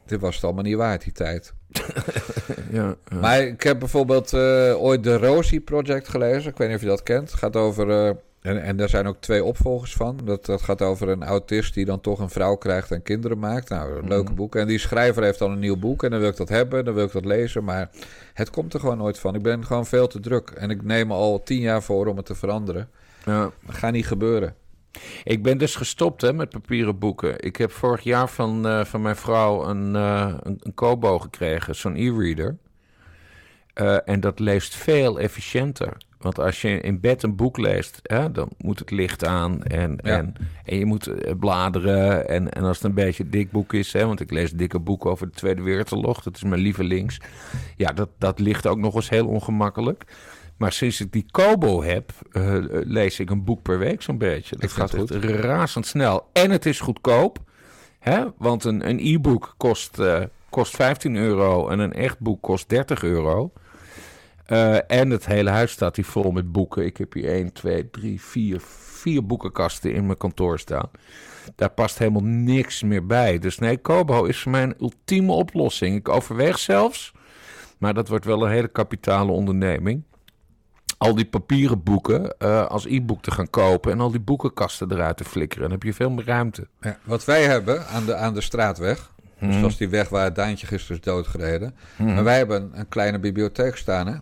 [0.07, 1.53] dit was het allemaal niet waard, die tijd.
[2.71, 3.17] Ja, ja.
[3.21, 6.51] Maar ik heb bijvoorbeeld eh, ooit de Rosie Project gelezen.
[6.51, 7.31] Ik weet niet of je dat kent.
[7.31, 7.91] Het gaat over...
[7.91, 8.09] eh,
[8.41, 10.19] en, en daar zijn ook twee opvolgers van.
[10.25, 13.69] Dat, dat gaat over een autist die dan toch een vrouw krijgt en kinderen maakt.
[13.69, 14.57] Nou, een leuke boek.
[14.57, 16.03] En die schrijver heeft dan een nieuw boek.
[16.03, 17.65] En dan wil ik dat hebben, dan wil ik dat lezen.
[17.65, 17.91] Maar
[18.35, 19.35] het komt er gewoon nooit van.
[19.35, 20.51] Ik ben gewoon veel te druk.
[20.51, 22.89] En ik neem me al tien jaar voor om het te veranderen.
[23.29, 23.51] Ja.
[23.67, 24.55] Dat gaat niet gebeuren.
[25.25, 27.41] Ik ben dus gestopt hè, met papieren boeken.
[27.45, 31.75] Ik heb vorig jaar van, eh, van mijn vrouw een, eh, een, een Kobo gekregen,
[31.75, 32.57] zo'n e-reader.
[33.75, 35.97] Eh, en dat leest veel efficiënter.
[36.19, 39.99] Want als je in bed een boek leest, hè, dan moet het licht aan en,
[40.03, 40.17] Ja.
[40.17, 42.29] en, en je moet bladeren.
[42.29, 44.79] En, en als het een beetje een dik boek is, hè, want ik lees dikke
[44.79, 47.21] boeken over de Tweede Wereldoorlog, dat is mijn lievelings.
[47.77, 50.05] Ja, dat, dat ligt ook nog eens heel ongemakkelijk.
[50.59, 54.55] Maar sinds ik die Kobo heb, eh, lees ik een boek per week zo'n beetje.
[54.55, 56.29] Dat Ik gaat echt razendsnel.
[56.33, 57.39] En het is goedkoop.
[57.99, 58.25] Hè?
[58.37, 63.03] Want een, een e-book kost, eh, kost 15 euro en een echt boek kost 30
[63.03, 63.53] euro.
[64.47, 66.85] Eh, en het hele huis staat hier vol met boeken.
[66.85, 70.91] Ik heb hier 1, 2, 3, 4, vier boekenkasten in mijn kantoor staan.
[71.55, 73.39] Daar past helemaal niks meer bij.
[73.39, 75.97] Dus nee, Kobo is voor mij een ultieme oplossing.
[75.97, 77.13] Ik overweeg zelfs,
[77.79, 80.03] maar dat wordt wel een hele kapitale onderneming.
[80.99, 85.17] Al die papieren boeken eh, als e-book te gaan kopen en al die boekenkasten eruit
[85.17, 85.63] te flikkeren.
[85.63, 86.67] Dan heb je veel meer ruimte.
[86.81, 89.11] Ja, wat wij hebben aan de, aan de straatweg.
[89.39, 89.61] Dus Mhm.
[89.61, 91.75] dat is die weg waar Daantje gisteren is doodgereden.
[91.97, 94.13] Maar wij hebben een kleine bibliotheek staan, hè?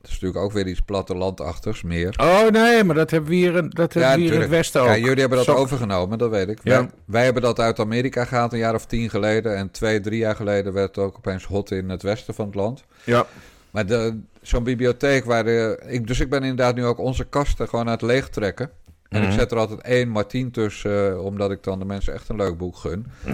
[0.00, 2.14] Dat is natuurlijk ook weer iets plattelandachtigs, meer.
[2.20, 4.80] Oh nee, maar dat hebben we hier, in- dat hebben we hier in het Westen
[4.80, 4.86] ook.
[4.86, 6.58] Ja, jullie hebben dat overgenomen, dat weet ik.
[6.62, 6.78] Ja.
[6.80, 9.56] Wij, wij hebben dat uit Amerika gehaald een jaar of tien geleden.
[9.56, 12.54] En twee, drie jaar geleden werd het ook opeens hot in het westen van het
[12.54, 12.84] land.
[13.04, 13.26] Ja.
[13.70, 17.68] Maar de- zo'n bibliotheek waar de, ik, dus ik ben inderdaad nu ook onze kasten
[17.68, 18.70] gewoon aan het leegtrekken.
[19.08, 19.30] En Mhm.
[19.30, 22.36] ik zet er altijd één Martien tussen, eh, omdat ik dan de mensen echt een
[22.36, 23.06] leuk boek gun.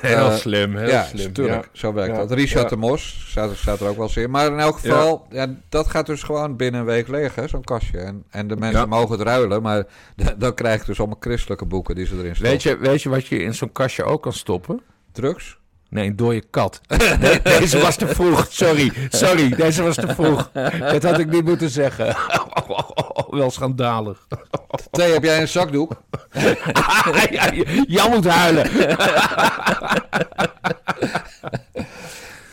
[0.00, 1.26] Heel Eh, slim, heel ja, slim.
[1.26, 1.68] natuurlijk.
[1.72, 2.18] Zo werkt Ja.
[2.20, 2.30] dat.
[2.32, 2.68] Richard Ja.
[2.68, 4.30] de Mos staat, staat er ook wel eens in.
[4.30, 5.54] Maar in elk geval, ja.
[5.68, 7.98] dat gaat dus gewoon binnen een week leeg, hè, zo'n kastje.
[7.98, 8.86] En, en de mensen Ja.
[8.86, 9.84] mogen het ruilen, maar
[10.38, 12.50] dan krijg je dus allemaal christelijke boeken die ze erin stoppen.
[12.50, 14.80] Weet je, weet je wat je in zo'n kastje ook kan stoppen?
[15.12, 15.58] Drugs?
[15.96, 16.80] Nee, een dode kat.
[17.20, 18.46] Nee, deze was te vroeg.
[18.50, 20.50] Sorry, sorry, deze was te vroeg.
[20.90, 22.16] Dat had ik niet moeten zeggen.
[23.30, 24.26] Wel schandalig.
[24.90, 25.92] Thee, heb jij een zakdoek?
[27.30, 27.52] Ja,
[27.86, 28.66] Jan moet huilen.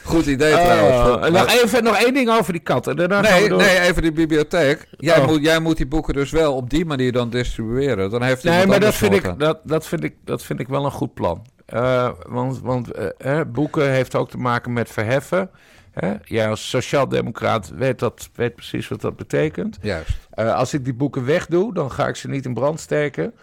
[0.03, 1.09] Goed idee trouwens.
[1.09, 2.87] Oh, Maar- nog, even, nog één ding over die kat.
[2.87, 3.57] En daarna gaan Nee, we door.
[3.57, 4.87] nee, even die bibliotheek.
[4.97, 5.27] Jij, Oh.
[5.27, 8.09] moet, jij moet die boeken dus wel op die manier dan distribueren.
[8.09, 10.85] Dan heeft Nee, maar dat vind, ik, dat, dat, vind ik, dat vind ik wel
[10.85, 11.45] een goed plan.
[11.65, 15.49] Eh, want want eh, eh, boeken heeft ook te maken met verheffen.
[15.91, 16.13] Hè?
[16.23, 19.77] Jij als sociaaldemocraat weet, dat, weet precies wat dat betekent.
[19.81, 20.17] Juist.
[20.29, 23.33] Eh, als ik die boeken wegdoe, dan ga ik ze niet in brand steken.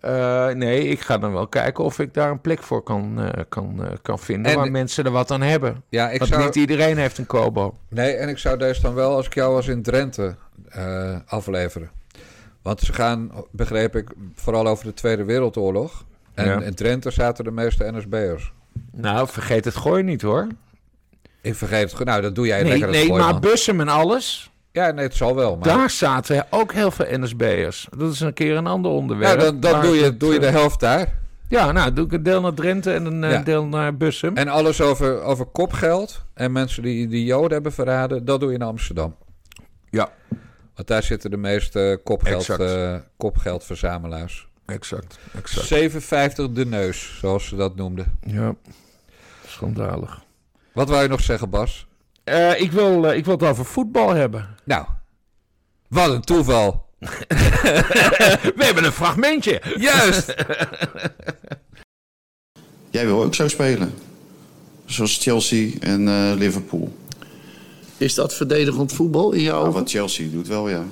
[0.00, 3.98] Eh, nee, ik ga dan wel kijken of ik daar een plek voor kan, kan,
[4.02, 4.52] kan vinden...
[4.52, 5.82] En waar mensen er wat aan hebben.
[5.88, 6.44] Ja, ik Want zou...
[6.44, 7.78] niet iedereen heeft een kobo.
[7.88, 10.34] Nee, en ik zou deze dan wel, als ik jou was in Drenthe,
[11.26, 11.90] afleveren.
[12.62, 16.04] Want ze gaan, begreep ik, vooral over de Tweede Wereldoorlog.
[16.34, 16.60] En Ja.
[16.60, 18.52] in Drenthe zaten de meeste NSB'ers.
[18.92, 20.46] Nou, vergeet het gooi niet hoor.
[21.40, 21.92] Ik vergeet het.
[21.94, 22.06] goed.
[22.06, 23.40] Nou, dat doe jij Nee, lekker nee maar gooiman.
[23.40, 24.50] Bussum en alles...
[24.72, 25.56] Ja, nee, het zal wel.
[25.56, 25.64] Maar...
[25.68, 27.88] Daar zaten ook heel veel NSB'ers.
[27.96, 29.40] Dat is een keer een ander ja, onderwerp.
[29.40, 31.18] dan dan Maar doe, je, het, doe je de eh, helft daar.
[31.48, 33.42] Ja, nou, doe ik een deel naar Drenthe en een eh, Ja.
[33.42, 34.36] deel naar Bussum.
[34.36, 38.54] En alles over, over kopgeld en mensen die, die Joden hebben verraden, dat doe je
[38.54, 39.16] in Amsterdam.
[39.90, 40.10] Ja.
[40.74, 44.48] Want daar zitten de meeste kopgeld, eh, kopgeldverzamelaars.
[44.66, 45.66] Exact, exact.
[45.66, 48.18] 57 de neus, zoals ze dat noemden.
[48.26, 48.54] Ja,
[49.46, 50.22] schandalig.
[50.72, 51.86] Wat wou je nog zeggen, Bas?
[52.24, 54.48] Eh, ik, wil, eh, ik wil het over voetbal hebben.
[54.64, 54.86] Nou,
[55.88, 56.90] wat een toeval.
[56.98, 59.62] We hebben een fragmentje.
[59.76, 60.26] Juist!
[62.90, 63.94] Jij wil ook zo spelen.
[64.84, 66.96] Zoals Chelsea en eh, Liverpool.
[67.96, 69.80] Is dat verdedigend voetbal in jouw Nou, ogen?
[69.80, 70.84] wat Chelsea doet wel, ja.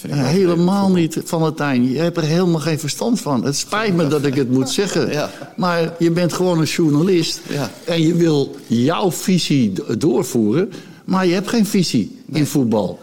[0.00, 1.90] Vind ik helemaal niet, Van Tijn.
[1.90, 3.44] Je hebt er helemaal geen verstand van.
[3.44, 5.08] Het spijt me dat ik het moet zeggen.
[5.20, 5.30] Ja.
[5.56, 7.40] Maar je bent gewoon een journalist.
[7.48, 7.70] Ja.
[7.84, 10.72] En je wil jouw visie doorvoeren.
[11.04, 12.98] Maar je hebt geen visie in voetbal.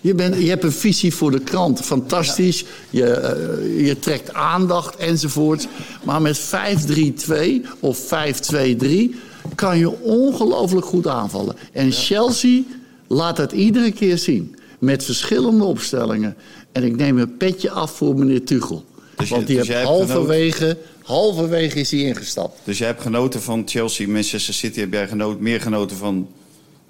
[0.00, 1.80] Je, bent, je hebt een visie voor de krant.
[1.80, 2.64] Fantastisch.
[2.90, 5.68] Je, eh, je trekt aandacht enzovoort.
[6.04, 9.14] Maar met 5-3-2 of 5-2-3
[9.54, 11.56] kan je ongelooflijk goed aanvallen.
[11.72, 12.62] En Chelsea
[13.06, 14.54] laat dat iedere keer zien.
[14.80, 16.36] Met verschillende opstellingen.
[16.72, 18.84] En ik neem een petje af voor meneer Tuchel.
[19.16, 22.60] Dus je- Want die dus heeft halverwege, halverwege is hij ingestapt.
[22.64, 24.80] Dus jij hebt genoten van Chelsea, Manchester City.
[24.80, 26.28] Heb jij genoten, meer genoten van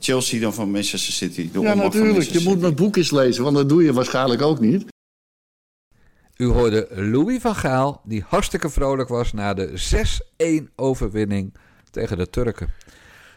[0.00, 1.50] Chelsea dan van Manchester City?
[1.52, 2.30] De Ja, natuurlijk.
[2.30, 4.84] Je moet mijn boekjes lezen, want dat doe je waarschijnlijk ook niet.
[6.36, 11.54] U hoorde Louis van Gaal, die hartstikke vrolijk was na de 6-1 overwinning
[11.90, 12.68] tegen de Turken.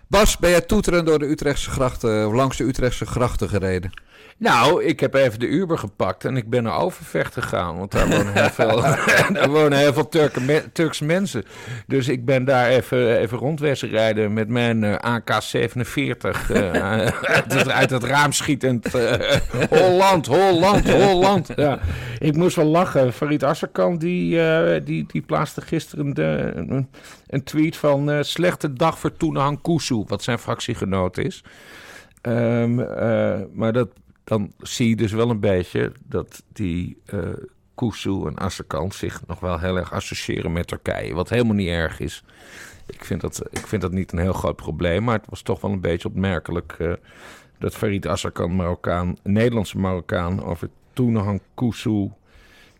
[0.08, 3.92] Bas, ben jij toeterend door de Utrechtse grachten, of langs de Utrechtse grachten gereden?
[4.38, 7.78] Nou, ik heb even de Uber gepakt en ik ben naar Overvecht gegaan.
[7.78, 8.82] Want daar wonen heel veel,
[9.34, 10.10] daar wonen heel veel
[10.42, 11.44] me- Turkse mensen.
[11.88, 16.52] Dus ik ben daar even, even rondwezen rijden met mijn eh, AK-47.
[16.52, 16.72] eh,
[17.22, 18.96] uit, het, uit het raam schietend.
[18.96, 19.36] eh,
[19.70, 21.50] Holland, Holland, Holland.
[21.56, 21.80] Ja.
[22.20, 23.14] Ik moest wel lachen.
[23.14, 24.40] Farid Asserkan die,
[24.84, 26.52] die, die plaatste gisteren de,
[27.28, 28.26] een, tweet van...
[28.26, 31.44] slechte dag voor Toenahang Kusu, wat zijn fractiegenoot is.
[32.22, 33.90] Ehm, eh, maar dat,
[34.24, 36.98] dan zie je dus wel een beetje dat die
[37.76, 41.14] Kusu en Asserkan zich nog wel heel erg associëren met Turkije.
[41.14, 42.24] Wat helemaal niet erg is.
[42.88, 45.04] Ik vind dat, ik vind dat niet een heel groot probleem.
[45.04, 46.94] Maar het was toch wel een beetje opmerkelijk eh,
[47.60, 52.12] dat Farid Asserkan, Marokkaan, Nederlandse Marokkaan, over Toenahang Kusu,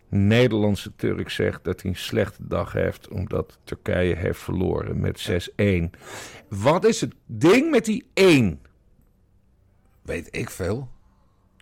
[0.08, 5.98] Nederlandse Turk, zegt dat hij een slechte dag heeft omdat Turkije heeft verloren met 6-1.
[6.48, 8.60] Wat is het ding met die 1?
[10.02, 10.88] Weet ik veel.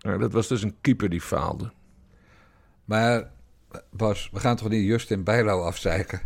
[0.03, 1.71] Nou, dat was dus een keeper die faalde.
[2.85, 3.31] Maar
[3.91, 6.21] Bas, we gaan toch niet Justin Bijlo afzeiken?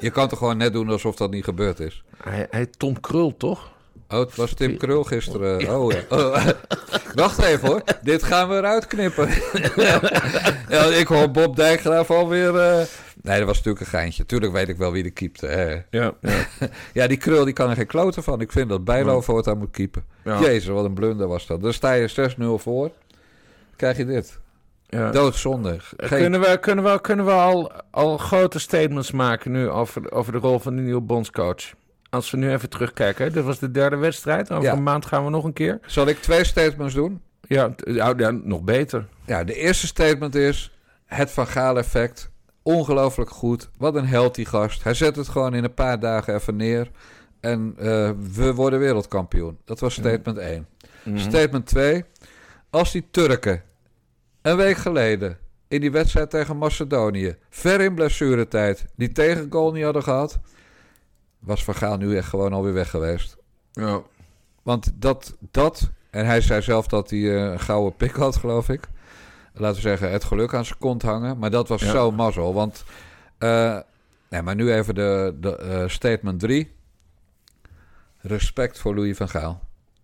[0.00, 2.04] Je kan toch gewoon net doen alsof dat niet gebeurd is?
[2.22, 3.70] Hij, hij Tom Krul, toch?
[4.08, 5.76] Oh, het was Tim Krul gisteren.
[5.76, 6.00] Oh ja.
[6.08, 6.46] Oh,
[7.14, 7.82] wacht even hoor.
[8.02, 9.28] Dit gaan we eruit knippen.
[10.74, 12.56] ja, ik hoor Bob Dijkgraaf alweer...
[12.56, 12.86] eh
[13.22, 14.26] Nee, dat was natuurlijk een geintje.
[14.26, 15.46] Tuurlijk weet ik wel wie de keepte.
[15.46, 15.72] Hè.
[15.90, 16.12] Ja.
[16.20, 16.46] ja.
[16.92, 18.40] Ja, die Krul die kan er geen kloten van.
[18.40, 19.20] Ik vind dat Bijlo Ja.
[19.20, 20.04] voortaan moet keepen.
[20.24, 20.40] Ja.
[20.40, 21.62] Jezus, wat een blunder was dat.
[21.62, 22.90] Dan sta je 6-0 voor.
[23.76, 24.38] Krijg je dit.
[24.86, 25.10] ja.
[25.10, 25.76] Doodzonde.
[25.96, 26.20] Geen...
[26.20, 30.38] Kunnen we, kunnen we, kunnen we al, al grote statements maken nu over, over de
[30.38, 31.72] rol van de nieuwe bondscoach?
[32.10, 33.30] Als we nu even terugkijken, hè.
[33.30, 34.50] dit was de derde wedstrijd.
[34.50, 34.72] Over Ja.
[34.72, 35.78] een maand gaan we nog een keer.
[35.86, 37.20] Zal ik twee statements doen?
[37.40, 37.74] Ja,
[38.16, 39.06] ja, nog beter.
[39.26, 40.72] Ja, de eerste statement is
[41.06, 42.30] het Van Gaal effect.
[42.62, 43.70] Ongelooflijk goed.
[43.76, 44.84] Wat een held die gast.
[44.84, 46.90] Hij zet het gewoon in een paar dagen even neer.
[47.40, 49.58] En eh, we worden wereldkampioen.
[49.64, 50.66] Dat was statement 1.
[51.02, 51.18] Mhm.
[51.18, 52.04] Statement 2.
[52.70, 53.62] Als die Turken
[54.42, 55.38] een week geleden
[55.68, 60.38] in die wedstrijd tegen Macedonië, ver in blessuretijd, die tegengoal niet hadden gehad,
[61.38, 63.36] was Van Gaal nu echt gewoon alweer weg geweest.
[63.72, 64.02] Ja.
[64.62, 68.68] Want dat, dat en hij zei zelf dat hij eh, een gouden pik had, geloof
[68.68, 68.88] ik.
[69.60, 71.38] Laten we zeggen, het geluk aan zijn kont hangen.
[71.38, 71.90] Maar dat was Ja.
[71.90, 72.54] zo mazzel.
[72.54, 72.84] Want,
[73.38, 73.78] eh,
[74.30, 76.72] nee, maar nu even de, de eh, statement 3.
[78.18, 79.60] Respect voor Louis van Gaal.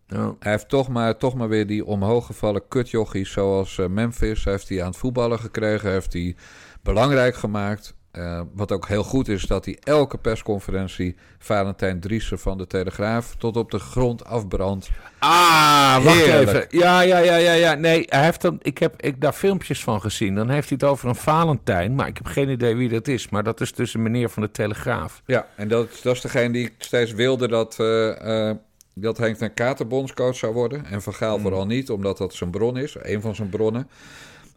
[0.07, 0.35] Ja.
[0.39, 4.45] Hij heeft toch maar, toch maar weer die omhooggevallen kutjochies zoals eh, Memphis.
[4.45, 5.91] Heeft hij aan het voetballen gekregen.
[5.91, 6.37] Heeft hij
[6.83, 7.95] belangrijk gemaakt.
[8.15, 13.35] Eh, wat ook heel goed is, dat hij elke persconferentie Valentijn Driessen van de Telegraaf
[13.39, 14.89] tot op de grond afbrandt.
[15.19, 16.67] Ah, wacht even.
[16.69, 17.75] Ja, ja, ja, ja, ja.
[17.75, 20.35] Nee, hij heeft dan, ik heb ik daar filmpjes van gezien.
[20.35, 21.95] Dan heeft hij het over een Valentijn.
[21.95, 23.29] Maar ik heb geen idee wie dat is.
[23.29, 25.23] Maar dat is dus een meneer van de Telegraaf.
[25.27, 28.57] Ja, en dat, dat is degene die steeds wilde dat, eh, eh,
[28.95, 30.85] dat Henk ten Kater bondscoach zou worden.
[30.87, 33.89] En Van Gaal vooral niet, omdat dat zijn bron is, een van zijn bronnen.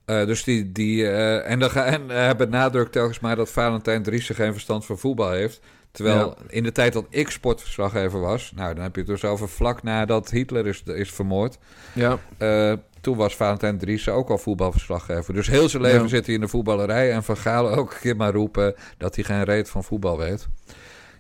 [0.08, 4.36] Eh, dus die, die eh, en, dan en hij benadrukt telkens maar dat Valentijn Driessen
[4.36, 5.60] geen verstand van voetbal heeft.
[5.92, 9.50] Terwijl in de tijd dat ik sportverslaggever was, nou dan heb je het dus over
[9.50, 11.58] vlak nadat Hitler is, is vermoord.
[11.94, 12.18] Ja.
[12.38, 15.34] Eh, toen was Valentijn Driessen ook al voetbalverslaggever.
[15.34, 16.08] Dus heel zijn leven Ja.
[16.08, 17.12] zit hij in de voetballerij.
[17.12, 20.48] En Van Gaal ook een keer maar roepen dat hij geen reet van voetbal weet.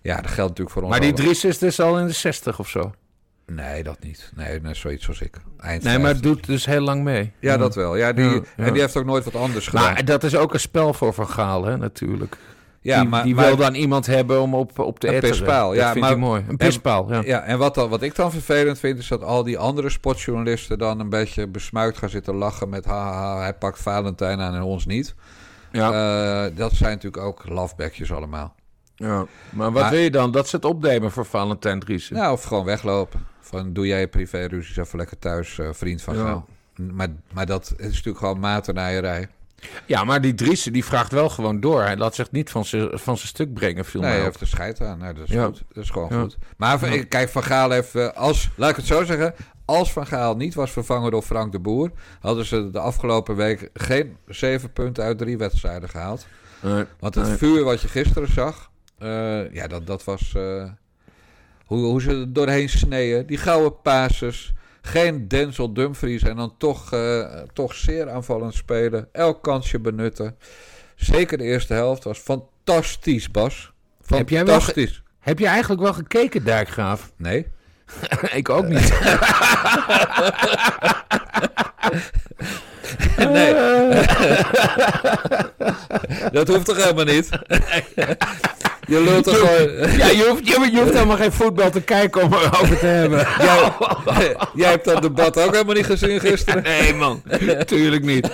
[0.01, 1.13] Ja, dat geldt natuurlijk voor ons Maar die.
[1.13, 2.91] Dries is dus al in de 60 of zo.
[3.51, 4.31] Nee, dat niet.
[4.35, 5.37] Nee, net zoiets als ik.
[5.57, 6.31] Eind Nee, maar 50.
[6.31, 7.31] doet dus heel lang mee.
[7.39, 7.95] Ja, dat wel.
[7.95, 8.63] Ja, die, Ja, ja.
[8.65, 9.93] En die heeft ook nooit wat anders gedaan.
[9.93, 12.37] Maar dat is ook een spel voor Van Gaal, hè, natuurlijk.
[12.81, 15.37] ja, die maar, die maar- wil dan iemand hebben om op, op te Een etteren.
[15.37, 16.45] pispaal, Dat ja, maar- hij mooi.
[16.47, 17.21] Een pispaal, ja.
[17.25, 20.77] Ja, en wat, dan, wat ik dan vervelend vind, is dat al die andere sportjournalisten
[20.77, 24.85] dan een beetje besmuikt gaan zitten lachen met haha, hij pakt Valentijn aan en ons
[24.85, 25.15] niet.
[25.71, 25.91] Ja.
[26.45, 28.55] Eh, dat zijn natuurlijk ook lafbekjes allemaal.
[28.95, 29.25] ja.
[29.49, 30.31] Maar wat Maar- wil je dan?
[30.31, 32.15] Dat ze het opnemen voor Valentijn Driessen?
[32.15, 33.25] Nou, of gewoon weglopen.
[33.47, 36.43] Van doe jij je privéruzies even lekker thuis, eh, vriend van Ja.
[36.75, 39.27] Maar, maar dat is natuurlijk gewoon maternaaierij.
[39.85, 41.81] Ja, maar die Driessen die vraagt wel gewoon door.
[41.83, 44.25] Hij laat zich niet van zijn van stuk brengen, viel Nee, hij op.
[44.25, 44.97] heeft er scheid aan.
[44.97, 45.45] Nou, dat is Ja.
[45.45, 45.63] goed.
[45.73, 46.21] Dat is gewoon Ja.
[46.21, 46.37] goed.
[46.57, 47.03] Maar Ja.
[47.03, 47.95] kijk, Van Gaal heeft...
[47.95, 49.33] eh, als, laat ik het zo zeggen.
[49.65, 51.91] Als Van Gaal niet was vervangen door Frank de Boer...
[52.19, 56.25] hadden ze de afgelopen week geen zeven punten uit drie wedstrijden gehaald.
[56.61, 56.83] Nee.
[56.99, 57.37] Want het Nee.
[57.37, 58.71] vuur wat je gisteren zag...
[58.97, 60.33] eh, ja, dat, dat was...
[61.67, 63.25] hoe, hoe ze er doorheen sneden.
[63.25, 64.53] Die gouden passes.
[64.81, 66.23] Geen Denzel Dumfries.
[66.23, 69.09] En dan toch, eh, toch zeer aanvallend spelen.
[69.11, 70.37] Elk kansje benutten.
[70.95, 73.71] Zeker de eerste helft was fantastisch, Bas.
[74.05, 75.03] Heb jij wel Fantastisch.
[75.19, 77.11] Heb je eigenlijk wel gekeken, Dijkgraaf?
[77.15, 77.47] Nee.
[78.33, 78.91] ik ook niet.
[83.25, 83.53] nee.
[86.31, 87.29] dat hoeft toch helemaal niet?
[88.87, 89.97] Je lult er gewoon...
[89.97, 93.27] Ja, je hoeft, je, je hoeft helemaal geen voetbal te kijken om erover te hebben.
[93.39, 96.63] Jij, jij hebt dat debat ook helemaal niet gezien gisteren.
[96.63, 97.23] Nee, man.
[97.65, 98.29] Tuurlijk niet.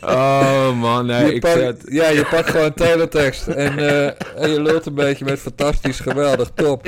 [0.00, 1.06] Oh, man.
[1.06, 1.82] Nee, Je ik zet...
[1.88, 4.06] ja, je pakt gewoon teletext en, eh,
[4.36, 6.86] en je lult een beetje met fantastisch, geweldig, top.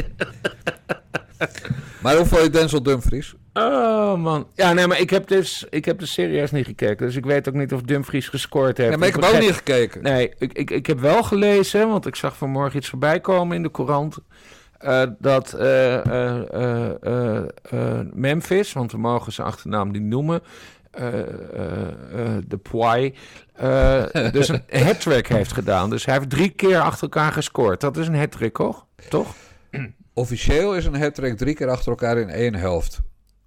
[2.02, 3.34] Maar hoe vond je Denzel Dumfries?
[3.52, 4.46] Oh, man.
[4.54, 7.06] Ja, nee, maar ik heb dus, ik heb dus serieus niet gekeken.
[7.06, 8.90] Dus ik weet ook niet of Dumfries gescoord heeft.
[8.92, 10.02] Ja, maar ik heb ook niet gekeken.
[10.02, 13.62] Nee, ik, ik, ik heb wel gelezen, want ik zag vanmorgen iets voorbij komen in
[13.62, 14.16] de courant.
[14.78, 20.42] eh, dat eh, eh, eh, eh, eh, Memphis, want we mogen zijn achternaam niet noemen,
[20.90, 21.26] eh, eh,
[22.12, 22.58] eh, de
[23.54, 25.90] eh, dus een hat-trick heeft gedaan.
[25.90, 27.80] Dus hij heeft drie keer achter elkaar gescoord.
[27.80, 28.86] Dat is een hat-trick, toch?
[29.08, 29.34] Toch?
[30.14, 33.00] Officieel is een hat-trick drie keer achter elkaar in één helft.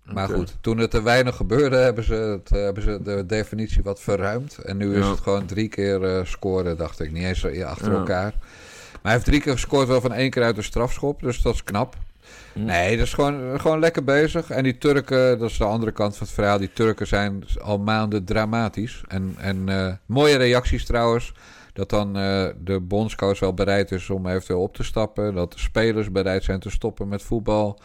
[0.03, 3.83] Maar goed, toen het te weinig gebeurde, hebben ze, het, eh, hebben ze de definitie
[3.83, 4.57] wat verruimd.
[4.57, 7.11] En nu is het gewoon drie keer eh, scoren, dacht ik.
[7.11, 7.97] Niet eens eh, achter Ja.
[7.97, 8.33] elkaar.
[8.91, 11.21] Maar hij heeft drie keer gescoord, wel van één keer uit de strafschop.
[11.21, 11.95] Dus dat is knap.
[12.53, 14.49] Nee, dat is gewoon, gewoon lekker bezig.
[14.49, 16.57] En die Turken, dat is de andere kant van het verhaal.
[16.57, 19.01] Die Turken zijn al maanden dramatisch.
[19.07, 21.33] En, en mooie reacties trouwens.
[21.75, 25.33] Dat dan eh, de bondscoach wel bereid is om eventueel op te stappen.
[25.33, 27.79] Dat de spelers bereid zijn te stoppen met voetbal.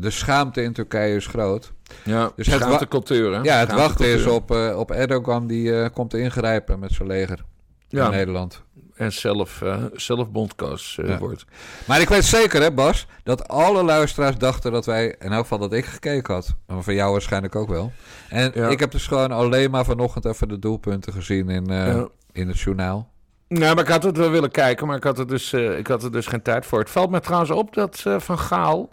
[0.00, 1.72] De schaamte in Turkije is groot.
[2.04, 3.40] Ja, Dus dus het cultuur, hè?
[3.40, 7.44] Ja, het wachten is op, eh, op Erdogan die eh, komt ingrijpen met zijn leger
[7.88, 8.04] Ja.
[8.04, 8.62] in Nederland.
[8.94, 11.18] En zelf, eh zelf bondcoach eh, Ja.
[11.18, 11.44] wordt.
[11.86, 15.58] Maar ik weet zeker, hè Bas, dat alle luisteraars dachten dat wij, in elk geval
[15.58, 16.54] dat ik gekeken had.
[16.66, 17.92] Maar van jou waarschijnlijk ook wel.
[18.28, 18.68] En Ja.
[18.68, 22.02] ik heb dus gewoon alleen maar vanochtend even de doelpunten gezien in, eh.
[22.36, 23.10] In het journaal.
[23.48, 25.86] Nou, maar ik had het wel willen kijken, maar ik had er dus, eh, ik
[25.86, 26.78] had er dus geen tijd voor.
[26.78, 28.88] Het valt me trouwens op dat eh, Van Gaal,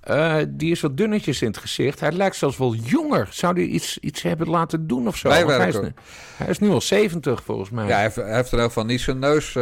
[0.00, 2.00] eh, die is wat dunnetjes in het gezicht.
[2.00, 3.28] Hij lijkt zelfs wel jonger.
[3.30, 5.28] Zou hij iets, iets hebben laten doen of zo?
[5.28, 5.92] Hij, is, nu-
[6.36, 7.86] hij is nu al 70 volgens mij.
[7.86, 9.54] Ja, hij heeft, hij heeft er in geval niet zijn neus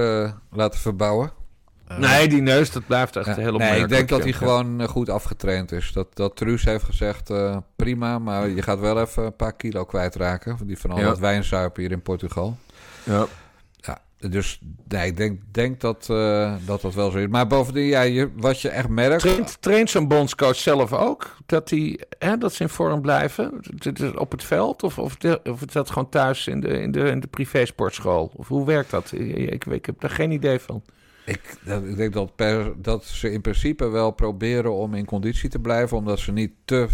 [0.51, 1.31] laten verbouwen.
[1.99, 4.37] nee, die neus, dat blijft echt heel nee, ik denk dat hij ja.
[4.37, 5.93] gewoon goed afgetraind is.
[5.93, 7.33] Dat, dat Truus heeft gezegd,
[7.76, 10.59] prima, maar je gaat wel even een paar kilo kwijtraken.
[10.66, 11.05] Die van al Ja.
[11.05, 12.57] dat wijnzuipen hier in Portugal.
[13.09, 13.27] Ja.
[13.77, 13.99] Ja,
[14.31, 17.27] dus nee, ik denk, denk dat, eh, dat dat wel zo is.
[17.27, 19.21] Maar bovendien, ja, je, wat je echt merkt...
[19.21, 21.37] Traint, traint zo'n bondscoach zelf ook?
[21.47, 23.61] Dat, die, hè, dat ze in vorm blijven?
[23.75, 24.83] Dit is Op het veld?
[24.83, 28.31] Of, of, de- of is dat gewoon thuis in de, in de, in de privésportschool?
[28.37, 29.13] Of hoe werkt dat?
[29.13, 30.83] Ik, ik, ik heb daar geen idee van.
[31.25, 35.59] Ik, ik denk dat, per, dat ze in principe wel proberen om in conditie te
[35.59, 36.87] blijven, omdat ze niet te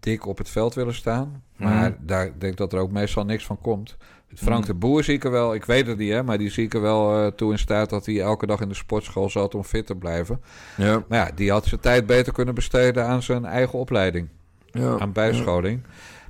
[0.00, 1.42] dik op het veld willen staan.
[1.56, 2.06] Maar Mhm.
[2.06, 3.96] daar ik denk dat er ook meestal niks van komt.
[4.36, 4.66] Frank Mhm.
[4.66, 6.74] de Boer zie ik er wel, ik weet het niet, hè, maar die zie ik
[6.74, 9.64] er wel eh, toe in staat dat hij elke dag in de sportschool zat om
[9.64, 10.40] fit te blijven.
[10.76, 11.04] Ja.
[11.08, 14.28] Maar ja, die had zijn tijd beter kunnen besteden aan zijn eigen opleiding.
[14.70, 14.98] ja.
[14.98, 15.82] aan bijscholing.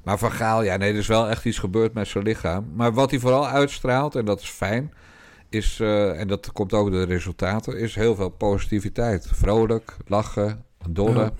[0.05, 2.67] Maar Van Gaal, ja, nee, er is wel echt iets gebeurd met zijn lichaam.
[2.75, 4.93] Maar wat hij vooral uitstraalt, en dat is fijn,
[5.49, 9.29] is, eh, en dat komt ook door de resultaten, is heel veel positiviteit.
[9.33, 11.21] Vrolijk, lachen, dolle.
[11.23, 11.33] Ja.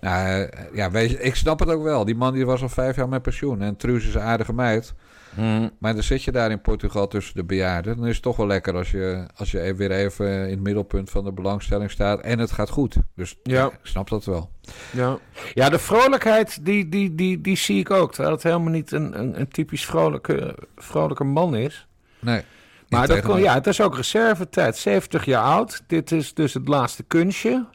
[0.00, 2.04] Nou, eh, ja, weet je, ik snap het ook wel.
[2.04, 3.62] Die man die was al vijf jaar met pensioen.
[3.62, 4.94] En Truus is een aardige meid.
[5.36, 5.68] Mhm.
[5.78, 7.96] Maar dan zit je daar in Portugal tussen de bejaarden.
[7.96, 11.10] Dan is het toch wel lekker als je, als je weer even in het middelpunt
[11.10, 12.20] van de belangstelling staat.
[12.20, 12.96] En het gaat goed.
[13.14, 13.54] Dus Ja.
[13.54, 14.50] ja, ik snap dat wel.
[14.90, 15.18] Ja.
[15.54, 18.12] ja, de vrolijkheid, die, die, die, die zie ik ook.
[18.12, 21.86] Terwijl het helemaal niet een, een, een typisch vrolijke, vrolijke man is.
[22.18, 22.42] Nee.
[22.88, 24.76] Maar dat kon, ja, het is ook reservetijd.
[24.76, 25.82] 70 jaar oud.
[25.86, 27.66] Dit is dus het laatste kunstje.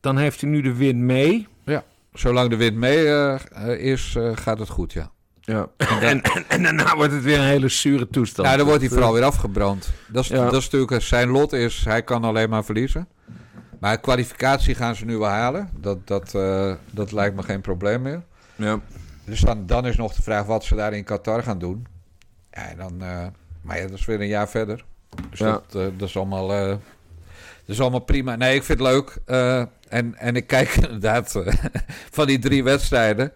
[0.00, 1.48] Dan heeft hij nu de win mee.
[2.14, 5.10] Zolang de wind mee eh, eh, is, eh, gaat het goed, ja.
[5.44, 5.66] Ja.
[5.76, 8.48] En, en, en daarna wordt het weer een hele zure toestand.
[8.48, 9.90] Ja, dan wordt hij vooral weer afgebrand.
[10.08, 10.44] Dat is, Ja.
[10.44, 13.08] dat is natuurlijk zijn lot is, hij kan alleen maar verliezen.
[13.80, 15.70] Maar kwalificatie gaan ze nu wel halen.
[15.80, 18.22] Dat, dat, eh, dat lijkt me geen probleem meer.
[18.56, 18.80] eh, Ja.
[19.24, 21.86] Dus dan, dan is nog de vraag wat ze daar in Qatar gaan doen.
[22.50, 23.26] Ja, en dan, eh,
[23.60, 24.84] maar ja, dat is weer een jaar verder.
[25.30, 25.46] Dus Ja.
[25.52, 26.78] dat, eh, dat, is allemaal, eh, dat
[27.66, 28.36] is allemaal prima.
[28.36, 29.16] Nee, ik vind het leuk.
[29.24, 31.54] Eh, en, en ik kijk inderdaad eh,
[32.16, 33.32] van die drie wedstrijden.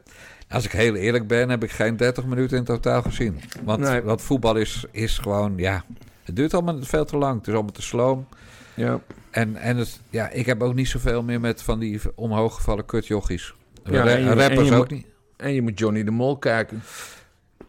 [0.50, 3.40] Als ik heel eerlijk ben, heb ik geen 30 minuten in totaal gezien.
[3.64, 4.00] Want, Nee.
[4.02, 5.84] want voetbal is, is gewoon, ja,
[6.24, 7.38] het duurt allemaal veel te lang.
[7.38, 8.26] Het is allemaal te sloom.
[8.74, 9.00] Ja.
[9.30, 13.54] En, en het, ja, ik heb ook niet zoveel meer met van die omhooggevallen kutjochies.
[13.84, 15.06] Ja, Ra- je- rappers ook moet- niet.
[15.36, 16.82] En je moet Johnny de Mol kijken.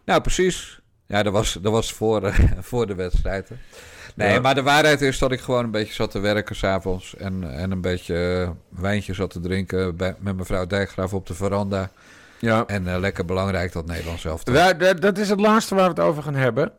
[0.04, 0.80] Nou, precies.
[1.06, 2.38] Ja, dat was, dat was voor, eh,
[2.70, 3.48] voor de wedstrijd.
[3.48, 3.54] hè.
[4.14, 4.40] Nee, Ja.
[4.40, 7.16] maar de waarheid is dat ik gewoon een beetje zat te werken s'avonds.
[7.16, 11.34] En, en een beetje eh, wijntje zat te drinken bij, met mevrouw Dijkgraaf op de
[11.34, 11.90] veranda.
[12.40, 12.66] Ja.
[12.66, 14.42] En eh, lekker belangrijk dat Nederland zelf.
[14.44, 16.72] Wij- dat, dat is het laatste waar we het over gaan hebben.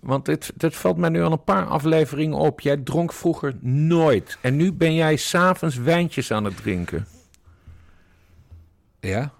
[0.00, 2.60] Want dit, dit valt mij nu al een paar afleveringen op.
[2.60, 4.38] Jij dronk vroeger nooit.
[4.40, 7.06] En nu ben jij s'avonds wijntjes aan het drinken.
[9.00, 9.30] Ja?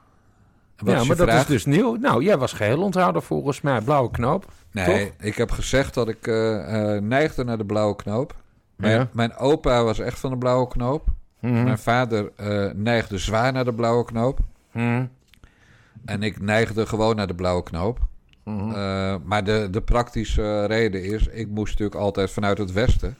[0.76, 1.95] Wat ja, is maar dat is dus nieuw.
[1.95, 3.81] Nou, jij was geheel onthouden volgens mij.
[3.81, 4.45] Blauwe knoop.
[4.72, 8.35] Nee, ik heb gezegd dat ik eh, eh, neigde naar de blauwe knoop.
[8.76, 9.09] Mijn, Ja.
[9.12, 11.05] mijn opa was echt van de blauwe knoop.
[11.41, 11.62] Mhm.
[11.64, 12.33] Mijn vader
[12.74, 14.39] neigde zwaar naar de blauwe knoop.
[14.72, 15.05] Mhm.
[16.05, 17.99] En ik neigde gewoon naar de blauwe knoop.
[18.45, 18.71] Mhm.
[18.75, 21.27] Eh, maar de, de praktische reden is...
[21.27, 23.17] ik moest natuurlijk altijd vanuit het westen...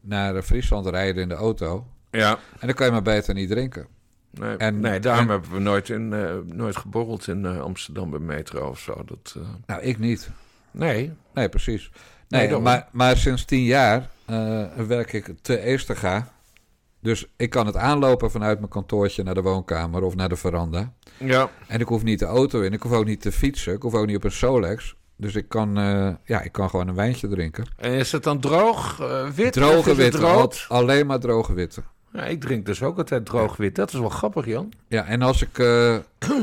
[0.00, 1.86] naar Friesland rijden in de auto.
[2.10, 2.30] Ja.
[2.58, 3.86] En dan kan je maar beter niet drinken.
[4.30, 8.10] Nee, En- nee daarom en- hebben we nooit, in, eh, nooit geborreld in eh, Amsterdam
[8.10, 9.02] bij Metro of zo.
[9.06, 9.36] Dat,
[9.66, 10.30] Nou, ik niet.
[10.70, 11.12] nee.
[11.34, 11.90] Nee, precies.
[12.28, 14.08] Nee, maar, maar sinds tien jaar
[14.86, 16.32] werk ik te Eestega.
[17.02, 20.92] Dus ik kan het aanlopen vanuit mijn kantoortje naar de woonkamer of naar de veranda.
[21.18, 21.50] Ja.
[21.68, 23.94] En ik hoef niet de auto in, ik hoef ook niet te fietsen, ik hoef
[23.94, 24.94] ook niet op een Solex.
[25.16, 27.64] Dus ik kan, eh, ja, ik kan gewoon een wijntje drinken.
[27.76, 29.52] En is het dan droog, eh, wit?
[29.52, 30.66] Droge witte, rood?
[30.68, 31.82] al- alleen maar droge witte.
[32.12, 33.74] Ja, ik drink dus ook altijd droog wit.
[33.74, 34.72] Dat is wel grappig, Jan.
[34.88, 35.96] Ja, en als ik, eh,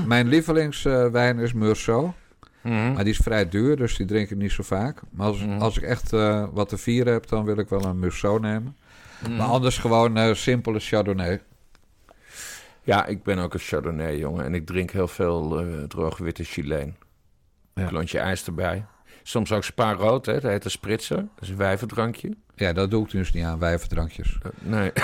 [0.05, 2.13] mijn lievelingswijn is Meursault.
[2.61, 5.01] Maar die is vrij duur, dus die drink ik niet zo vaak.
[5.11, 5.59] Maar als, Mhm.
[5.61, 6.11] als ik echt
[6.51, 8.75] wat te vieren heb, dan wil ik wel een Meursault nemen.
[9.19, 9.35] Mhm.
[9.35, 11.41] Maar anders gewoon eh, simpele Chardonnay.
[12.83, 14.45] Ja, ik ben ook een Chardonnay, jongen.
[14.45, 16.95] En ik drink heel veel eh droog witte Chileen.
[17.73, 17.85] Ja.
[17.85, 18.85] Klontje ijs erbij.
[19.23, 20.33] Soms ook spa rood, hè.
[20.33, 21.17] Dat heet een spritzer.
[21.17, 22.35] Dat is een wijvendrankje.
[22.55, 24.37] Ja, dat doe ik dus niet aan, wijvendrankjes.
[24.41, 24.91] Eh, nee.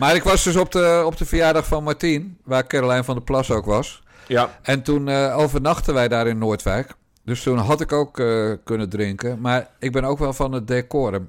[0.00, 3.24] Maar ik was dus op de, op de verjaardag van Martien, waar Caroline van der
[3.24, 4.02] Plas ook was.
[4.26, 4.58] Ja.
[4.62, 6.94] En toen eh, overnachten wij daar in Noordwijk.
[7.24, 9.40] Dus toen had ik ook eh, kunnen drinken.
[9.40, 11.28] Maar ik ben ook wel van het decorum.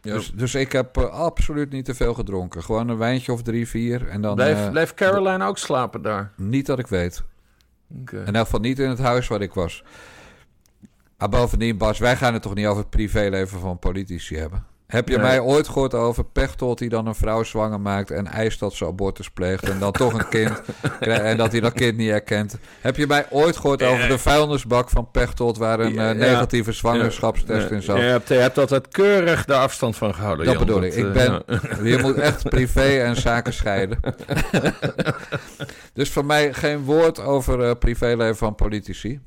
[0.00, 2.62] Dus, dus ik heb eh, absoluut niet te veel gedronken.
[2.62, 4.08] Gewoon een wijntje of drie, vier.
[4.08, 6.32] En dan Blijf, eh, blijf Caroline ook slapen daar?
[6.36, 7.22] niet dat ik weet.
[8.00, 8.22] Oké.
[8.26, 9.84] In elk geval niet in het huis waar ik was.
[11.18, 14.66] Maar bovendien, Bas, wij gaan het toch niet over het privéleven van politici hebben?
[14.86, 15.26] Heb je Nee.
[15.26, 18.86] mij ooit gehoord over Pechtold die dan een vrouw zwanger maakt en eist dat ze
[18.86, 20.62] abortus pleegt en dan toch een kind
[21.00, 22.56] en dat hij dat kind niet herkent?
[22.80, 26.72] Heb je mij ooit gehoord over de vuilnisbak van Pechtold waar een Ja, eh, negatieve
[26.72, 27.96] zwangerschapstest in zat?
[27.96, 30.66] Je hebt, je hebt altijd keurig de afstand van gehouden, Dat Jan.
[30.66, 30.94] bedoel ik.
[30.94, 31.42] Ik eh, ben,
[31.90, 33.98] je moet echt privé en zaken scheiden.
[35.94, 39.20] dus voor mij geen woord over eh privéleven van politici.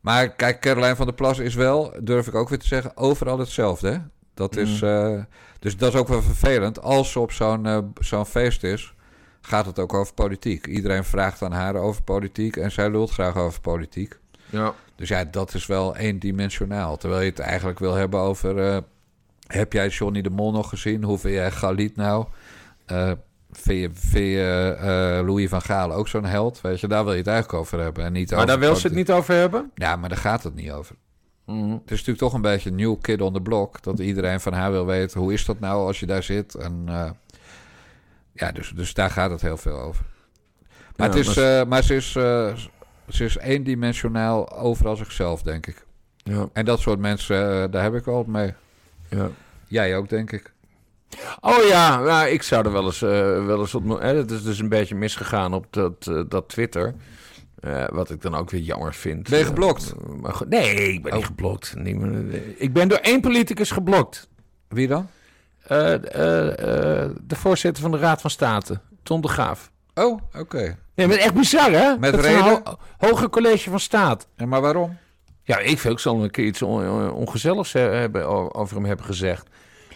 [0.00, 3.38] Maar kijk, Caroline van der Plas is wel, durf ik ook weer te zeggen, overal
[3.38, 3.88] hetzelfde.
[3.90, 3.96] Hè?
[4.42, 5.18] Dat is, eh,
[5.58, 6.82] dus dat is ook wel vervelend.
[6.82, 8.94] Als ze op zo'n eh, zo'n feest is,
[9.40, 10.66] gaat het ook over politiek.
[10.66, 14.18] Iedereen vraagt aan haar over politiek en zij lult graag over politiek.
[14.50, 14.74] Ja.
[14.96, 16.96] Dus ja, dat is wel eendimensionaal.
[16.96, 18.58] Terwijl je het eigenlijk wil hebben over...
[18.58, 18.76] eh,
[19.46, 21.04] heb jij Johnny de Mol nog gezien?
[21.04, 22.26] Hoe vind jij Galit nou?
[23.52, 26.60] Vind je, vind je Louis van Gaal ook zo'n held?
[26.60, 28.04] Weet je, daar wil je het eigenlijk over hebben.
[28.04, 29.70] En niet Maar over daar wil ze het niet over hebben?
[29.74, 30.96] Ja, maar daar gaat het niet over.
[31.52, 31.70] Mhm.
[31.72, 33.82] Het is natuurlijk toch een beetje een new kid on the block.
[33.82, 36.54] Dat iedereen van haar wil weten, hoe is dat nou als je daar zit?
[36.54, 37.10] En eh,
[38.32, 40.04] ja, dus, dus daar gaat het heel veel over.
[40.96, 42.54] Maar, Ja, het is, maar- eh, maar ze is, eh,
[43.08, 45.84] ze is eendimensionaal overal zichzelf, denk ik.
[46.16, 46.48] Ja.
[46.52, 48.54] En dat soort mensen, daar heb ik wel mee.
[49.08, 49.28] ja.
[49.66, 50.52] Jij ook, denk ik.
[51.40, 53.00] Oh ja, nou, ik zou er wel eens,
[53.46, 53.88] wel eens op...
[54.00, 56.94] Hè, het is dus een beetje misgegaan op dat, dat Twitter.
[57.62, 59.28] Eh, wat ik dan ook weer jammer vind.
[59.28, 59.94] Ben je Eh, geblokt?
[60.20, 61.26] maar goed, nee, ik ben niet Oh.
[61.28, 61.74] geblokt.
[61.76, 61.94] Nee,
[62.32, 64.28] eh, ik ben door één politicus geblokt.
[64.68, 65.08] Wie dan?
[65.62, 66.48] Eh, eh,
[67.04, 69.70] eh, de voorzitter van de Raad van State, Ton de Graaf.
[69.94, 70.78] Oh, oké.
[70.94, 71.96] Nee, maar echt bizar, hè?
[71.98, 72.42] Met Dat reden?
[72.42, 74.28] ho- hoger college van staat.
[74.36, 74.96] En maar waarom?
[75.42, 79.06] Ja, ik vind ook zal een keer iets on- ongezelligs eh, hebben, over hem hebben
[79.06, 79.46] gezegd.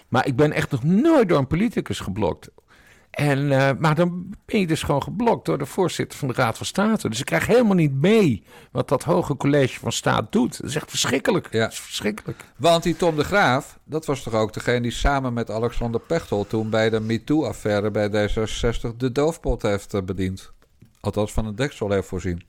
[0.09, 2.49] Maar ik ben echt nog nooit door een politicus geblokt.
[3.17, 6.57] En, eh, maar dan ben je dus gewoon geblokt door de voorzitter van de Raad
[6.57, 7.09] van State.
[7.09, 8.43] Dus ik krijg helemaal niet mee
[8.73, 10.61] wat dat hoge college van staat doet.
[10.61, 11.49] Dat is echt verschrikkelijk.
[11.51, 11.61] Ja.
[11.61, 12.45] Dat is verschrikkelijk.
[12.57, 16.49] Want die Tom de Graaf, dat was toch ook degene die samen met Alexander Pechtold...
[16.49, 20.53] toen bij de MeToo-affaire bij D66 de doofpot heeft eh, bediend.
[21.01, 22.43] Althans van een deksel heeft voorzien.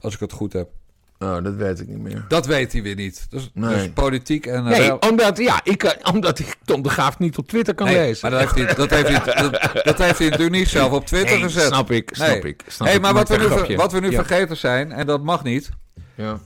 [0.00, 0.70] Als ik het goed heb.
[1.18, 2.24] Oh, dat weet ik niet meer.
[2.28, 3.26] Dat weet hij weer niet.
[3.30, 3.74] Dus, Nee.
[3.74, 4.54] dus politiek en...
[4.54, 7.74] eh, Nee, rel- omdat, ja, ik, eh, omdat ik Tom de Graaf niet op Twitter
[7.74, 8.30] kan Nee, lezen.
[8.30, 9.52] maar dat heeft, hij, dat, heeft hij, dat,
[9.84, 11.66] dat heeft hij natuurlijk niet zelf op Twitter Nee, gezet.
[11.66, 12.40] snap ik, snap Nee.
[12.40, 14.24] ik, snap hey, maar wat we, nu, ver- wat we nu Ja.
[14.24, 15.68] vergeten zijn, en dat mag niet...
[16.14, 16.38] Ja.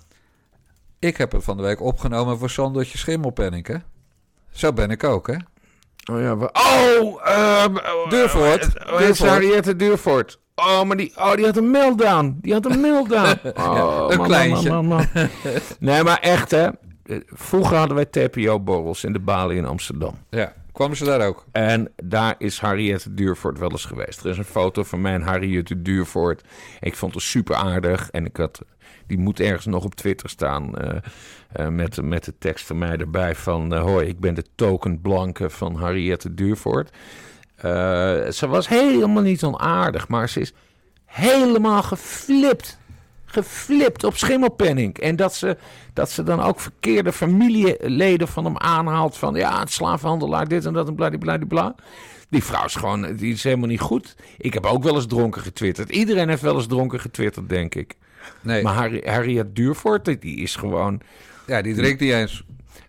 [0.99, 3.77] Ik heb het van de week opgenomen voor Sandertje Schimmelpenning, hè?
[4.53, 5.37] Zo ben ik ook, hè?
[6.13, 8.75] Oh ja, we- oh, ehm, oh, Duurvoort.
[8.75, 9.79] eh, eh, Duurvoort.
[9.79, 10.41] Duurvoort.
[10.55, 12.39] Oh, maar die, oh, die had een meltdown.
[12.41, 13.39] Die had een meltdown.
[13.57, 14.69] Oh, een man, kleintje.
[14.71, 15.29] man, man, man.
[15.79, 16.69] nee, maar echt, hè.
[17.27, 20.15] Vroeger hadden wij TPO-borrels in de Bali in Amsterdam.
[20.31, 21.45] Ja, kwamen ze daar ook?
[21.53, 24.25] En daar is Harriette Duurvoort wel eens geweest.
[24.25, 26.43] Er is een foto van mij en Harriette Duurvoort.
[26.81, 28.11] Ik vond het super aardig.
[28.11, 28.61] En ik had,
[29.07, 30.77] die moet ergens nog op Twitter staan.
[30.79, 30.97] eh,
[31.53, 33.75] eh, met, met de tekst van mij erbij van...
[33.75, 36.91] eh, hoi, ik ben de token blanke van Harriette Duurvoort.
[37.63, 40.53] Eh, ze was helemaal niet onaardig, maar ze is
[41.05, 42.79] helemaal geflipt.
[43.25, 44.99] geflipt op Schimmelpenning.
[44.99, 45.57] En dat ze,
[45.93, 49.17] dat ze dan ook verkeerde familieleden van hem aanhaalt.
[49.17, 51.75] Van ja, het slavenhandelaar, dit en dat en bladibladibla.
[52.29, 54.17] Die vrouw is gewoon, die is helemaal niet goed.
[54.39, 55.91] Ik heb ook wel eens dronken getwitterd.
[55.91, 57.97] Iedereen heeft wel eens dronken getwitterd, denk ik.
[58.41, 61.01] Nee, Maar Harriet Duurvoort, die is gewoon...
[61.47, 62.45] ja, die drinkt niet eens.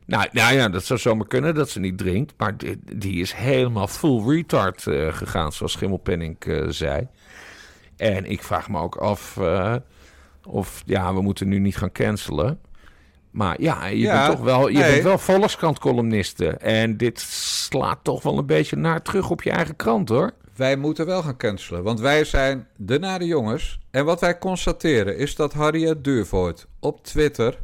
[0.06, 2.34] Nou, nou ja, dat zou zomaar kunnen dat ze niet drinkt.
[2.38, 7.08] Maar die, die is helemaal full retard eh, gegaan, zoals Schimmelpenning eh, zei.
[7.98, 9.76] En ik vraag me ook af eh,
[10.48, 12.60] of, ja, we moeten nu niet gaan cancelen.
[13.32, 14.92] Maar ja, je Ja, bent toch wel, je nee.
[14.92, 16.48] bent wel Volkskrant-columniste.
[16.48, 20.32] En dit slaat toch wel een beetje naar terug op je eigen krant, hoor.
[20.56, 23.80] Wij moeten wel gaan cancelen, want wij zijn de nare jongens.
[23.92, 27.60] En wat wij constateren is dat Harriet Duurvoort op Twitter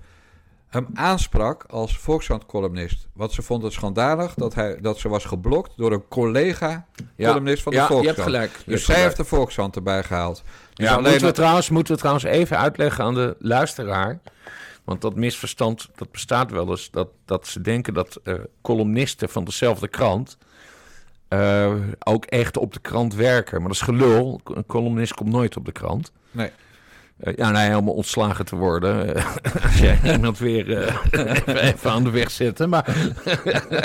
[0.70, 3.07] hem aansprak als Volkskrant-columnist.
[3.13, 7.72] Want ze vond het schandalig dat, hij, dat ze was geblokt door een collega-columnist van
[7.72, 8.51] de ja, je hebt gelijk.
[8.51, 9.03] Je Dus hebt zij gelijk.
[9.03, 10.43] heeft de Volkskrant erbij gehaald.
[10.74, 14.20] Dus Ja, moeten, we dat- trouwens, moeten we trouwens even uitleggen aan de luisteraar.
[14.84, 16.91] Want dat misverstand, dat bestaat wel eens.
[16.91, 20.38] Dat, dat ze denken dat eh, columnisten van dezelfde krant
[21.28, 23.57] eh, ook echt op de krant werken.
[23.59, 24.41] Maar dat is gelul.
[24.43, 26.11] Een columnist komt nooit op de krant.
[26.32, 26.51] Nee.
[27.20, 29.15] Eh, ja, nee, helemaal ontslagen te worden.
[29.15, 29.26] eh,
[29.63, 32.70] als jij iemand weer eh, even, even aan de weg zetten.
[32.70, 32.95] Maar,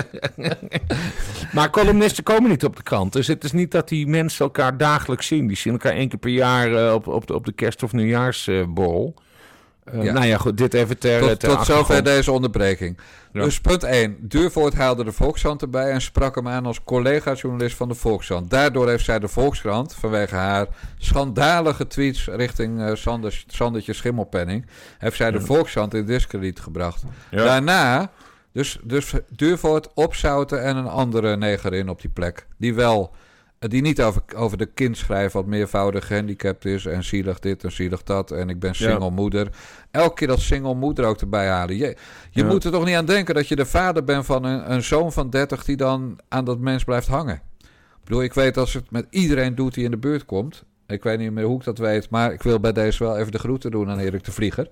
[1.54, 3.12] maar columnisten komen niet op de krant.
[3.12, 5.46] Dus het is niet dat die mensen elkaar dagelijks zien.
[5.46, 9.14] Die zien elkaar één keer per jaar op, op, de, op de kerst- of nieuwjaarsborrel.
[9.84, 10.12] Eh, Ja.
[10.12, 12.98] Nou ja, goed, dit even ter, Tot, ter tot zover deze onderbreking.
[13.32, 13.42] Ja.
[13.42, 14.16] Dus punt 1.
[14.20, 18.50] Duurvoort haalde de Volkskrant erbij en sprak hem aan als collega-journalist van de Volkskrant.
[18.50, 20.66] Daardoor heeft zij de Volkskrant, vanwege haar
[20.98, 24.66] schandalige tweets richting eh Sander, Sandertje Schimmelpenning,
[24.98, 27.02] heeft zij de Volkskrant in discrediet gebracht.
[27.30, 28.10] Daarna,
[28.52, 32.46] dus, dus Duurvoort opzouten en een andere neger in op die plek.
[32.58, 33.18] Die wel, eh,
[33.68, 37.72] die niet over, over de kind schrijft wat meervoudig gehandicapt is en zielig dit en
[37.72, 39.48] zielig dat en ik ben single moeder.
[39.90, 41.76] Elke keer dat single moeder ook erbij halen.
[41.76, 41.96] Je,
[42.30, 42.46] je Ja.
[42.46, 45.12] moet er toch niet aan denken dat je de vader bent van een, een zoon
[45.12, 47.34] van 30 die dan aan dat mens blijft hangen.
[47.64, 50.64] Ik bedoel, ik weet als het met iedereen doet die in de buurt komt.
[50.86, 53.32] Ik weet niet meer hoe ik dat weet, maar ik wil bij deze wel even
[53.32, 54.68] de groeten doen aan Erik de Vlieger.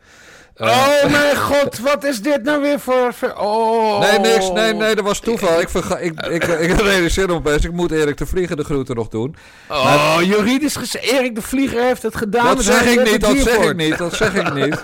[0.55, 3.15] Eh, Oh mijn god, wat is dit nou weer voor...
[3.39, 4.01] oh.
[4.01, 4.51] Nee, niks.
[4.51, 5.61] Nee, nee, dat was toeval.
[5.61, 7.65] Ik, verga, ik, ik, ik, ik realiseer me opeens.
[7.65, 9.37] Ik moet Erik de Vlieger de groeten nog doen.
[9.69, 12.45] Oh, juridisch gezegd, Erik de Vlieger heeft het gedaan.
[12.57, 14.83] dat zeg ik niet, dat zeg ik niet, dat zeg ik niet.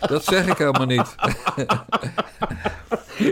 [0.00, 1.14] dat zeg ik helemaal niet.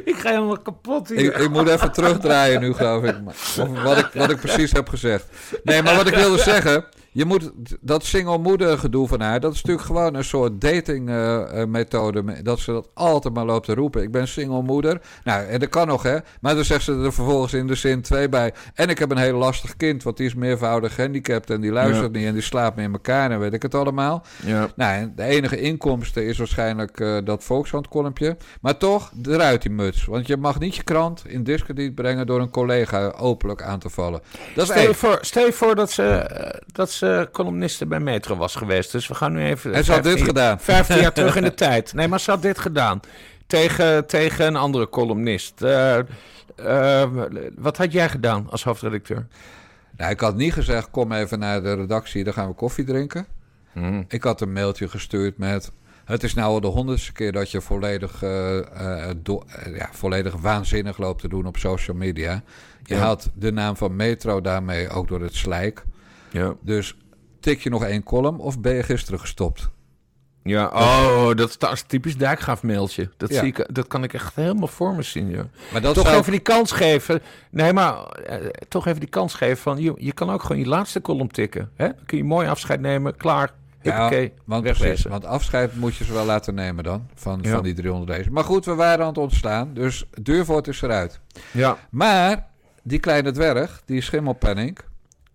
[0.05, 1.19] Ik ga helemaal kapot hier.
[1.19, 3.15] Ik, ik moet even terugdraaien nu, geloof ik.
[3.27, 5.25] Of wat ik, wat ik precies heb gezegd.
[5.63, 6.85] Nee, maar wat ik wilde zeggen...
[7.15, 9.41] Je moet dat single moeder gedoe van haar...
[9.41, 12.43] dat is natuurlijk gewoon een soort dating eh, eh, methode.
[12.43, 14.03] Dat ze dat altijd maar loopt te roepen.
[14.03, 15.01] Ik ben single moeder.
[15.25, 16.19] Nou, en dat kan nog, hè.
[16.41, 18.55] Maar dan zegt ze er vervolgens in de zin twee bij.
[18.75, 20.03] En ik heb een heel lastig kind...
[20.03, 21.51] want die is meervoudig gehandicapt...
[21.51, 23.31] en die luistert niet en die slaapt me in elkaar...
[23.31, 24.25] en weet ik het allemaal.
[24.45, 24.69] Ja.
[24.77, 28.37] Nou, en de enige inkomsten is waarschijnlijk eh, dat Volkskrant-kolompje.
[28.61, 30.05] Maar toch, eruit die muts.
[30.05, 32.27] Want je mag niet je krant in discrediet brengen...
[32.27, 34.21] door een collega openlijk aan te vallen.
[34.55, 38.01] Dat is Stel je voor, stel je voor dat, ze, eh, dat ze columniste bij
[38.01, 38.93] Metro was geweest.
[38.93, 39.73] Dus we gaan nu even...
[39.73, 40.61] En ze had dit 15 gedaan.
[40.61, 41.93] 15 jaar terug in de tijd.
[41.95, 43.01] Nee, maar ze had dit gedaan.
[43.47, 45.63] Tegen, tegen een andere columnist.
[45.63, 47.11] Eh, eh,
[47.57, 49.27] wat had jij gedaan als hoofdredacteur?
[49.97, 53.27] Nou, ik had niet gezegd, kom even naar de redactie, dan gaan we koffie drinken.
[53.73, 54.05] Hmm.
[54.09, 55.71] Ik had een mailtje gestuurd met...
[56.05, 59.89] Het is nou al de honderdste keer dat je volledig, eh, eh, do- eh, ja,
[59.93, 62.43] volledig waanzinnig loopt te doen op social media.
[62.83, 63.01] Je Ja.
[63.01, 65.85] haalt de naam van Metro daarmee ook door het slijk.
[66.35, 66.55] Ja.
[66.61, 66.97] Dus
[67.41, 69.70] tik je nog één column of ben je gisteren gestopt?
[70.43, 73.11] Ja, oh, dat is- typisch Dijkgraaf mailtje.
[73.16, 73.39] Dat, Ja.
[73.39, 75.46] zie ik, dat kan ik echt helemaal voor me zien, ja.
[75.72, 77.21] Maar dat toch zou- even die kans geven.
[77.50, 79.79] Nee, maar eh, toch even die kans geven van...
[79.83, 81.71] Je, je kan ook gewoon je laatste column tikken.
[81.76, 81.87] Hè?
[81.87, 83.53] Dan kun je mooi afscheid nemen, klaar.
[83.83, 84.87] Ja, Oké, want, wegwezen.
[84.92, 87.50] precies, want afscheid moet je ze wel laten nemen dan, van, Ja.
[87.50, 88.30] van die 300 deze.
[88.30, 91.21] Maar goed, we waren aan het ontslaan, dus Duurvoort is eruit.
[91.50, 92.46] Ja, Maar
[92.83, 94.79] die kleine dwerg, die schimmelpenning,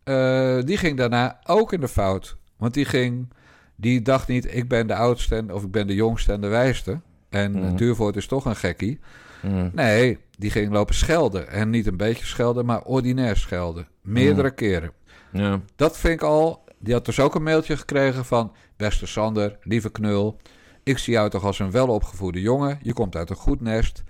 [0.10, 2.38] eh, die ging daarna ook in de fout.
[2.58, 3.30] Want die ging,
[3.76, 6.48] die dacht niet, ik ben de oudste en- of ik ben de jongste en de
[6.48, 7.00] wijste.
[7.30, 7.76] En Mhm.
[7.76, 9.00] Duurvoort is toch een gekkie.
[9.42, 9.70] Mm.
[9.74, 11.50] Nee, die ging lopen schelden.
[11.50, 13.88] En niet een beetje schelden, maar ordinair schelden.
[14.02, 14.92] Meerdere keren.
[15.32, 15.62] ja.
[15.76, 16.64] Dat vind ik al.
[16.80, 18.52] Die had dus ook een mailtje gekregen van...
[18.78, 20.38] Beste Sander, lieve knul...
[20.84, 22.80] Ik zie jou toch als een welopgevoede jongen.
[22.82, 24.04] Je komt uit een goed nest.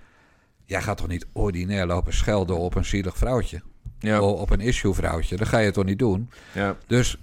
[0.65, 3.61] Jij gaat toch niet ordinair lopen schelden op een zielig vrouwtje?
[3.99, 4.21] Ja.
[4.21, 5.35] Op een issue vrouwtje.
[5.35, 6.29] Dat ga je toch niet doen?
[6.51, 6.75] ja.
[6.87, 7.17] Dus,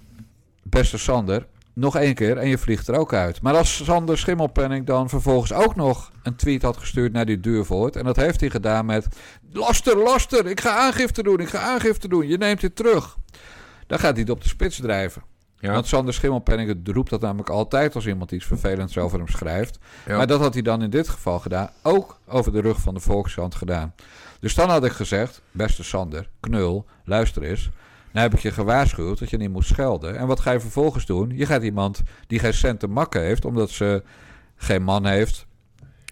[0.63, 1.45] beste Sander...
[1.73, 3.41] Nog één keer en je vliegt er ook uit.
[3.41, 7.95] Maar als Sander Schimmelpenning dan vervolgens ook nog een tweet had gestuurd naar die Duurvoort...
[7.95, 9.07] en dat heeft hij gedaan met...
[9.51, 12.27] Laster, laster, ik ga aangifte doen, ik ga aangifte doen.
[12.27, 13.17] Je neemt dit terug.
[13.87, 15.23] Dan gaat hij het op de spits drijven.
[15.59, 15.71] Ja.
[15.71, 19.79] Want Sander Schimmelpenning roept dat namelijk altijd als iemand iets vervelends over hem schrijft.
[20.05, 20.17] Ja.
[20.17, 22.99] Maar dat had hij dan in dit geval gedaan, ook over de rug van de
[22.99, 23.93] Volkskrant gedaan.
[24.39, 27.69] Dus dan had ik gezegd, beste Sander, knul, luister eens.
[28.11, 30.17] Nou heb ik je gewaarschuwd dat je niet moet schelden.
[30.17, 31.31] En wat ga je vervolgens doen?
[31.35, 34.03] Je gaat iemand die geen cent te makken heeft, omdat ze
[34.55, 35.46] geen man heeft,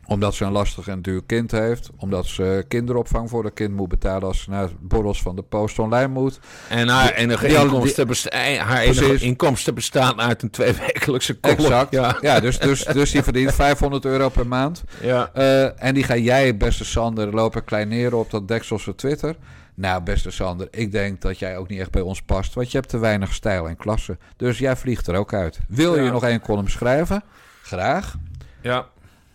[0.08, 3.90] omdat ze een lastig en duur kind heeft, omdat ze kinderopvang voor dat kind moet
[3.90, 6.40] betalen als ze naar borrels van de post online moet.
[6.70, 11.60] En haar enige, die- inkomsten, eh, haar enige inkomsten bestaan uit een tweewekelijkse column.
[11.60, 11.92] Exact.
[11.92, 12.40] Ja, Ja.
[12.40, 14.84] dus, dus, dus die verdient 500 euro per maand.
[15.02, 15.30] Ja.
[15.34, 19.36] Eh, en die ga jij, beste Sander, lopen kleineren op dat dekselse Twitter.
[19.78, 22.54] Nou, beste Sander, ik denk dat jij ook niet echt bij ons past.
[22.54, 24.18] Want je hebt te weinig stijl en klasse.
[24.38, 25.60] Dus jij vliegt er ook uit.
[25.68, 27.24] Wil je nog één column schrijven?
[27.62, 28.16] Graag.
[28.62, 28.86] ja.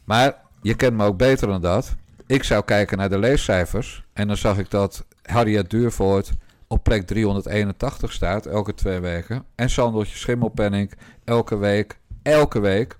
[0.04, 1.94] Maar je kent me ook beter dan dat.
[2.26, 4.04] Ik zou kijken naar de leescijfers.
[4.12, 6.30] En dan zag ik dat Harriet Duurvoort
[6.66, 9.44] op plek 381 staat, elke twee weken.
[9.54, 10.92] En Sandeltje Schimmelpenning
[11.24, 12.98] elke week, elke week,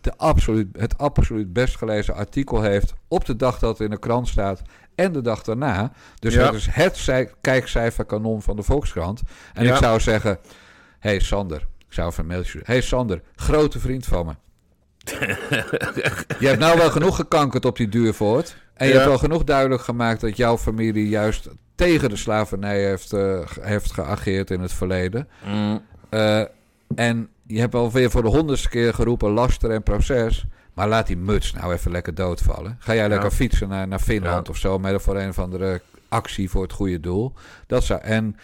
[0.00, 3.98] de absoluut, het absoluut best gelezen artikel heeft op de dag dat het in de
[3.98, 4.62] krant staat
[4.94, 5.92] en de dag daarna.
[6.18, 6.44] Dus Ja.
[6.44, 6.54] het
[6.96, 9.22] is het kijkcijferkanon van de Volkskrant.
[9.54, 9.72] En Ja.
[9.72, 10.38] ik zou zeggen,
[10.98, 12.60] hey Sander, ik zou even een mailtje.
[12.62, 14.32] Hey Sander, grote vriend van me.
[16.40, 18.56] Je hebt nou wel genoeg gekankerd op die duurvoort.
[18.74, 18.98] En je Ja.
[18.98, 23.92] hebt wel genoeg duidelijk gemaakt dat jouw familie juist tegen de slavernij heeft, eh, heeft
[23.92, 25.28] geageerd in het verleden.
[25.46, 25.82] Mm.
[26.08, 26.40] Eh,
[26.94, 30.44] en je hebt alweer voor de honderdste keer geroepen laster en proces.
[30.74, 32.76] Maar laat die muts nou even lekker doodvallen.
[32.78, 34.52] Ga jij lekker fietsen naar, naar Finland Ja.
[34.52, 34.78] of zo.
[34.78, 37.32] Met voor een of andere actie voor het goede doel.
[37.66, 38.36] Dat zou, en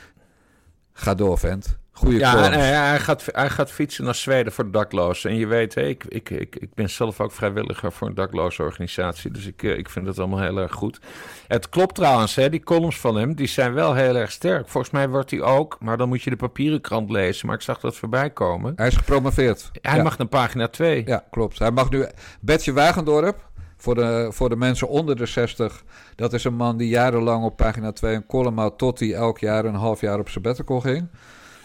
[0.93, 1.77] ga door, vent.
[1.99, 5.31] Goeie Ja, en hij, gaat, hij gaat fietsen naar Zweden voor de daklozen.
[5.31, 8.63] En je weet, hè, ik, ik, ik, ik ben zelf ook vrijwilliger voor een dakloze
[8.63, 9.31] organisatie.
[9.31, 11.01] Dus ik, eh, ik vind het allemaal heel erg goed.
[11.49, 14.69] Het klopt trouwens, hè, die columns van hem, die zijn wel heel erg sterk.
[14.69, 17.47] Volgens mij wordt hij ook, maar dan moet je de papieren krant lezen.
[17.47, 18.73] Maar ik zag dat voorbij komen.
[18.77, 19.71] Hij is gepromoveerd.
[19.83, 20.03] Hij Ja.
[20.03, 21.03] mag naar pagina 2.
[21.07, 21.59] Ja, klopt.
[21.59, 22.07] Hij mag nu.
[22.41, 25.83] Betje Wagendorp, voor de, voor de mensen onder de 60.
[26.17, 28.79] Dat is een man die jarenlang op pagina 2 een column had.
[28.79, 31.09] tot hij elk jaar een half jaar op sabbatical ging.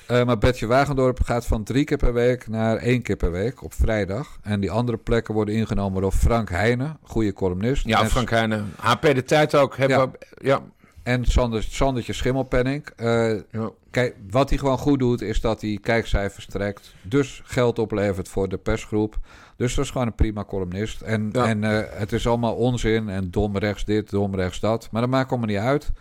[0.08, 3.64] Eh, maar Betje Wagendorp gaat van drie keer per week naar één keer per week
[3.64, 4.38] op vrijdag.
[4.42, 7.86] En die andere plekken worden ingenomen door Frank Heijnen, goede columnist.
[7.86, 8.74] Ja, en, Frank Heijnen.
[8.80, 9.78] HP de Tijd ook.
[9.78, 10.10] Hebben Ja.
[10.12, 10.18] we-
[10.48, 10.62] ja.
[11.04, 12.88] En Sander, Sandertje Schimmelpenning.
[12.96, 13.70] Eh, Ja.
[13.92, 16.94] Kijk, wat hij gewoon goed doet, is dat hij kijkcijfers trekt.
[17.02, 19.18] Dus geld oplevert voor de persgroep.
[19.58, 21.02] Dus dat is gewoon een prima columnist.
[21.02, 21.46] En, Ja.
[21.46, 24.88] en eh, het is allemaal onzin en dom rechts dit, dom rechts dat.
[24.92, 25.92] Maar dat maakt allemaal niet uit.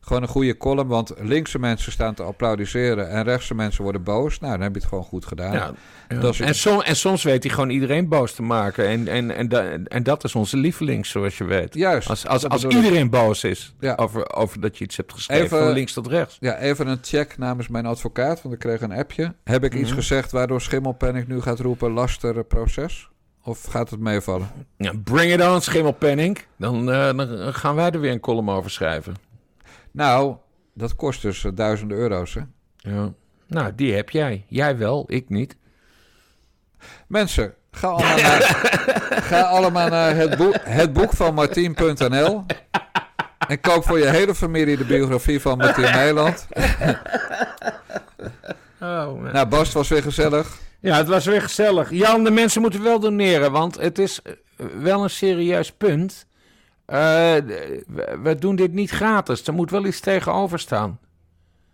[0.00, 4.38] Gewoon een goede column, want linkse mensen staan te applaudisseren en rechtse mensen worden boos.
[4.40, 5.52] Nou, dan heb je het gewoon goed gedaan.
[5.52, 5.72] Ja,
[6.08, 6.20] ja.
[6.20, 8.86] Dat is- en, som- en soms weet hij gewoon iedereen boos te maken.
[8.86, 11.74] En, en, en, da- en dat is onze lieveling, zoals je weet.
[11.74, 12.08] Juist.
[12.08, 12.72] Als, als, als ik.
[12.72, 13.94] iedereen boos is Ja.
[13.94, 16.36] over, over dat je iets hebt geschreven, Even- van links tot rechts.
[16.40, 19.34] Ja, even een check namens mijn advocaat, want ik kreeg een appje.
[19.44, 19.82] Heb ik Mhm.
[19.82, 23.08] iets gezegd waardoor Schimmelpenning nu gaat roepen laster eh, proces?
[23.44, 24.50] Of gaat het meevallen?
[24.76, 26.38] Ja, bring it on, Schimmelpenning.
[26.58, 29.14] Dan, eh, dan gaan wij er weer een column over schrijven.
[29.90, 30.36] Nou,
[30.74, 32.40] dat kost dus eh, duizenden euro's, hè?
[32.76, 33.12] Ja.
[33.46, 34.44] Nou, die heb jij.
[34.48, 35.56] Jij wel, ik niet.
[37.06, 38.42] Mensen, ga allemaal naar,
[39.22, 42.44] ga allemaal naar het, boek, het boek van Martien.nl.
[43.48, 46.46] En koop voor je hele familie de biografie van Martien Nijland.
[48.82, 50.58] Oh, Nou, Bas, het was weer gezellig.
[50.80, 51.90] Ja, het was weer gezellig.
[51.90, 54.32] Jan, de mensen moeten wel doneren, want het is eh,
[54.80, 56.26] wel een serieus punt.
[56.90, 56.98] Eh,
[57.86, 59.46] we, we doen dit niet gratis.
[59.46, 60.98] Er moet wel iets tegenover staan.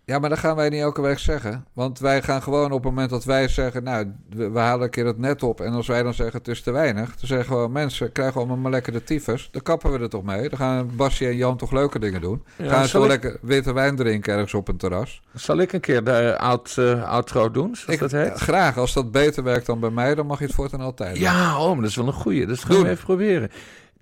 [0.05, 1.65] Ja, maar dat gaan wij niet elke week zeggen.
[1.73, 3.83] Want wij gaan gewoon op het moment dat wij zeggen...
[3.83, 5.61] nou, we, we halen een keer het net op.
[5.61, 7.05] En als wij dan zeggen het is te weinig...
[7.15, 9.49] dan zeggen we mensen, krijgen allemaal maar lekker de tyfus.
[9.51, 10.49] Dan kappen we er toch mee.
[10.49, 12.43] Dan gaan Basje en Jan toch leuke dingen doen.
[12.57, 15.21] Ja, gaan ze wel ik- lekker witte wijn drinken ergens op een terras.
[15.33, 18.33] Zal ik een keer de eh, out, eh, outro doen, zoals Ik, dat heet?
[18.39, 20.15] graag, als dat beter werkt dan bij mij...
[20.15, 21.23] dan mag je het voortaan altijd doen.
[21.23, 22.45] Ja, oh, maar dat is wel een goeie.
[22.45, 22.83] Dat gaan Doen.
[22.83, 23.49] we even proberen.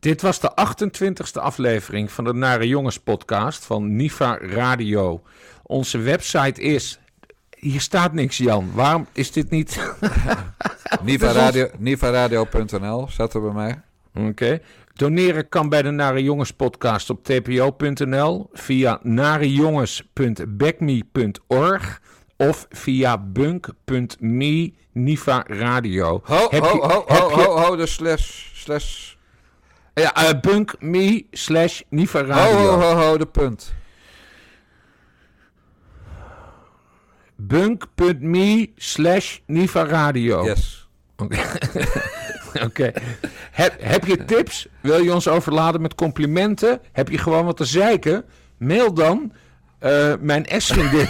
[0.06, 5.22] Dit was de 28e aflevering van de Nare Jongens podcast van Niva Radio.
[5.64, 6.99] Onze website is...
[7.60, 8.72] Hier staat niks, Jan.
[8.73, 9.94] Waarom is dit niet...
[11.03, 13.82] Niva Radio, nivaradio.nl staat er bij mij.
[14.30, 14.60] Oké.
[14.94, 22.02] Doneren kan bij de Nare Jongens podcast op tpo.nl, via narejongens.backme.org
[22.38, 26.22] of via bunk.me Niva Radio.
[26.23, 29.14] Ho, Heb ho, je- ho, ho, je- ho, ho, de slash, slash...
[29.95, 32.69] Ja, eh, bunk.me slash Niva Radio.
[32.69, 33.73] ho, ho, ho, de punt.
[37.35, 40.43] Bunk.me slash Niva Radio.
[40.43, 40.88] Yes.
[41.17, 41.38] Oké.
[42.67, 42.91] Oké.
[43.51, 44.67] Heb, heb je tips?
[44.81, 46.81] Wil je ons overladen met complimenten?
[46.91, 48.26] Heb je gewoon wat te zeiken?
[48.57, 49.31] Mail dan
[49.86, 51.07] Eh, mijn ex-vriendin.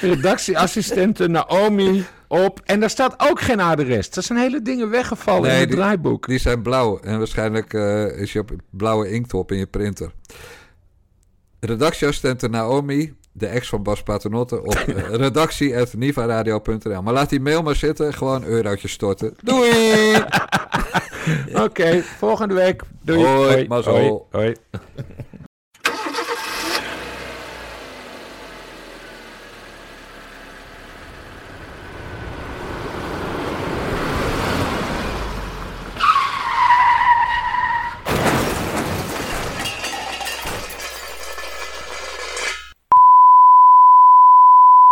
[0.10, 2.60] Redactieassistente Naomi op.
[2.64, 4.10] En daar staat ook geen adres.
[4.10, 6.26] Er zijn hele dingen weggevallen in het die, draaiboek.
[6.26, 6.98] die zijn blauw.
[7.00, 10.12] En waarschijnlijk eh, is je op blauwe inktop in je printer.
[11.60, 17.02] Redactieassistente Naomi, de ex van Bas Paternotte, op uh, redactie.nivaradio.nl.
[17.02, 19.34] Maar laat die mail maar zitten, gewoon eurotjes storten.
[19.44, 20.14] Doei!
[21.54, 22.82] Oké, volgende week.
[23.02, 23.24] Doei.
[23.24, 24.56] Hoi, hoi, hoi.